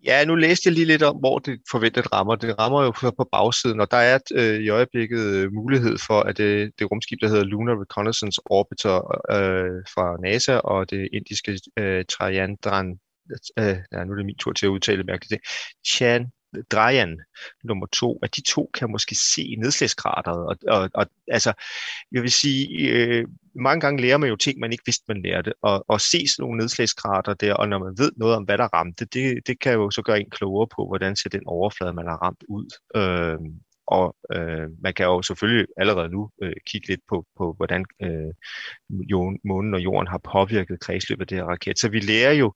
Ja, 0.04 0.24
nu 0.24 0.34
læste 0.34 0.68
jeg 0.68 0.74
lige 0.74 0.86
lidt 0.86 1.02
om, 1.02 1.16
hvor 1.16 1.38
det 1.38 1.60
forventet 1.70 2.12
rammer. 2.12 2.34
Det 2.34 2.58
rammer 2.58 2.82
jo 2.82 2.90
på 2.90 3.28
bagsiden, 3.32 3.80
og 3.80 3.90
der 3.90 3.96
er 3.96 4.18
øh, 4.34 4.60
i 4.60 4.68
øjeblikket 4.68 5.20
øh, 5.20 5.52
mulighed 5.52 5.98
for, 6.06 6.20
at 6.20 6.38
det, 6.38 6.72
det 6.78 6.90
rumskib, 6.90 7.18
der 7.20 7.28
hedder 7.28 7.44
Lunar 7.44 7.80
Reconnaissance 7.80 8.40
Orbiter 8.44 8.96
øh, 9.36 9.82
fra 9.94 10.16
NASA 10.22 10.56
og 10.56 10.90
det 10.90 11.08
indiske 11.12 11.58
øh, 11.78 12.04
Trajandran, 12.04 12.98
øh, 13.58 13.76
ja, 13.92 14.04
nu 14.04 14.12
er 14.12 14.16
det 14.16 14.26
min 14.26 14.36
tur 14.36 14.52
til 14.52 14.66
at 14.66 14.70
udtale 14.70 15.04
mærkeligt 15.04 15.30
det, 15.30 15.50
Chan 15.86 16.32
Drejan 16.70 17.20
nummer 17.64 17.86
to, 17.86 18.18
at 18.22 18.36
de 18.36 18.42
to 18.42 18.70
kan 18.74 18.90
måske 18.90 19.14
se 19.34 19.56
nedslagskrateret. 19.58 20.46
Og, 20.46 20.56
og, 20.68 20.90
og 20.94 21.06
altså, 21.28 21.52
jeg 22.12 22.22
vil 22.22 22.32
sige, 22.32 22.90
øh, 22.90 23.26
mange 23.54 23.80
gange 23.80 24.02
lærer 24.02 24.16
man 24.16 24.28
jo 24.28 24.36
ting, 24.36 24.58
man 24.58 24.72
ikke 24.72 24.84
vidste, 24.86 25.04
man 25.08 25.22
lærte. 25.22 25.52
Og, 25.62 25.84
og 25.88 26.00
se 26.00 26.28
sådan 26.28 26.42
nogle 26.42 26.58
nedslagskrater 26.58 27.34
der, 27.34 27.54
og 27.54 27.68
når 27.68 27.78
man 27.78 27.98
ved 27.98 28.12
noget 28.16 28.36
om, 28.36 28.44
hvad 28.44 28.58
der 28.58 28.74
ramte, 28.74 29.04
det, 29.04 29.46
det 29.46 29.60
kan 29.60 29.72
jo 29.72 29.90
så 29.90 30.02
gøre 30.02 30.20
en 30.20 30.30
klogere 30.30 30.68
på, 30.76 30.86
hvordan 30.86 31.16
ser 31.16 31.28
den 31.28 31.46
overflade, 31.46 31.92
man 31.92 32.06
har 32.06 32.16
ramt 32.16 32.44
ud. 32.48 32.66
Øh, 32.96 33.38
og 33.86 34.16
øh, 34.32 34.68
man 34.82 34.94
kan 34.94 35.06
jo 35.06 35.22
selvfølgelig 35.22 35.66
allerede 35.76 36.08
nu 36.08 36.30
øh, 36.42 36.52
kigge 36.66 36.88
lidt 36.88 37.00
på, 37.08 37.26
på 37.36 37.52
hvordan 37.52 37.84
øh, 38.02 38.32
månen 39.44 39.74
og 39.74 39.80
jorden 39.80 40.06
har 40.06 40.20
påvirket 40.32 40.80
kredsløbet 40.80 41.22
af 41.22 41.26
det 41.26 41.38
her 41.38 41.44
raket. 41.44 41.78
Så 41.78 41.88
vi 41.88 42.00
lærer 42.00 42.32
jo 42.32 42.52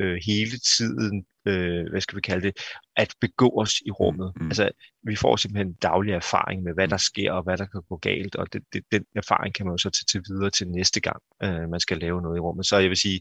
øh, 0.00 0.18
hele 0.26 0.58
tiden, 0.76 1.24
øh, 1.48 1.84
hvad 1.90 2.00
skal 2.00 2.16
vi 2.16 2.20
kalde 2.20 2.46
det, 2.46 2.56
at 2.96 3.14
begå 3.20 3.60
os 3.60 3.80
i 3.86 3.90
rummet. 3.90 4.32
Mm. 4.36 4.46
Altså, 4.46 4.70
vi 5.06 5.16
får 5.16 5.36
simpelthen 5.36 5.72
daglig 5.72 6.12
erfaring 6.14 6.62
med, 6.62 6.74
hvad 6.74 6.88
der 6.88 6.96
sker 6.96 7.32
og 7.32 7.42
hvad 7.42 7.56
der 7.56 7.66
kan 7.66 7.82
gå 7.88 7.96
galt, 7.96 8.36
og 8.36 8.52
det, 8.52 8.62
det, 8.72 8.82
den 8.92 9.04
erfaring 9.16 9.54
kan 9.54 9.66
man 9.66 9.72
jo 9.72 9.78
så 9.78 9.90
tage 9.90 10.06
til 10.08 10.22
videre 10.28 10.50
til 10.50 10.68
næste 10.68 11.00
gang, 11.00 11.20
øh, 11.42 11.68
man 11.70 11.80
skal 11.80 11.98
lave 11.98 12.22
noget 12.22 12.36
i 12.36 12.40
rummet. 12.40 12.66
Så 12.66 12.78
jeg 12.78 12.88
vil 12.88 12.96
sige, 12.96 13.20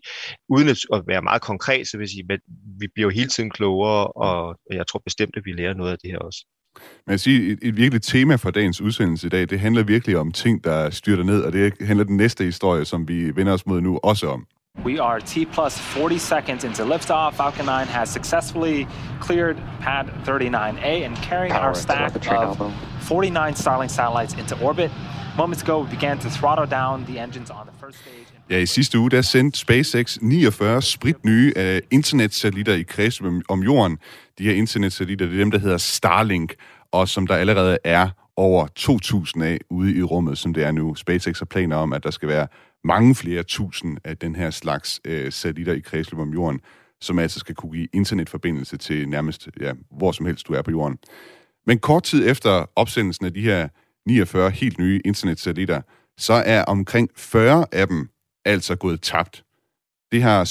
uden 0.49 0.69
at 0.69 1.03
være 1.07 1.21
meget 1.21 1.41
konkret, 1.41 1.87
så 1.87 1.97
vil 1.97 2.03
jeg 2.03 2.09
sige, 2.09 2.25
at 2.29 2.39
vi 2.79 2.87
bliver 2.93 3.05
jo 3.09 3.15
hele 3.19 3.29
tiden 3.29 3.49
klogere, 3.49 4.07
og 4.07 4.57
jeg 4.71 4.87
tror 4.87 5.01
bestemt, 5.05 5.37
at 5.37 5.45
vi 5.45 5.51
lærer 5.51 5.73
noget 5.73 5.91
af 5.91 5.97
det 6.03 6.11
her 6.11 6.17
også. 6.17 6.45
Men 7.05 7.11
jeg 7.11 7.19
siger, 7.19 7.53
et, 7.53 7.59
et 7.61 7.77
virkelig 7.77 8.01
tema 8.01 8.35
for 8.35 8.51
dagens 8.51 8.81
udsendelse 8.81 9.27
i 9.27 9.29
dag, 9.29 9.49
det 9.49 9.59
handler 9.59 9.83
virkelig 9.83 10.17
om 10.17 10.31
ting, 10.31 10.63
der 10.63 10.89
styrter 10.89 11.23
ned, 11.23 11.41
og 11.41 11.53
det 11.53 11.73
handler 11.81 12.05
den 12.05 12.17
næste 12.17 12.43
historie, 12.43 12.85
som 12.85 13.07
vi 13.07 13.35
vender 13.35 13.53
os 13.53 13.65
mod 13.65 13.81
nu, 13.81 13.99
også 14.03 14.27
om. 14.27 14.47
We 14.83 14.99
are 14.99 15.19
T 15.21 15.45
plus 15.45 15.77
40 15.77 16.17
seconds 16.17 16.63
into 16.63 16.83
liftoff. 16.83 17.35
Falcon 17.35 17.65
9 17.65 17.87
has 17.87 18.09
successfully 18.09 18.87
cleared 19.21 19.57
pad 19.79 20.07
39A 20.25 21.05
and 21.05 21.15
carrying 21.17 21.53
Power 21.53 21.67
our 21.67 21.75
stack 21.75 22.15
of 22.15 22.73
49 23.01 23.53
Starlink 23.53 23.89
satellites 23.89 24.33
into 24.33 24.59
orbit. 24.61 24.91
Moments 25.37 25.63
ago, 25.63 25.79
we 25.83 25.89
began 25.89 26.19
to 26.19 26.29
throttle 26.29 26.65
down 26.65 27.05
the 27.05 27.19
engines 27.19 27.49
on 27.49 27.65
the 27.65 27.85
first 27.85 27.99
stage. 27.99 28.27
Ja, 28.49 28.57
i 28.59 28.65
sidste 28.65 28.99
uge, 28.99 29.09
der 29.09 29.21
sendte 29.21 29.59
SpaceX 29.59 30.17
49 30.21 30.81
sprit 30.81 31.25
nye 31.25 31.53
uh, 31.57 31.77
internetsatellitter 31.91 32.73
i 32.73 32.83
kreds 32.83 33.21
om 33.49 33.63
jorden. 33.63 33.97
De 34.37 34.43
her 34.43 34.53
internetsatellitter, 34.53 35.25
det 35.25 35.35
er 35.35 35.39
dem, 35.39 35.51
der 35.51 35.59
hedder 35.59 35.77
Starlink, 35.77 36.53
og 36.91 37.07
som 37.07 37.27
der 37.27 37.35
allerede 37.35 37.77
er 37.83 38.09
over 38.37 38.67
2.000 39.37 39.43
af 39.43 39.59
ude 39.69 39.95
i 39.95 40.03
rummet, 40.03 40.37
som 40.37 40.53
det 40.53 40.63
er 40.63 40.71
nu. 40.71 40.95
SpaceX 40.95 41.39
har 41.39 41.45
planer 41.45 41.75
om, 41.75 41.93
at 41.93 42.03
der 42.03 42.11
skal 42.11 42.29
være 42.29 42.47
mange 42.83 43.15
flere 43.15 43.43
tusind 43.43 43.97
af 44.03 44.17
den 44.17 44.35
her 44.35 44.49
slags 44.49 45.01
øh, 45.05 45.31
satellitter 45.31 45.73
i 45.73 45.79
kredsløb 45.79 46.19
om 46.19 46.33
jorden, 46.33 46.59
som 47.01 47.19
altså 47.19 47.39
skal 47.39 47.55
kunne 47.55 47.71
give 47.71 47.87
internetforbindelse 47.93 48.77
til 48.77 49.09
nærmest 49.09 49.49
ja, 49.61 49.73
hvor 49.97 50.11
som 50.11 50.25
helst 50.25 50.47
du 50.47 50.53
er 50.53 50.61
på 50.61 50.71
jorden. 50.71 50.97
Men 51.67 51.79
kort 51.79 52.03
tid 52.03 52.29
efter 52.29 52.65
opsendelsen 52.75 53.25
af 53.25 53.33
de 53.33 53.41
her 53.41 53.67
49 54.07 54.51
helt 54.51 54.79
nye 54.79 55.01
internetsatellitter, 55.05 55.81
så 56.17 56.33
er 56.33 56.63
omkring 56.63 57.09
40 57.15 57.65
af 57.71 57.87
dem 57.87 58.09
altså 58.45 58.75
gået 58.75 59.01
tabt. 59.01 59.43
Det 60.11 60.21
har 60.21 60.43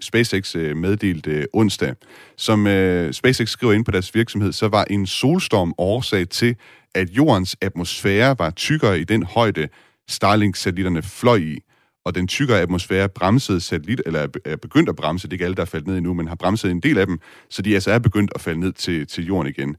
SpaceX 0.00 0.56
øh, 0.56 0.76
meddelt 0.76 1.26
øh, 1.26 1.44
onsdag. 1.52 1.94
Som 2.36 2.66
øh, 2.66 3.12
SpaceX 3.12 3.48
skriver 3.48 3.72
ind 3.72 3.84
på 3.84 3.90
deres 3.90 4.14
virksomhed, 4.14 4.52
så 4.52 4.68
var 4.68 4.84
en 4.84 5.06
solstorm 5.06 5.74
årsag 5.78 6.28
til, 6.28 6.56
at 6.94 7.10
jordens 7.10 7.56
atmosfære 7.60 8.38
var 8.38 8.50
tykkere 8.50 9.00
i 9.00 9.04
den 9.04 9.22
højde, 9.22 9.68
Starlink-satellitterne 10.08 11.02
fløj 11.02 11.36
i 11.36 11.58
og 12.04 12.14
den 12.14 12.28
tykkere 12.28 12.60
atmosfære 12.60 13.08
bremsede 13.08 13.60
satellit, 13.60 14.02
eller 14.06 14.28
er 14.44 14.56
begyndt 14.56 14.88
at 14.88 14.96
bremse, 14.96 15.28
det 15.28 15.32
er 15.32 15.34
ikke 15.34 15.44
alle, 15.44 15.54
der 15.54 15.62
er 15.62 15.66
faldet 15.66 15.88
ned 15.88 15.96
endnu, 15.96 16.14
men 16.14 16.28
har 16.28 16.34
bremset 16.34 16.70
en 16.70 16.80
del 16.80 16.98
af 16.98 17.06
dem, 17.06 17.20
så 17.50 17.62
de 17.62 17.74
altså 17.74 17.90
er 17.90 17.98
begyndt 17.98 18.32
at 18.34 18.40
falde 18.40 18.60
ned 18.60 18.72
til, 18.72 19.06
til 19.06 19.26
jorden 19.26 19.52
igen. 19.52 19.76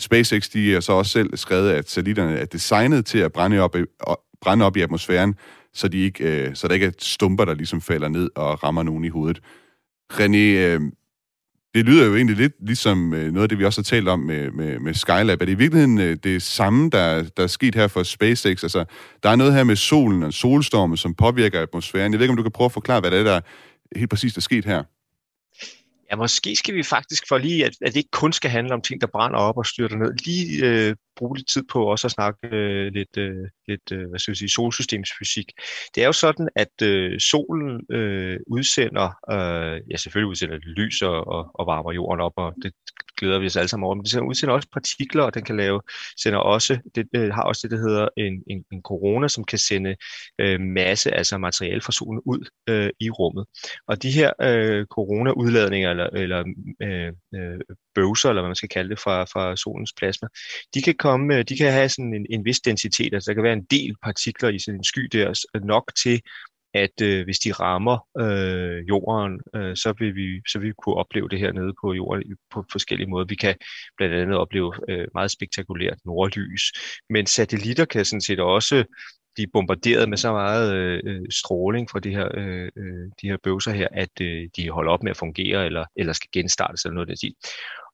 SpaceX, 0.00 0.48
de 0.48 0.72
har 0.72 0.80
så 0.80 0.92
også 0.92 1.12
selv 1.12 1.36
skrevet, 1.36 1.70
at 1.70 1.90
satellitterne 1.90 2.36
er 2.36 2.44
designet 2.44 3.06
til 3.06 3.18
at 3.18 3.32
brænde 3.32 3.58
op, 3.58 3.76
brænde 4.40 4.64
op 4.64 4.76
i 4.76 4.80
atmosfæren, 4.80 5.34
så, 5.74 5.88
de 5.88 5.98
ikke, 5.98 6.48
øh, 6.48 6.54
så 6.54 6.68
der 6.68 6.74
ikke 6.74 6.86
er 6.86 6.92
stumper, 6.98 7.44
der 7.44 7.54
ligesom 7.54 7.80
falder 7.80 8.08
ned 8.08 8.30
og 8.34 8.62
rammer 8.64 8.82
nogen 8.82 9.04
i 9.04 9.08
hovedet. 9.08 9.40
René, 10.12 10.36
øh, 10.36 10.80
det 11.74 11.84
lyder 11.84 12.06
jo 12.06 12.16
egentlig 12.16 12.36
lidt 12.36 12.52
ligesom 12.60 13.14
øh, 13.14 13.32
noget 13.32 13.42
af 13.42 13.48
det, 13.48 13.58
vi 13.58 13.64
også 13.64 13.80
har 13.80 13.84
talt 13.84 14.08
om 14.08 14.18
med, 14.20 14.50
med, 14.50 14.78
med 14.78 14.94
Skylab. 14.94 15.40
Er 15.40 15.44
det 15.44 15.52
i 15.52 15.54
virkeligheden 15.54 15.98
øh, 15.98 16.16
det 16.24 16.42
samme, 16.42 16.90
der, 16.90 17.22
der 17.22 17.42
er 17.42 17.46
sket 17.46 17.74
her 17.74 17.88
for 17.88 18.02
SpaceX? 18.02 18.62
Altså, 18.62 18.84
der 19.22 19.28
er 19.30 19.36
noget 19.36 19.54
her 19.54 19.64
med 19.64 19.76
solen 19.76 20.22
og 20.22 20.32
solstorme, 20.32 20.98
som 20.98 21.14
påvirker 21.14 21.62
atmosfæren. 21.62 22.12
Jeg 22.12 22.18
ved 22.18 22.24
ikke, 22.24 22.32
om 22.32 22.36
du 22.36 22.42
kan 22.42 22.52
prøve 22.52 22.66
at 22.66 22.72
forklare, 22.72 23.00
hvad 23.00 23.10
det 23.10 23.18
er, 23.18 23.24
der 23.24 23.40
helt 23.96 24.10
præcist 24.10 24.36
er 24.36 24.40
sket 24.40 24.64
her. 24.64 24.82
Ja, 26.10 26.16
måske 26.16 26.56
skal 26.56 26.74
vi 26.74 26.82
faktisk 26.82 27.24
for 27.28 27.38
lige, 27.38 27.64
at, 27.64 27.72
at 27.82 27.92
det 27.92 27.96
ikke 27.96 28.10
kun 28.10 28.32
skal 28.32 28.50
handle 28.50 28.74
om 28.74 28.80
ting, 28.80 29.00
der 29.00 29.06
brænder 29.06 29.38
op 29.38 29.56
og 29.56 29.66
styrter 29.66 29.96
ned, 29.96 30.12
lige 30.24 30.66
øh, 30.66 30.96
bruge 31.16 31.36
lidt 31.36 31.48
tid 31.48 31.62
på 31.72 31.90
også 31.90 32.06
at 32.06 32.10
snakke 32.10 32.38
øh, 32.46 32.92
lidt, 32.92 33.16
øh, 33.18 33.48
lidt 33.68 33.92
øh, 33.92 34.08
hvad 34.08 34.18
skal 34.18 34.32
jeg 34.32 34.36
sige, 34.36 34.48
solsystemsfysik. 34.48 35.52
Det 35.94 36.02
er 36.02 36.06
jo 36.06 36.12
sådan, 36.12 36.48
at 36.56 36.82
øh, 36.82 37.20
solen 37.20 37.80
øh, 37.90 38.40
udsender, 38.46 39.08
øh, 39.34 39.80
ja 39.90 39.96
selvfølgelig 39.96 40.30
udsender 40.30 40.58
det 40.58 40.68
lys 40.68 41.02
og, 41.02 41.26
og, 41.26 41.50
og 41.54 41.66
varmer 41.66 41.92
jorden 41.92 42.20
op, 42.20 42.32
og 42.36 42.54
det 42.62 42.72
glæder 43.22 43.38
vi 43.38 43.46
os 43.46 43.56
alle 43.56 43.68
sammen 43.68 43.86
over, 43.86 43.94
men 43.94 44.04
det 44.04 44.20
udsender 44.20 44.54
også 44.54 44.68
partikler, 44.72 45.22
og 45.22 45.34
den 45.34 45.44
kan 45.44 45.56
lave, 45.56 45.80
sender 46.22 46.38
også, 46.38 46.78
det 46.94 47.08
øh, 47.16 47.30
har 47.32 47.42
også 47.42 47.60
det, 47.62 47.70
der 47.70 47.88
hedder 47.88 48.08
en, 48.16 48.42
en, 48.50 48.64
en 48.72 48.82
corona, 48.82 49.28
som 49.28 49.44
kan 49.44 49.58
sende 49.58 49.96
øh, 50.38 50.60
masse, 50.60 51.10
altså 51.14 51.38
materiale 51.38 51.80
fra 51.80 51.92
solen 51.92 52.20
ud 52.24 52.48
øh, 52.68 52.90
i 53.00 53.10
rummet. 53.10 53.44
Og 53.86 54.02
de 54.02 54.10
her 54.10 54.32
øh, 54.42 54.86
corona-udladninger, 54.86 55.90
eller, 55.90 56.06
eller 56.06 56.44
øh, 56.82 57.12
øh, 57.34 57.60
bøvser, 57.94 58.28
eller 58.28 58.42
hvad 58.42 58.48
man 58.48 58.56
skal 58.56 58.68
kalde 58.68 58.90
det, 58.90 58.98
fra, 58.98 59.24
fra 59.24 59.56
solens 59.56 59.92
plasma, 59.96 60.28
de 60.74 60.82
kan 60.82 60.94
komme, 60.94 61.36
øh, 61.36 61.44
de 61.48 61.56
kan 61.56 61.72
have 61.72 61.88
sådan 61.88 62.14
en, 62.14 62.26
en 62.30 62.44
vis 62.44 62.60
densitet, 62.60 63.14
altså 63.14 63.30
der 63.30 63.34
kan 63.34 63.44
være 63.44 63.52
en 63.52 63.66
del 63.70 63.94
partikler 64.02 64.48
i 64.48 64.58
sådan 64.58 64.80
en 64.80 64.84
sky 64.84 65.08
der, 65.12 65.44
øh, 65.54 65.62
nok 65.62 65.92
til, 66.02 66.20
at 66.74 67.02
øh, 67.02 67.24
hvis 67.24 67.38
de 67.38 67.52
rammer 67.52 67.98
øh, 68.20 68.88
jorden, 68.88 69.40
øh, 69.56 69.76
så, 69.76 69.94
vil 69.98 70.14
vi, 70.14 70.40
så 70.48 70.58
vil 70.58 70.68
vi 70.68 70.74
kunne 70.84 70.94
opleve 70.94 71.28
det 71.28 71.38
her 71.38 71.52
nede 71.52 71.72
på 71.84 71.92
jorden 71.92 72.36
på 72.50 72.64
forskellige 72.72 73.10
måder. 73.10 73.26
Vi 73.26 73.34
kan 73.34 73.54
blandt 73.96 74.14
andet 74.14 74.38
opleve 74.38 74.72
øh, 74.88 75.06
meget 75.14 75.30
spektakulært 75.30 75.98
nordlys, 76.04 76.62
men 77.10 77.26
satellitter 77.26 77.84
kan 77.84 78.04
sådan 78.04 78.20
set 78.20 78.40
også 78.40 78.84
blive 79.34 79.48
bombarderet 79.52 80.08
med 80.08 80.16
så 80.16 80.32
meget 80.32 80.74
øh, 80.74 81.00
øh 81.04 81.22
stråling 81.30 81.90
fra 81.90 82.00
de 82.00 82.10
her, 82.10 82.28
øh, 82.34 82.70
de 83.22 83.28
her 83.28 83.36
bøvser 83.42 83.72
her, 83.72 83.88
at 83.92 84.20
øh, 84.20 84.48
de 84.56 84.70
holder 84.70 84.92
op 84.92 85.02
med 85.02 85.10
at 85.10 85.16
fungere, 85.16 85.66
eller, 85.66 85.84
eller 85.96 86.12
skal 86.12 86.28
genstartes, 86.32 86.84
eller 86.84 86.94
noget 86.94 87.10
af 87.10 87.16
det. 87.16 87.32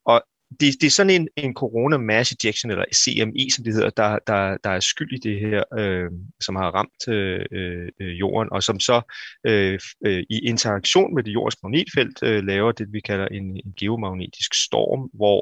Og 0.09 0.23
det, 0.51 0.75
det 0.81 0.87
er 0.87 0.91
sådan 0.91 1.11
en, 1.11 1.29
en 1.37 1.55
corona 1.55 1.97
mass 1.97 2.33
ejection, 2.33 2.71
eller 2.71 2.85
CME, 2.95 3.51
som 3.51 3.65
det 3.65 3.75
hedder, 3.75 3.91
der, 3.91 4.19
der, 4.27 4.57
der 4.65 4.71
er 4.71 4.81
skyld 4.81 5.13
i 5.13 5.29
det 5.29 5.41
her, 5.41 5.63
øh, 5.79 6.11
som 6.41 6.57
har 6.57 6.71
ramt 6.71 7.09
øh, 7.09 7.41
øh, 8.01 8.21
jorden, 8.21 8.49
og 8.53 8.63
som 8.63 8.81
så 8.81 9.01
øh, 9.47 9.79
øh, 10.07 10.23
i 10.31 10.39
interaktion 10.39 11.15
med 11.15 11.23
det 11.23 11.33
jordiske 11.35 11.61
magnetfelt 11.63 12.23
øh, 12.23 12.45
laver 12.45 12.73
det, 12.73 12.87
vi 12.93 13.01
kalder 13.01 13.27
en, 13.27 13.45
en 13.45 13.75
geomagnetisk 13.81 14.55
storm, 14.55 15.11
hvor 15.15 15.39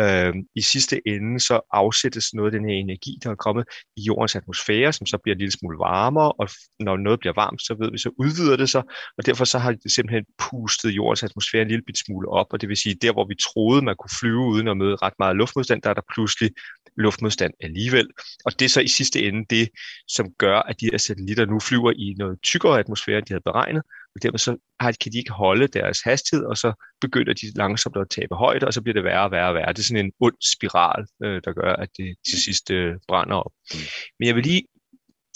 øh, 0.00 0.34
i 0.54 0.60
sidste 0.60 1.00
ende 1.08 1.40
så 1.40 1.60
afsættes 1.72 2.34
noget 2.34 2.54
af 2.54 2.58
den 2.58 2.68
her 2.68 2.76
energi, 2.76 3.18
der 3.22 3.30
er 3.30 3.34
kommet 3.34 3.64
i 3.96 4.00
jordens 4.02 4.36
atmosfære, 4.36 4.92
som 4.92 5.06
så 5.06 5.18
bliver 5.22 5.34
en 5.34 5.38
lille 5.38 5.52
smule 5.52 5.78
varmere, 5.78 6.32
og 6.32 6.48
når 6.80 6.96
noget 6.96 7.20
bliver 7.20 7.34
varmt, 7.34 7.62
så 7.62 7.76
ved 7.80 7.90
vi, 7.90 7.98
så 7.98 8.10
udvider 8.18 8.56
det 8.56 8.70
sig, 8.70 8.82
og 9.18 9.26
derfor 9.26 9.44
så 9.44 9.58
har 9.58 9.72
det 9.72 9.92
simpelthen 9.92 10.24
pustet 10.38 10.90
jordens 10.90 11.22
atmosfære 11.22 11.62
en 11.62 11.68
lille 11.68 11.84
smule 11.94 12.28
op, 12.28 12.46
og 12.50 12.60
det 12.60 12.68
vil 12.68 12.76
sige, 12.76 12.94
der 13.02 13.12
hvor 13.12 13.26
vi 13.28 13.34
troede, 13.34 13.82
man 13.82 13.96
kunne 13.98 14.16
flyve 14.20 14.49
uden 14.50 14.68
at 14.68 14.76
møde 14.76 14.96
ret 14.96 15.12
meget 15.18 15.36
luftmodstand, 15.36 15.82
der 15.82 15.90
er 15.90 15.94
der 15.94 16.10
pludselig 16.14 16.50
luftmodstand 16.96 17.52
alligevel. 17.60 18.08
Og 18.44 18.52
det 18.58 18.64
er 18.64 18.68
så 18.68 18.80
i 18.80 18.88
sidste 18.88 19.22
ende 19.22 19.44
det, 19.50 19.68
som 20.08 20.26
gør, 20.38 20.58
at 20.58 20.80
de 20.80 20.88
her 20.92 20.98
satellitter 20.98 21.46
nu 21.46 21.60
flyver 21.60 21.92
i 21.96 22.14
noget 22.18 22.38
tykkere 22.42 22.78
atmosfære, 22.78 23.18
end 23.18 23.26
de 23.26 23.32
havde 23.32 23.48
beregnet, 23.50 23.82
og 24.14 24.22
dermed 24.22 24.38
så 24.38 24.56
kan 24.80 25.12
de 25.12 25.18
ikke 25.18 25.32
holde 25.32 25.66
deres 25.66 26.00
hastighed, 26.00 26.44
og 26.44 26.56
så 26.56 26.72
begynder 27.00 27.32
de 27.32 27.46
langsomt 27.54 27.96
at 27.96 28.10
tabe 28.10 28.34
højde, 28.34 28.66
og 28.66 28.74
så 28.74 28.82
bliver 28.82 28.94
det 28.94 29.04
værre 29.04 29.24
og 29.24 29.30
værre 29.30 29.48
og 29.48 29.54
værre. 29.54 29.72
Det 29.72 29.78
er 29.78 29.82
sådan 29.82 30.04
en 30.04 30.12
ond 30.20 30.36
spiral, 30.54 31.06
øh, 31.24 31.40
der 31.44 31.52
gør, 31.52 31.72
at 31.72 31.88
det 31.96 32.14
til 32.28 32.42
sidst 32.42 32.70
øh, 32.70 32.94
brænder 33.08 33.36
op. 33.36 33.52
Mm. 33.72 33.78
Men 34.18 34.26
jeg 34.28 34.34
vil 34.36 34.44
lige 34.44 34.62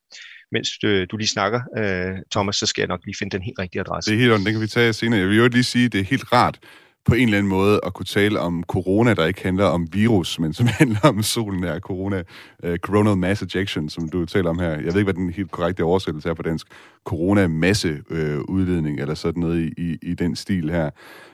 mens 0.51 0.69
øh, 0.83 1.07
du 1.11 1.17
lige 1.17 1.27
snakker, 1.27 1.61
øh, 1.77 2.17
Thomas, 2.31 2.55
så 2.55 2.65
skal 2.65 2.81
jeg 2.81 2.87
nok 2.87 3.01
lige 3.05 3.15
finde 3.19 3.31
den 3.37 3.43
helt 3.43 3.59
rigtige 3.59 3.81
adresse. 3.81 4.11
Det 4.11 4.15
er 4.15 4.21
helt 4.21 4.33
ondt, 4.33 4.45
den 4.45 4.53
kan 4.53 4.61
vi 4.61 4.67
tage 4.67 4.93
senere. 4.93 5.19
Jeg 5.19 5.29
vil 5.29 5.37
jo 5.37 5.47
lige 5.47 5.63
sige, 5.63 5.85
at 5.85 5.93
det 5.93 6.01
er 6.01 6.05
helt 6.05 6.33
rart, 6.33 6.59
på 7.05 7.15
en 7.15 7.23
eller 7.23 7.37
anden 7.37 7.49
måde 7.49 7.79
at 7.85 7.93
kunne 7.93 8.05
tale 8.05 8.39
om 8.39 8.63
corona, 8.63 9.13
der 9.13 9.25
ikke 9.25 9.43
handler 9.43 9.65
om 9.65 9.87
virus, 9.93 10.39
men 10.39 10.53
som 10.53 10.67
handler 10.79 10.99
om 11.03 11.23
solen 11.23 11.63
her, 11.63 11.79
corona, 11.79 12.23
uh, 12.67 12.75
coronal 12.75 13.17
mass 13.17 13.41
ejection, 13.41 13.89
som 13.89 14.09
du 14.09 14.25
taler 14.25 14.49
om 14.49 14.59
her. 14.59 14.69
Jeg 14.69 14.85
ved 14.85 14.95
ikke, 14.95 15.03
hvad 15.03 15.13
den 15.13 15.29
helt 15.29 15.51
korrekte 15.51 15.83
oversættelse 15.83 16.29
er 16.29 16.33
på 16.33 16.43
dansk. 16.43 16.67
Corona 17.05 17.47
masse 17.47 18.01
uh, 18.09 18.55
udledning, 18.55 18.99
eller 18.99 19.13
sådan 19.15 19.39
noget 19.39 19.59
i, 19.59 19.73
i, 19.77 19.97
i 20.01 20.13
den 20.13 20.35
stil 20.35 20.71
her. 20.71 20.89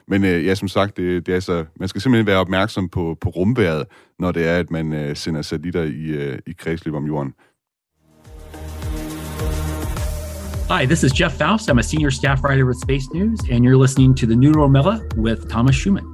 Men 0.08 0.24
uh, 0.24 0.46
ja, 0.46 0.56
som 0.56 0.68
sagt, 0.68 0.98
det, 0.98 1.26
det 1.26 1.32
er 1.32 1.36
altså, 1.36 1.66
man 1.80 1.88
skal 1.88 2.02
simpelthen 2.02 2.28
være 2.28 2.38
opmærksom 2.38 2.90
på, 2.90 3.18
på 3.22 3.30
rumværet, 3.30 3.86
når 4.20 4.32
det 4.32 4.48
er, 4.48 4.58
at 4.58 4.72
man 4.72 5.10
uh, 5.10 5.16
sender 5.16 5.42
satellitter 5.42 5.84
i, 5.84 6.30
uh, 6.30 6.38
i 6.48 6.54
kredsløb 6.58 6.94
om 6.94 7.06
jorden. 7.06 7.34
Hi, 10.68 10.84
this 10.88 11.04
is 11.04 11.12
Jeff 11.12 11.38
Faust. 11.38 11.70
I'm 11.70 11.78
a 11.78 11.84
senior 11.84 12.12
staff 12.12 12.44
writer 12.44 12.66
with 12.66 12.80
Space 12.80 13.08
News, 13.14 13.40
and 13.52 13.64
you're 13.64 13.78
listening 13.78 14.16
to 14.16 14.26
the 14.26 14.36
New 14.36 14.52
Normella 14.52 15.00
with 15.16 15.48
Thomas 15.50 15.76
Schumann. 15.76 16.06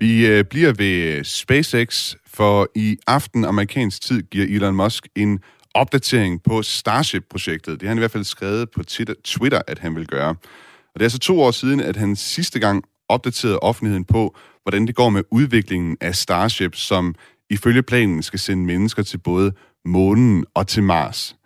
Vi 0.00 0.26
øh, 0.26 0.44
bliver 0.44 0.72
ved 0.72 1.24
SpaceX, 1.24 2.14
for 2.26 2.68
i 2.74 2.96
aften 3.06 3.44
amerikansk 3.44 4.02
tid 4.02 4.22
giver 4.22 4.46
Elon 4.48 4.76
Musk 4.76 5.08
en 5.16 5.40
opdatering 5.74 6.42
på 6.42 6.62
Starship-projektet. 6.62 7.80
Det 7.80 7.82
har 7.82 7.88
han 7.88 7.98
i 7.98 8.00
hvert 8.00 8.10
fald 8.10 8.24
skrevet 8.24 8.70
på 8.70 8.82
Twitter, 9.24 9.62
at 9.66 9.78
han 9.78 9.94
vil 9.96 10.06
gøre. 10.06 10.28
Og 10.28 10.94
det 10.94 11.00
er 11.00 11.04
altså 11.04 11.18
to 11.18 11.42
år 11.42 11.50
siden, 11.50 11.80
at 11.80 11.96
han 11.96 12.16
sidste 12.16 12.58
gang 12.58 12.84
opdaterede 13.08 13.58
offentligheden 13.58 14.04
på, 14.04 14.36
hvordan 14.62 14.86
det 14.86 14.94
går 14.94 15.08
med 15.08 15.22
udviklingen 15.30 15.96
af 16.00 16.14
Starship, 16.14 16.74
som 16.74 17.14
ifølge 17.50 17.82
planen 17.82 18.22
skal 18.22 18.38
sende 18.38 18.64
mennesker 18.64 19.02
til 19.02 19.18
både 19.18 19.52
månen 19.84 20.44
og 20.54 20.66
til 20.66 20.82
Mars. 20.82 21.36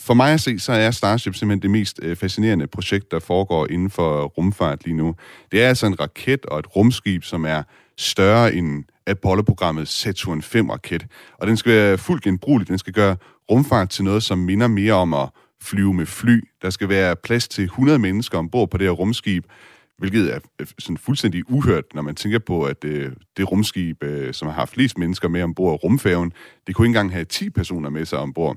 For 0.00 0.14
mig 0.14 0.32
at 0.32 0.40
se, 0.40 0.58
så 0.58 0.72
er 0.72 0.90
Starship 0.90 1.34
simpelthen 1.34 1.62
det 1.62 1.70
mest 1.70 2.00
øh, 2.02 2.16
fascinerende 2.16 2.66
projekt, 2.66 3.10
der 3.10 3.18
foregår 3.18 3.66
inden 3.66 3.90
for 3.90 4.24
rumfart 4.24 4.84
lige 4.84 4.96
nu. 4.96 5.14
Det 5.52 5.62
er 5.62 5.68
altså 5.68 5.86
en 5.86 6.00
raket 6.00 6.46
og 6.46 6.58
et 6.58 6.76
rumskib, 6.76 7.24
som 7.24 7.44
er 7.44 7.62
større 7.98 8.54
end 8.54 8.84
Apollo-programmet 9.06 9.88
Saturn 9.88 10.40
5-raket. 10.40 11.06
Og 11.38 11.46
den 11.46 11.56
skal 11.56 11.72
være 11.72 11.98
fuldt 11.98 12.22
genbrugelig. 12.22 12.68
Den 12.68 12.78
skal 12.78 12.92
gøre 12.92 13.16
rumfart 13.50 13.90
til 13.90 14.04
noget, 14.04 14.22
som 14.22 14.38
minder 14.38 14.66
mere 14.66 14.92
om 14.92 15.14
at 15.14 15.28
flyve 15.62 15.94
med 15.94 16.06
fly. 16.06 16.48
Der 16.62 16.70
skal 16.70 16.88
være 16.88 17.16
plads 17.16 17.48
til 17.48 17.64
100 17.64 17.98
mennesker 17.98 18.38
ombord 18.38 18.70
på 18.70 18.78
det 18.78 18.86
her 18.86 18.92
rumskib, 18.92 19.44
hvilket 20.00 20.34
er 20.34 20.38
øh, 20.60 20.66
sådan 20.78 20.96
fuldstændig 20.96 21.50
uhørt, 21.50 21.84
når 21.94 22.02
man 22.02 22.14
tænker 22.14 22.38
på, 22.38 22.64
at 22.64 22.84
øh, 22.84 23.12
det 23.36 23.50
rumskib, 23.52 24.02
øh, 24.02 24.34
som 24.34 24.48
har 24.48 24.54
haft 24.54 24.72
flest 24.72 24.98
mennesker 24.98 25.28
med 25.28 25.42
ombord, 25.42 25.84
rumfærgen, 25.84 26.32
det 26.66 26.74
kunne 26.74 26.84
ikke 26.84 26.98
engang 26.98 27.12
have 27.12 27.24
10 27.24 27.50
personer 27.50 27.90
med 27.90 28.04
sig 28.04 28.18
ombord. 28.18 28.56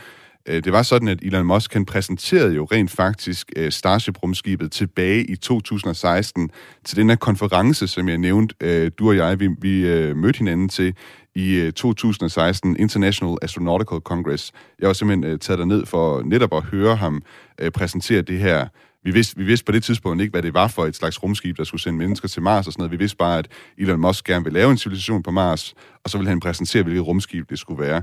Det 0.48 0.72
var 0.72 0.84
sådan, 0.84 1.08
at 1.08 1.20
Elon 1.22 1.46
Musk 1.46 1.74
han 1.74 1.86
præsenterede 1.86 2.56
jo 2.56 2.66
rent 2.72 2.92
faktisk 2.92 3.52
Starship-rumskibet 3.70 4.72
tilbage 4.72 5.24
i 5.24 5.36
2016 5.36 6.50
til 6.86 6.98
den 6.98 7.10
her 7.10 7.16
konference, 7.16 7.88
som 7.88 8.10
jeg 8.10 8.18
nævnte, 8.18 8.90
du 8.90 9.10
og 9.10 9.16
jeg, 9.16 9.40
vi, 9.40 9.48
vi 9.62 9.84
mødte 10.14 10.38
hinanden 10.38 10.70
til 10.70 10.96
i 11.36 11.56
øh, 11.56 11.74
2016, 11.74 12.78
International 12.80 13.38
Astronautical 13.42 14.00
Congress. 14.00 14.52
Jeg 14.80 14.88
var 14.88 14.94
simpelthen 14.94 15.34
uh, 15.34 15.40
taget 15.40 15.68
ned 15.68 15.86
for 15.86 16.22
netop 16.22 16.54
at 16.54 16.64
høre 16.64 16.96
ham 16.96 17.22
øh, 17.60 17.72
præsentere 17.72 18.22
det 18.22 18.40
her. 18.40 18.68
Vi 19.04 19.12
vidste, 19.12 19.38
vi 19.38 19.44
vidste 19.44 19.66
på 19.66 19.72
det 19.72 19.84
tidspunkt 19.84 20.22
ikke, 20.22 20.32
hvad 20.32 20.42
det 20.42 20.54
var 20.54 20.68
for 20.68 20.86
et 20.86 20.96
slags 20.96 21.24
rumskib, 21.24 21.58
der 21.58 21.64
skulle 21.64 21.82
sende 21.82 22.00
mennesker 22.00 22.28
til 22.28 22.42
Mars 22.42 22.68
og 22.68 22.74
sådan 22.74 22.82
noget. 22.82 22.92
Vi 22.92 22.98
vidste 22.98 23.18
bare, 23.18 23.40
at 23.40 23.48
Elon 23.78 24.00
Musk 24.00 24.26
gerne 24.26 24.44
vil 24.44 24.54
lave 24.54 24.72
en 24.72 24.78
civilisation 24.78 25.24
på 25.24 25.32
Mars, 25.32 25.74
og 26.04 26.10
så 26.10 26.18
vil 26.18 26.28
han 26.28 26.40
præsentere, 26.40 26.84
hvilket 26.84 27.08
rumskib 27.08 27.50
det 27.50 27.60
skulle 27.60 27.82
være. 27.82 28.02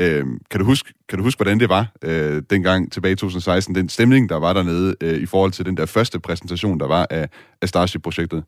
Øh, 0.00 0.26
kan, 0.50 0.60
du 0.60 0.66
huske, 0.66 0.94
kan 1.08 1.18
du 1.18 1.24
huske, 1.24 1.38
hvordan 1.38 1.60
det 1.60 1.68
var 1.68 1.86
øh, 2.02 2.42
dengang 2.50 2.92
tilbage 2.92 3.12
i 3.12 3.16
2016, 3.16 3.74
den 3.74 3.88
stemning, 3.88 4.28
der 4.28 4.36
var 4.36 4.52
dernede 4.52 4.96
øh, 5.00 5.22
i 5.22 5.26
forhold 5.26 5.52
til 5.52 5.66
den 5.66 5.76
der 5.76 5.86
første 5.86 6.20
præsentation, 6.20 6.80
der 6.80 6.86
var 6.86 7.06
af, 7.10 7.28
af 7.62 7.68
Starship-projektet? 7.68 8.44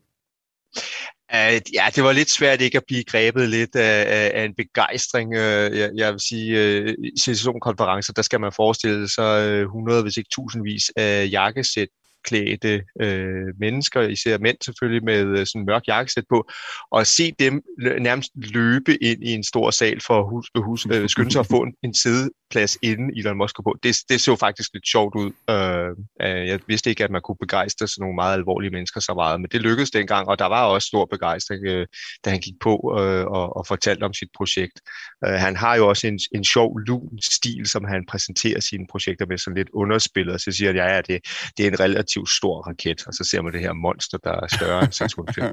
Uh, 1.33 1.59
ja, 1.73 1.85
det 1.95 2.03
var 2.03 2.11
lidt 2.11 2.29
svært 2.29 2.61
ikke 2.61 2.77
at 2.77 2.83
blive 2.87 3.03
grebet 3.03 3.49
lidt 3.49 3.75
af, 3.75 4.31
af 4.33 4.45
en 4.45 4.55
begejstring. 4.55 5.29
Uh, 5.29 5.77
jeg, 5.79 5.91
jeg 5.95 6.11
vil 6.11 6.19
sige, 6.19 6.81
uh, 6.83 6.93
i 7.03 7.19
sessionkonferencer, 7.19 8.13
der 8.13 8.21
skal 8.21 8.39
man 8.39 8.51
forestille 8.51 9.09
sig 9.09 9.55
uh, 9.55 9.61
100, 9.61 10.01
hvis 10.01 10.17
ikke 10.17 10.29
tusindvis 10.33 10.91
af 10.95 11.29
jakkesæt 11.31 11.87
klædte 12.23 12.83
øh, 13.01 13.47
mennesker, 13.59 14.01
især 14.01 14.37
mænd 14.37 14.57
selvfølgelig, 14.65 15.03
med 15.03 15.39
øh, 15.39 15.45
sådan 15.45 15.65
mørk 15.65 15.87
jakkesæt 15.87 16.23
på, 16.29 16.49
og 16.91 17.07
se 17.07 17.31
dem 17.39 17.61
nærmest 17.99 18.31
løbe 18.35 19.03
ind 19.03 19.23
i 19.23 19.31
en 19.33 19.43
stor 19.43 19.71
sal 19.71 20.01
for 20.07 20.19
at 20.19 20.29
hus, 20.29 20.51
hus, 20.55 20.87
øh, 20.91 21.09
skynde 21.09 21.31
sig 21.31 21.39
at 21.39 21.47
få 21.47 21.63
en, 21.63 21.73
en 21.83 21.93
sideplads 21.93 22.77
inden 22.81 23.17
Elon 23.17 23.37
Musk 23.37 23.55
på. 23.63 23.75
Det, 23.83 23.95
det 24.09 24.21
så 24.21 24.35
faktisk 24.35 24.69
lidt 24.73 24.87
sjovt 24.87 25.15
ud. 25.15 25.31
Øh, 25.49 25.89
øh, 26.21 26.47
jeg 26.47 26.59
vidste 26.67 26.89
ikke, 26.89 27.03
at 27.03 27.11
man 27.11 27.21
kunne 27.21 27.37
begejstre 27.39 27.87
sådan 27.87 28.01
nogle 28.01 28.15
meget 28.15 28.33
alvorlige 28.33 28.71
mennesker 28.71 28.99
så 28.99 29.13
meget, 29.13 29.41
men 29.41 29.49
det 29.51 29.61
lykkedes 29.61 29.91
dengang, 29.91 30.27
og 30.27 30.39
der 30.39 30.45
var 30.45 30.63
også 30.65 30.87
stor 30.87 31.05
begejstring, 31.05 31.65
øh, 31.65 31.87
da 32.25 32.29
han 32.29 32.39
gik 32.39 32.53
på 32.61 32.97
øh, 32.99 33.25
og, 33.25 33.57
og 33.57 33.67
fortalte 33.67 34.03
om 34.03 34.13
sit 34.13 34.29
projekt. 34.37 34.81
Øh, 35.25 35.33
han 35.33 35.55
har 35.55 35.75
jo 35.75 35.87
også 35.87 36.07
en, 36.07 36.19
en 36.35 36.43
sjov, 36.43 36.77
lun 36.77 37.21
stil, 37.21 37.65
som 37.65 37.83
han 37.85 38.05
præsenterer 38.09 38.59
sine 38.59 38.85
projekter 38.91 39.25
med 39.25 39.37
sådan 39.37 39.57
lidt 39.57 39.69
underspillet, 39.73 40.33
og 40.33 40.39
så 40.39 40.51
siger 40.51 40.69
han, 40.69 40.75
ja, 40.75 40.95
ja, 40.95 41.01
det, 41.01 41.19
det 41.57 41.65
er 41.65 41.71
en 41.71 41.79
relativt 41.79 42.08
stor 42.27 42.67
raket, 42.67 43.07
og 43.07 43.13
så 43.13 43.27
ser 43.31 43.41
man 43.41 43.53
det 43.53 43.61
her 43.61 43.73
monster, 43.73 44.17
der 44.17 44.31
er 44.31 44.47
større 44.47 44.83
end 44.83 44.91
Saturn 44.91 45.27
5. 45.35 45.43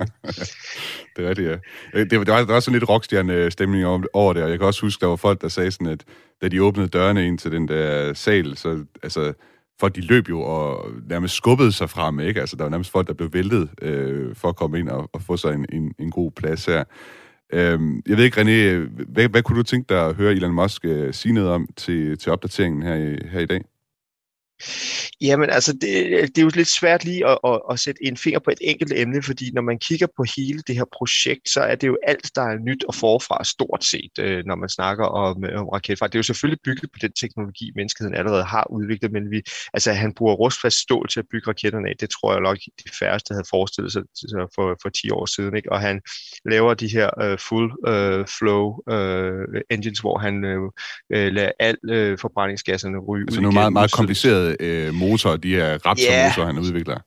det 1.16 1.26
er 1.26 1.34
det, 1.34 1.44
ja. 1.44 1.56
Øh, 1.94 2.00
det, 2.00 2.10
det, 2.10 2.18
var, 2.18 2.24
der 2.24 2.52
var 2.52 2.60
sådan 2.60 2.78
lidt 2.78 2.88
rockstjerne-stemning 2.88 3.86
over 4.12 4.32
det, 4.32 4.42
og 4.42 4.50
jeg 4.50 4.58
kan 4.58 4.66
også 4.66 4.80
huske, 4.80 5.00
der 5.00 5.06
var 5.06 5.16
folk, 5.16 5.40
der 5.40 5.48
sagde 5.48 5.70
sådan, 5.70 5.86
at 5.86 6.04
da 6.42 6.48
de 6.48 6.62
åbnede 6.62 6.88
dørene 6.88 7.26
ind 7.26 7.38
til 7.38 7.52
den 7.52 7.68
der 7.68 8.14
sal, 8.14 8.56
så 8.56 8.84
altså, 9.02 9.32
folk 9.80 9.94
de 9.94 10.00
løb 10.00 10.28
jo 10.28 10.40
og 10.40 10.90
nærmest 11.08 11.34
skubbede 11.34 11.72
sig 11.72 11.90
frem, 11.90 12.20
ikke? 12.20 12.40
Altså, 12.40 12.56
der 12.56 12.62
var 12.62 12.70
nærmest 12.70 12.90
folk, 12.90 13.06
der 13.06 13.14
blev 13.14 13.32
væltet 13.32 13.70
øh, 13.82 14.34
for 14.34 14.48
at 14.48 14.56
komme 14.56 14.78
ind 14.78 14.88
og, 14.88 15.10
og 15.12 15.22
få 15.22 15.36
sig 15.36 15.54
en, 15.54 15.66
en, 15.72 15.94
en 15.98 16.10
god 16.10 16.30
plads 16.30 16.66
her. 16.66 16.84
Øhm, 17.52 18.02
jeg 18.06 18.16
ved 18.16 18.24
ikke, 18.24 18.40
René, 18.40 18.88
hvad, 19.12 19.28
hvad 19.28 19.42
kunne 19.42 19.58
du 19.58 19.62
tænke 19.62 19.94
dig 19.94 20.06
at 20.06 20.14
høre 20.14 20.32
Elon 20.32 20.54
Musk 20.54 20.84
øh, 20.84 21.14
sige 21.14 21.32
noget 21.32 21.50
om 21.50 21.68
til, 21.76 22.18
til 22.18 22.32
opdateringen 22.32 22.82
her 22.82 22.94
i, 22.94 23.18
her 23.30 23.40
i 23.40 23.46
dag? 23.46 23.64
Jamen 25.20 25.50
altså, 25.50 25.72
det, 25.72 25.82
det 26.34 26.38
er 26.38 26.42
jo 26.42 26.50
lidt 26.54 26.68
svært 26.68 27.04
lige 27.04 27.26
at, 27.26 27.38
at, 27.44 27.60
at 27.70 27.80
sætte 27.80 28.04
en 28.04 28.16
finger 28.16 28.40
på 28.40 28.50
et 28.50 28.58
enkelt 28.60 28.92
emne, 28.96 29.22
fordi 29.22 29.50
når 29.54 29.62
man 29.62 29.78
kigger 29.78 30.06
på 30.16 30.24
hele 30.36 30.62
det 30.66 30.74
her 30.74 30.84
projekt, 30.98 31.48
så 31.48 31.60
er 31.60 31.74
det 31.74 31.86
jo 31.86 31.98
alt, 32.06 32.30
der 32.34 32.42
er 32.42 32.58
nyt 32.58 32.84
og 32.84 32.94
forfra 32.94 33.44
stort 33.44 33.84
set, 33.84 34.10
øh, 34.20 34.44
når 34.46 34.54
man 34.54 34.68
snakker 34.68 35.04
om, 35.04 35.44
om 35.54 35.68
raketfart. 35.68 36.12
Det 36.12 36.16
er 36.16 36.18
jo 36.18 36.22
selvfølgelig 36.22 36.60
bygget 36.64 36.90
på 36.92 36.98
den 37.02 37.12
teknologi, 37.12 37.72
menneskeheden 37.74 38.14
allerede 38.14 38.44
har 38.44 38.66
udviklet, 38.70 39.12
men 39.12 39.30
vi, 39.30 39.42
altså, 39.74 39.92
han 39.92 40.14
bruger 40.14 40.34
rustfast 40.34 40.76
stål 40.76 41.08
til 41.08 41.20
at 41.20 41.26
bygge 41.30 41.48
raketterne 41.48 41.88
af. 41.88 41.94
Det 42.00 42.10
tror 42.10 42.32
jeg 42.32 42.40
nok, 42.40 42.58
de 42.58 42.90
færreste 42.98 43.34
havde 43.34 43.46
forestillet 43.50 43.92
sig 43.92 44.02
for, 44.54 44.78
for 44.82 44.88
10 44.88 45.10
år 45.10 45.26
siden. 45.26 45.56
Ikke? 45.56 45.72
Og 45.72 45.80
han 45.80 46.00
laver 46.44 46.74
de 46.74 46.88
her 46.88 47.10
uh, 47.24 47.38
full 47.48 47.68
uh, 47.92 48.24
flow 48.38 48.64
uh, 48.92 49.60
engines, 49.70 49.98
hvor 49.98 50.18
han 50.18 50.34
uh, 50.44 50.70
lader 51.10 51.52
al 51.60 51.76
uh, 51.82 52.18
forbrændingsgasserne 52.18 52.98
ryge 52.98 53.22
altså 53.22 53.40
ud 53.40 53.42
nogle 53.42 53.54
meget, 53.54 53.72
meget 53.72 53.92
komplicerede 53.92 54.45
øh, 54.60 54.94
motorer, 54.94 55.36
de 55.36 55.60
er 55.60 55.78
Raptor-motorer, 55.86 56.46
yeah. 56.46 56.46
han 56.46 56.58
udvikler. 56.58 56.98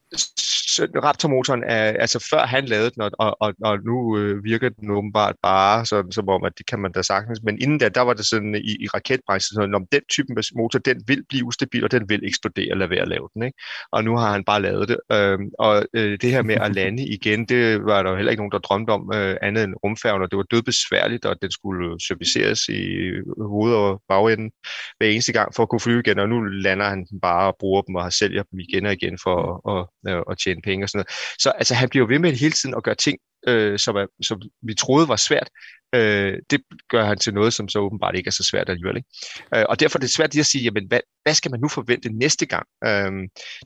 Øh, 0.80 1.04
raptor-motoren 1.04 1.64
er, 1.64 1.84
altså 1.84 2.28
før 2.32 2.46
han 2.46 2.66
lavede 2.66 2.90
den, 2.90 3.02
og, 3.02 3.38
og, 3.40 3.54
og 3.64 3.80
nu 3.86 4.18
øh, 4.18 4.44
virker 4.44 4.70
den 4.70 4.92
åbenbart 4.92 5.36
bare 5.44 5.86
sådan, 5.86 6.12
som 6.12 6.30
om, 6.30 6.44
at 6.44 6.54
det 6.58 6.66
kan 6.66 6.80
man 6.80 6.92
da 6.92 7.02
sagtens, 7.02 7.40
men 7.44 7.62
inden 7.62 7.78
da, 7.78 7.90
der 7.90 8.02
var 8.02 8.14
det 8.14 8.26
sådan 8.26 8.56
i, 8.56 8.74
i 8.84 8.88
raketbranchen, 8.88 9.56
sådan, 9.56 9.76
om 9.76 9.86
den 9.92 10.02
type 10.12 10.34
motor, 10.56 10.80
den 10.80 11.04
vil 11.08 11.24
blive 11.30 11.46
ustabil, 11.46 11.84
og 11.84 11.92
den 11.92 12.10
vil 12.10 12.26
eksplodere, 12.26 12.78
lad 12.78 12.88
være 12.88 13.02
at 13.02 13.08
lave 13.08 13.30
den, 13.34 13.44
ikke? 13.44 13.58
Og 13.92 14.04
nu 14.04 14.18
har 14.18 14.32
han 14.32 14.44
bare 14.44 14.62
lavet 14.62 14.88
det. 14.90 14.98
Øhm, 15.12 15.50
og 15.60 15.86
øh, 15.94 16.18
det 16.22 16.32
her 16.32 16.42
med 16.42 16.56
at 16.56 16.76
lande 16.76 17.04
igen, 17.18 17.46
det 17.46 17.86
var 17.86 18.04
der 18.04 18.10
jo 18.10 18.16
heller 18.16 18.32
ikke 18.32 18.42
nogen, 18.42 18.52
der 18.52 18.58
drømte 18.58 18.92
om 18.92 19.12
øh, 19.14 19.38
andet 19.42 19.64
end 19.64 19.74
rumfærgen, 19.84 20.22
og 20.22 20.32
det 20.32 20.38
var 20.38 20.44
dødbesværligt, 20.44 21.26
og 21.26 21.36
den 21.42 21.52
skulle 21.52 22.00
serviceres 22.08 22.68
i 22.68 22.82
øh, 22.82 23.24
hoved- 23.42 23.74
og 23.74 24.02
bagenden 24.10 24.52
hver 24.98 25.08
eneste 25.08 25.34
gang 25.34 25.56
for 25.56 25.64
at 25.64 25.70
kunne 25.70 25.80
flyve 25.80 26.00
igen, 26.00 26.20
og 26.20 26.30
nu 26.30 26.42
lander 26.42 26.90
han 26.90 27.06
den 27.06 27.20
bare 27.20 27.48
og 27.48 27.56
bruger 27.60 27.82
dem 27.82 27.96
og 27.96 28.14
sælger 28.14 28.44
dem 28.44 28.60
igen 28.60 28.86
og 28.86 28.94
igen 28.94 29.18
for 29.24 29.38
at, 29.74 30.14
at, 30.14 30.24
at 30.32 30.38
tjene 30.44 30.62
penge 30.62 30.69
og 30.84 30.90
sådan 30.90 30.98
noget. 30.98 31.40
Så 31.40 31.50
altså, 31.50 31.74
han 31.76 31.90
bliver 31.90 32.08
ved 32.08 32.20
med 32.20 32.34
hele 32.34 32.52
tiden 32.52 32.76
at 32.76 32.84
gøre 32.84 32.96
ting, 32.96 33.18
øh, 33.48 33.80
som, 33.80 33.96
er, 33.96 34.06
som 34.22 34.42
vi 34.62 34.74
troede 34.74 35.08
var 35.08 35.16
svært. 35.16 35.50
Øh, 35.96 36.38
det 36.50 36.62
gør 36.90 37.04
han 37.06 37.18
til 37.18 37.34
noget, 37.34 37.54
som 37.54 37.70
så 37.70 37.80
åbenbart 37.80 38.16
ikke 38.16 38.28
er 38.28 38.32
så 38.32 38.44
svært 38.44 38.70
alligevel. 38.70 38.98
Ikke? 38.98 39.10
Øh, 39.56 39.66
og 39.70 39.80
derfor 39.80 40.00
er 40.00 40.02
det 40.02 40.12
svært 40.12 40.34
lige 40.34 40.40
at 40.40 40.46
sige, 40.46 40.64
jamen, 40.64 40.88
hvad, 40.88 41.00
hvad 41.24 41.34
skal 41.34 41.52
man 41.52 41.60
nu 41.60 41.68
forvente 41.68 42.10
næste 42.10 42.46
gang? 42.46 42.68
Øh, 42.86 43.12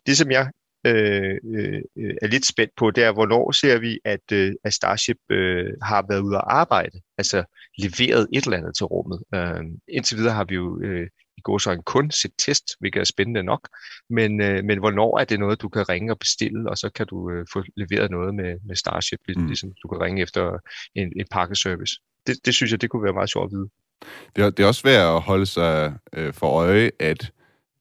det, 0.06 0.18
som 0.18 0.32
jeg 0.32 0.50
øh, 0.86 1.38
øh, 1.56 1.82
er 2.22 2.28
lidt 2.28 2.46
spændt 2.46 2.72
på, 2.78 2.92
det 2.92 3.04
er, 3.04 3.12
hvornår 3.12 3.52
ser 3.52 3.80
vi, 3.80 4.00
at, 4.06 4.32
øh, 4.32 4.54
at 4.64 4.74
Starship 4.74 5.18
øh, 5.32 5.74
har 5.82 6.06
været 6.10 6.22
ude 6.22 6.38
at 6.38 6.44
arbejde, 6.48 7.02
altså 7.18 7.44
leveret 7.78 8.28
et 8.34 8.44
eller 8.44 8.58
andet 8.58 8.76
til 8.78 8.86
rummet. 8.86 9.24
Øh, 9.36 9.64
indtil 9.88 10.18
videre 10.18 10.34
har 10.34 10.44
vi 10.44 10.56
jo 10.56 10.82
øh, 10.82 11.08
går 11.44 11.58
så 11.58 11.72
en 11.72 11.84
kun 11.84 12.12
set 12.12 12.32
test, 12.38 12.64
hvilket 12.80 13.00
er 13.00 13.04
spændende 13.04 13.44
nok. 13.44 13.68
Men, 14.10 14.42
øh, 14.42 14.64
men 14.64 14.80
hvornår 14.80 15.20
er 15.20 15.26
det 15.26 15.40
noget, 15.40 15.62
du 15.62 15.70
kan 15.70 15.90
ringe 15.90 16.12
og 16.14 16.20
bestille, 16.20 16.70
og 16.70 16.78
så 16.78 16.90
kan 16.90 17.08
du 17.08 17.32
øh, 17.32 17.46
få 17.54 17.64
leveret 17.78 18.12
noget 18.12 18.36
med, 18.36 18.56
med 18.66 18.76
Starship, 18.76 19.20
mm. 19.36 19.46
ligesom 19.46 19.70
du 19.84 19.88
kan 19.88 20.02
ringe 20.02 20.22
efter 20.22 20.58
en, 20.96 21.14
en 21.20 21.26
pakkeservice. 21.32 21.94
Det, 22.28 22.36
det 22.46 22.54
synes 22.54 22.72
jeg, 22.72 22.82
det 22.82 22.90
kunne 22.90 23.04
være 23.04 23.14
meget 23.14 23.30
sjovt 23.30 23.46
at 23.46 23.58
vide. 23.58 23.70
Det 24.36 24.44
er, 24.44 24.50
det 24.50 24.64
er 24.64 24.68
også 24.68 24.84
værd 24.84 25.16
at 25.16 25.22
holde 25.22 25.46
sig 25.46 25.94
øh, 26.14 26.34
for 26.34 26.48
øje, 26.48 26.92
at 27.00 27.32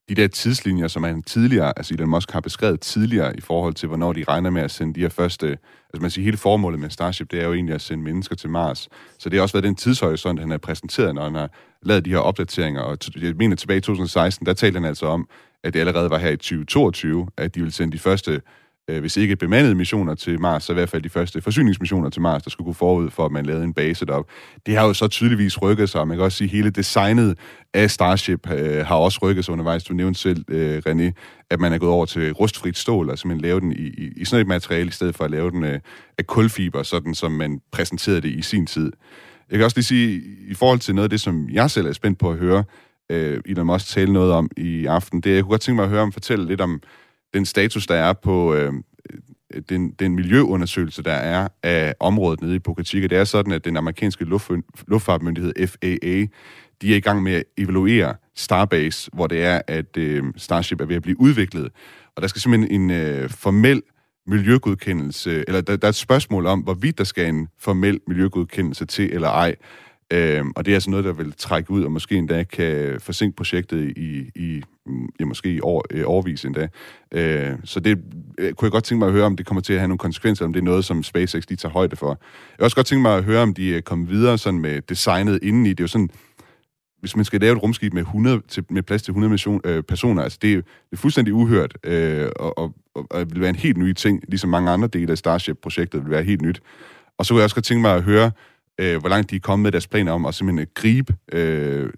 de 0.09 0.15
der 0.15 0.29
tidslinjer, 0.29 0.89
som 0.89 1.03
man 1.03 1.23
tidligere, 1.23 1.73
altså 1.77 1.95
Elon 1.95 2.09
Musk 2.09 2.31
har 2.31 2.41
beskrevet 2.41 2.81
tidligere 2.81 3.37
i 3.37 3.41
forhold 3.41 3.75
til, 3.75 3.87
hvornår 3.87 4.13
de 4.13 4.25
regner 4.29 4.51
med 4.51 4.63
at 4.63 4.71
sende 4.71 4.95
de 4.95 5.01
her 5.01 5.09
første, 5.09 5.47
altså 5.49 6.01
man 6.01 6.11
siger, 6.11 6.25
hele 6.25 6.37
formålet 6.37 6.81
med 6.81 6.91
Starship, 6.91 7.31
det 7.31 7.41
er 7.41 7.45
jo 7.45 7.53
egentlig 7.53 7.75
at 7.75 7.81
sende 7.81 8.05
mennesker 8.05 8.37
til 8.37 8.51
Mars. 8.51 8.89
Så 9.19 9.29
det 9.29 9.37
har 9.39 9.43
også 9.43 9.53
været 9.53 9.65
den 9.65 9.77
tidshorisont, 9.77 10.41
han 10.41 10.51
har 10.51 10.59
præsenteret, 10.59 11.15
når 11.15 11.25
han 11.25 11.35
har 11.35 11.51
lavet 11.83 12.05
de 12.05 12.11
her 12.11 12.19
opdateringer. 12.19 12.81
Og 12.81 12.99
jeg 13.23 13.35
mener 13.37 13.57
tilbage 13.57 13.79
i 13.79 13.81
2016, 13.81 14.47
der 14.47 14.53
talte 14.53 14.77
han 14.77 14.85
altså 14.85 15.07
om, 15.07 15.29
at 15.65 15.75
det 15.75 15.81
allerede 15.81 16.11
var 16.11 16.19
her 16.19 16.31
i 16.31 16.37
2022, 16.37 17.29
at 17.37 17.55
de 17.55 17.61
ville 17.61 17.73
sende 17.73 17.93
de 17.93 17.99
første 17.99 18.41
øh, 18.91 19.01
hvis 19.01 19.17
ikke 19.17 19.37
bemandede 19.37 19.75
missioner 19.75 20.15
til 20.15 20.41
Mars, 20.41 20.65
så 20.65 20.73
i 20.73 20.75
hvert 20.75 20.89
fald 20.89 21.03
de 21.03 21.09
første 21.09 21.41
forsyningsmissioner 21.41 22.11
til 22.11 22.23
Mars, 22.23 22.43
der 22.43 22.51
skulle 22.51 22.67
gå 22.67 22.73
forud 22.73 23.11
for, 23.11 23.25
at 23.25 23.33
man 23.33 23.47
lavede 23.47 23.65
en 23.65 23.75
base 23.75 24.07
derop. 24.07 24.27
Det 24.67 24.77
har 24.77 24.87
jo 24.87 24.95
så 24.95 25.09
tydeligvis 25.09 25.63
rykket 25.63 25.91
sig, 25.91 26.01
og 26.01 26.09
man 26.09 26.17
kan 26.17 26.25
også 26.25 26.39
sige, 26.39 26.49
at 26.49 26.53
hele 26.53 26.71
designet 26.71 27.39
af 27.75 27.91
Starship 27.91 28.51
øh, 28.51 28.87
har 28.87 28.97
også 28.97 29.19
rykket 29.23 29.45
sig 29.45 29.53
undervejs. 29.53 29.85
Du 29.85 29.95
nævnte 29.95 30.21
selv, 30.21 30.45
øh, 30.49 30.83
René, 30.87 31.13
at 31.51 31.61
man 31.61 31.73
er 31.73 31.79
gået 31.79 31.93
over 31.93 32.07
til 32.07 32.33
rustfrit 32.33 32.79
stål, 32.79 33.11
og 33.11 33.19
simpelthen 33.19 33.43
lave 33.43 33.61
den 33.61 33.73
i, 33.73 33.87
i, 33.87 34.13
i 34.17 34.25
sådan 34.25 34.41
et 34.41 34.49
materiale, 34.49 34.89
i 34.89 34.93
stedet 34.93 35.15
for 35.15 35.25
at 35.25 35.31
lave 35.31 35.51
den 35.51 35.65
øh, 35.65 35.81
af 36.19 36.27
kulfiber, 36.27 36.83
sådan 36.83 37.15
som 37.15 37.33
man 37.33 37.61
præsenterede 37.73 38.21
det 38.21 38.29
i 38.29 38.43
sin 38.43 38.67
tid. 38.67 38.93
Jeg 39.51 39.59
kan 39.59 39.65
også 39.65 39.77
lige 39.77 39.85
sige, 39.85 40.23
i 40.49 40.55
forhold 40.55 40.79
til 40.79 40.95
noget 40.95 41.05
af 41.05 41.11
det, 41.11 41.21
som 41.21 41.49
jeg 41.51 41.71
selv 41.71 41.87
er 41.87 41.93
spændt 41.93 42.19
på 42.19 42.31
at 42.31 42.39
høre, 42.39 42.65
øh, 43.11 43.41
Elon 43.47 43.67
Musk 43.67 43.87
tale 43.87 44.13
noget 44.13 44.33
om 44.33 44.51
i 44.57 44.87
aften, 44.87 45.21
det 45.21 45.35
jeg 45.35 45.43
kunne 45.43 45.51
godt 45.51 45.61
tænke 45.61 45.77
mig 45.77 45.85
at 45.85 45.91
høre 45.91 46.01
ham 46.01 46.13
fortælle 46.13 46.47
lidt 46.47 46.61
om 46.61 46.81
den 47.35 47.47
status, 47.47 47.87
der 47.87 47.95
er 47.95 48.13
på 48.13 48.55
øh, 48.55 48.73
den, 49.69 49.91
den 49.91 50.15
miljøundersøgelse, 50.15 51.03
der 51.03 51.13
er 51.13 51.49
af 51.63 51.95
området 52.01 52.41
nede 52.41 52.55
i 52.55 52.59
Boca 52.59 52.83
Chica. 52.83 53.07
Det 53.07 53.19
er 53.19 53.25
sådan, 53.25 53.53
at 53.53 53.65
den 53.65 53.77
amerikanske 53.77 54.25
luft, 54.25 54.51
luftfartmyndighed 54.89 55.67
FAA, 55.67 56.27
de 56.83 56.93
er 56.93 56.97
i 56.97 57.01
gang 57.01 57.23
med 57.23 57.33
at 57.33 57.45
evaluere 57.57 58.15
Starbase, 58.37 59.11
hvor 59.13 59.27
det 59.27 59.45
er, 59.45 59.63
at 59.69 59.97
øh, 59.97 60.25
Starship 60.37 60.81
er 60.81 60.85
ved 60.85 60.97
at 60.97 61.03
blive 61.03 61.21
udviklet. 61.21 61.69
Og 62.17 62.23
der 62.23 62.29
skal 62.29 62.41
simpelthen 62.41 62.81
en 62.81 62.91
øh, 62.91 63.31
formel 63.31 63.83
miljøgodkendelse, 64.27 65.45
eller 65.49 65.61
der, 65.61 65.77
der 65.77 65.87
er 65.87 65.89
et 65.89 65.95
spørgsmål 65.95 66.47
om, 66.47 66.61
hvorvidt 66.61 66.99
der 66.99 67.05
skal 67.05 67.29
en 67.29 67.49
formel 67.59 68.01
miljøgodkendelse 68.07 68.87
til 68.87 69.15
eller 69.15 69.29
ej. 69.29 69.55
Øhm, 70.13 70.53
og 70.57 70.65
det 70.65 70.73
er 70.73 70.77
altså 70.77 70.91
noget, 70.91 71.05
der 71.05 71.13
vil 71.13 71.33
trække 71.39 71.71
ud, 71.71 71.85
og 71.85 71.93
måske 71.93 72.15
endda 72.17 72.43
kan 72.43 73.01
forsinke 73.01 73.37
projektet 73.37 73.93
i, 73.97 74.31
i 74.35 74.63
ja, 75.21 75.25
måske 75.25 75.55
i 75.55 75.61
år, 75.61 75.85
øh, 75.91 76.03
årvis 76.07 76.45
endda. 76.45 76.69
Øh, 77.13 77.53
så 77.65 77.81
det 77.81 77.99
øh, 78.39 78.53
kunne 78.53 78.67
jeg 78.67 78.73
godt 78.73 78.85
tænke 78.85 78.99
mig 78.99 79.07
at 79.07 79.13
høre, 79.13 79.25
om 79.25 79.37
det 79.37 79.47
kommer 79.47 79.63
til 79.63 79.73
at 79.73 79.79
have 79.79 79.89
nogle 79.89 79.99
konsekvenser, 79.99 80.45
om 80.45 80.53
det 80.53 80.61
er 80.61 80.65
noget, 80.65 80.85
som 80.85 81.03
SpaceX 81.03 81.49
lige 81.49 81.57
tager 81.57 81.73
højde 81.73 81.97
for. 81.97 82.09
Jeg 82.09 82.19
kunne 82.59 82.67
også 82.67 82.77
godt 82.77 82.87
tænke 82.87 83.03
mig 83.03 83.17
at 83.17 83.25
høre, 83.25 83.43
om 83.43 83.55
de 83.55 83.77
er 83.77 83.81
kommet 83.81 84.11
videre 84.11 84.39
sådan 84.39 84.61
med 84.61 84.81
designet 84.81 85.39
indeni. 85.43 85.69
Det 85.69 85.81
er 85.81 85.85
jo 85.85 85.89
sådan, 85.89 86.11
hvis 87.03 87.17
man 87.17 87.25
skal 87.25 87.41
lave 87.41 87.57
et 87.57 87.63
rumskib 87.63 87.93
med, 87.93 88.03
100, 88.03 88.43
til, 88.49 88.65
med 88.71 88.83
plads 88.83 89.03
til 89.03 89.11
100 89.11 89.31
mission, 89.31 89.61
øh, 89.65 89.83
personer, 89.83 90.23
altså 90.23 90.39
det 90.43 90.53
er, 90.53 90.57
det 90.57 90.93
er 90.93 90.97
fuldstændig 90.97 91.35
uhørt, 91.35 91.79
øh, 91.85 92.29
og, 92.37 92.59
og, 92.59 92.75
og, 92.95 93.07
og 93.11 93.31
vil 93.31 93.41
være 93.41 93.51
en 93.51 93.57
helt 93.57 93.77
ny 93.77 93.93
ting, 93.93 94.23
ligesom 94.29 94.51
mange 94.51 94.71
andre 94.71 94.89
dele 94.89 95.13
af 95.13 95.19
Starship-projektet 95.19 96.05
vil 96.05 96.11
være 96.11 96.23
helt 96.23 96.43
nyt. 96.43 96.61
Og 97.19 97.27
så 97.27 97.35
kunne 97.35 97.39
jeg 97.39 97.45
også 97.45 97.57
godt 97.57 97.65
tænke 97.65 97.83
mig 97.83 97.95
at 97.95 98.03
høre, 98.03 98.31
øh, 98.79 99.01
hvor 99.01 99.09
langt 99.09 99.31
de 99.31 99.37
er 99.37 99.41
kommet 99.41 99.63
med 99.63 99.73
deres 99.73 99.87
planer 99.87 100.13
om 100.13 100.27
at 100.27 100.35
simpelthen 100.35 100.61
øh, 100.61 100.67
gribe 100.75 101.15
øh, 101.33 101.91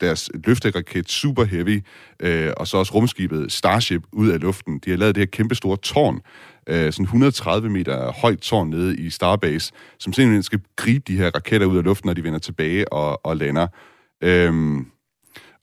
deres 0.00 0.30
løfteraket 0.46 1.10
Super 1.10 1.44
Heavy, 1.44 1.84
øh, 2.20 2.52
og 2.56 2.66
så 2.66 2.76
også 2.76 2.94
rumskibet 2.94 3.52
Starship 3.52 4.02
ud 4.12 4.28
af 4.28 4.40
luften. 4.40 4.78
De 4.78 4.90
har 4.90 4.96
lavet 4.96 5.14
det 5.14 5.20
her 5.20 5.26
kæmpe 5.26 5.54
store 5.54 5.76
tårn, 5.76 6.20
øh, 6.66 6.92
sådan 6.92 7.04
130 7.04 7.70
meter 7.70 8.12
højt 8.12 8.38
tårn 8.38 8.70
nede 8.70 8.96
i 8.96 9.10
Starbase, 9.10 9.72
som 9.98 10.12
simpelthen 10.12 10.42
skal 10.42 10.60
gribe 10.76 11.04
de 11.06 11.16
her 11.16 11.30
raketter 11.34 11.66
ud 11.66 11.78
af 11.78 11.84
luften, 11.84 12.08
når 12.08 12.14
de 12.14 12.24
vender 12.24 12.38
tilbage 12.38 12.92
og, 12.92 13.26
og 13.26 13.36
lander. 13.36 13.66
Øhm, 14.22 14.86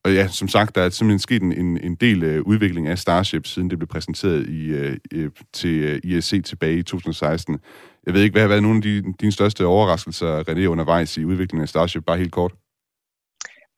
og 0.03 0.13
ja, 0.13 0.27
som 0.27 0.47
sagt, 0.47 0.75
der 0.75 0.81
er 0.81 0.89
simpelthen 0.89 1.19
sket 1.19 1.41
en, 1.41 1.51
en, 1.51 1.77
en 1.77 1.95
del 1.95 2.23
øh, 2.23 2.41
udvikling 2.41 2.87
af 2.87 2.99
Starship, 2.99 3.45
siden 3.47 3.69
det 3.69 3.79
blev 3.79 3.87
præsenteret 3.87 4.49
i, 4.49 4.65
øh, 4.67 5.31
til 5.53 5.69
øh, 5.69 5.99
ISC 6.03 6.43
tilbage 6.43 6.77
i 6.77 6.83
2016. 6.83 7.59
Jeg 8.05 8.13
ved 8.13 8.21
ikke, 8.21 8.33
hvad 8.33 8.41
har 8.41 8.47
været 8.47 8.63
nogle 8.63 8.77
af 8.77 8.81
de, 8.81 9.13
dine 9.19 9.31
største 9.31 9.65
overraskelser, 9.65 10.43
René, 10.49 10.65
undervejs 10.65 11.17
i 11.17 11.25
udviklingen 11.25 11.61
af 11.61 11.69
Starship, 11.69 12.03
bare 12.05 12.17
helt 12.17 12.31
kort? 12.31 12.53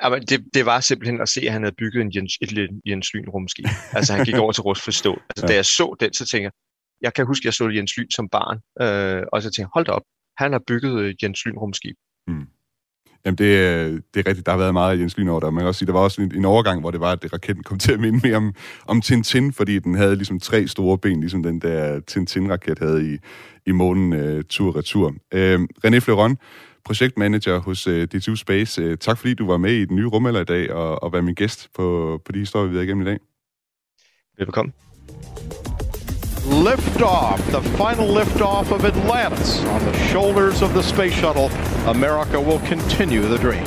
Jamen, 0.04 0.22
det, 0.22 0.46
det 0.54 0.66
var 0.66 0.80
simpelthen 0.80 1.22
at 1.22 1.30
se, 1.30 1.42
at 1.42 1.54
han 1.54 1.64
havde 1.64 1.76
bygget 1.78 2.02
en 2.02 2.12
Jens, 2.16 2.34
et 2.42 2.70
Jens 2.86 3.14
Lyn 3.14 3.30
rumskib. 3.30 3.66
Altså 3.98 4.14
han 4.14 4.26
gik 4.26 4.36
over 4.36 4.52
til 4.52 4.62
rustfrit 4.62 4.96
stål. 4.96 5.22
Altså 5.30 5.46
ja. 5.46 5.48
da 5.48 5.56
jeg 5.56 5.66
så 5.66 5.96
den, 6.00 6.14
så 6.14 6.26
tænkte 6.26 6.44
jeg, 6.44 6.52
jeg 7.02 7.14
kan 7.14 7.26
huske, 7.26 7.42
at 7.42 7.46
jeg 7.46 7.54
så 7.54 7.70
Jens 7.70 7.98
Lyn 7.98 8.10
som 8.10 8.30
barn, 8.30 8.58
øh, 8.82 9.24
og 9.34 9.42
så 9.42 9.48
tænkte 9.48 9.62
jeg, 9.62 9.70
hold 9.74 9.86
da 9.86 9.92
op, 9.92 10.04
han 10.38 10.52
har 10.52 10.62
bygget 10.68 11.00
øh, 11.02 11.16
Jens 11.24 11.46
Lyn 11.46 11.58
rumskib. 11.58 11.96
Mm. 12.28 12.48
Jamen, 13.26 13.38
det, 13.38 13.48
det 14.14 14.20
er 14.20 14.30
rigtigt. 14.30 14.46
Der 14.46 14.52
har 14.52 14.60
været 14.60 14.74
meget 14.74 14.98
af 14.98 15.02
Jens 15.02 15.18
Lyn 15.18 15.28
over 15.28 15.40
der. 15.40 15.50
Man 15.50 15.62
kan 15.62 15.68
også 15.68 15.80
sige, 15.80 15.88
der 15.88 15.94
var 15.94 16.00
også 16.00 16.22
en, 16.22 16.36
en 16.36 16.46
overgang, 16.46 16.80
hvor 16.80 16.92
det 16.92 17.00
var, 17.00 17.12
at 17.12 17.34
raketten 17.34 17.64
kom 17.64 17.80
til 17.80 17.92
at 17.92 18.00
minde 18.00 18.20
mere 18.28 18.38
om, 18.38 18.54
om 18.88 19.02
Tintin, 19.02 19.54
fordi 19.54 19.80
den 19.80 19.96
havde 19.96 20.16
ligesom 20.16 20.40
tre 20.40 20.68
store 20.68 20.98
ben, 20.98 21.20
ligesom 21.20 21.44
den 21.44 21.60
der 21.60 22.00
Tintin-raket 22.00 22.80
havde 22.80 23.14
i, 23.14 23.18
i 23.66 23.72
månen 23.72 24.14
øh, 24.14 24.44
tur-retur. 24.50 25.14
Øh, 25.34 25.60
René 25.86 26.00
Fleuron, 26.00 26.38
projektmanager 26.86 27.60
hos 27.60 27.88
øh, 27.88 28.08
DTU 28.08 28.36
Space. 28.36 28.82
Øh, 28.82 28.98
tak 28.98 29.18
fordi 29.18 29.34
du 29.34 29.48
var 29.48 29.58
med 29.58 29.72
i 29.72 29.86
den 29.86 29.96
nye 29.96 30.08
rumalder 30.08 30.42
i 30.42 30.46
dag, 30.46 30.72
og, 30.72 31.04
og 31.04 31.12
var 31.12 31.22
min 31.22 31.36
gæst 31.36 31.70
på, 31.76 32.20
på 32.26 32.32
de 32.32 32.40
historier, 32.40 32.70
vi 32.70 32.76
har 32.76 32.84
igennem 32.84 33.08
i 33.08 33.10
dag. 33.10 33.20
Velkommen. 34.38 34.74
Liftoff, 36.46 37.38
the 37.52 37.62
final 37.78 38.08
liftoff 38.08 38.72
of 38.72 38.86
Atlantis 38.86 39.64
on 39.66 39.80
the 39.82 39.94
shoulders 39.94 40.62
of 40.62 40.70
the 40.70 40.84
space 40.84 41.14
shuttle. 41.14 41.50
America 41.86 42.40
will 42.40 42.60
continue 42.60 43.22
the 43.22 43.38
dream. 43.38 43.66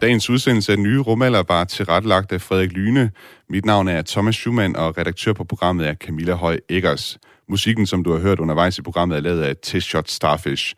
Dagens 0.00 0.30
udsendelse 0.30 0.72
af 0.72 0.78
nye 0.78 0.98
rumalder 0.98 1.42
var 1.48 1.64
tilrettelagt 1.64 2.32
af 2.32 2.40
Frederik 2.40 2.72
Lyne. 2.72 3.10
Mit 3.48 3.64
navn 3.64 3.88
er 3.88 4.02
Thomas 4.02 4.34
Schumann, 4.34 4.76
og 4.76 4.98
redaktør 4.98 5.32
på 5.32 5.44
programmet 5.44 5.88
er 5.88 5.94
Camilla 5.94 6.34
Høj 6.34 6.58
Eggers. 6.68 7.18
Musikken, 7.48 7.86
som 7.86 8.04
du 8.04 8.12
har 8.12 8.18
hørt 8.18 8.40
undervejs 8.40 8.78
i 8.78 8.82
programmet, 8.82 9.16
er 9.16 9.20
lavet 9.20 9.42
af 9.42 9.54
Test 9.62 9.86
Shot 9.86 10.10
Starfish. 10.10 10.74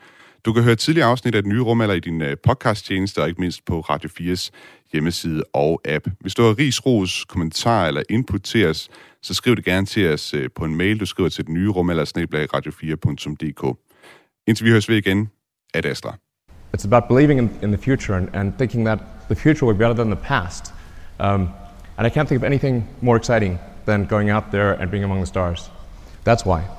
Du 0.47 0.53
kan 0.53 0.63
høre 0.63 0.77
tidligere 0.77 1.09
afsnit 1.09 1.35
af 1.35 1.43
den 1.43 1.53
nye 1.53 1.61
rumalder 1.61 1.95
i 1.95 2.01
din 2.01 2.23
øh, 2.23 2.37
podcasttjeneste, 2.45 3.23
og 3.23 3.29
ikke 3.29 3.41
mindst 3.41 3.65
på 3.65 3.81
Radio 3.81 4.11
4's 4.21 4.51
hjemmeside 4.93 5.43
og 5.53 5.81
app. 5.85 6.09
Hvis 6.21 6.35
du 6.35 6.43
har 6.43 6.59
ris, 6.59 6.87
ros, 6.87 7.25
kommentar 7.25 7.87
eller 7.87 8.03
input 8.11 8.43
til 8.43 8.69
os, 8.69 8.89
så 9.23 9.35
skriv 9.35 9.57
det 9.57 9.65
gerne 9.65 9.87
til 9.87 10.13
os 10.13 10.35
øh, 10.35 10.49
på 10.57 10.65
en 10.65 10.77
mail, 10.77 11.01
du 11.01 11.07
skriver 11.07 11.29
til 11.29 11.47
den 11.47 11.55
nye 11.55 11.69
rum 11.69 11.91
eller 11.91 12.05
radio4.dk. 12.55 13.79
Indtil 14.47 14.65
vi 14.65 14.71
høres 14.71 14.89
ved 14.89 14.97
igen, 14.97 15.31
er 15.75 15.91
Astra. 15.91 16.17
It's 16.77 16.87
about 16.87 17.09
believing 17.09 17.41
in, 17.41 17.51
in 17.63 17.73
the 17.73 17.83
future 17.83 18.17
and, 18.17 18.29
and 18.35 18.53
thinking 18.59 18.87
that 18.87 18.99
the 19.31 19.37
future 19.37 19.67
will 19.67 19.79
be 19.79 19.85
better 19.85 20.05
than 20.05 20.11
the 20.17 20.23
past. 20.23 20.75
Um, 21.21 21.49
and 21.99 22.07
I 22.07 22.11
can't 22.11 22.29
think 22.29 22.43
of 22.43 22.45
anything 22.45 22.85
more 23.01 23.17
exciting 23.17 23.59
than 23.87 24.07
going 24.07 24.31
out 24.31 24.45
there 24.51 24.81
and 24.81 24.91
being 24.91 25.05
among 25.05 25.21
the 25.21 25.27
stars. 25.27 25.71
That's 26.25 26.45
why. 26.45 26.77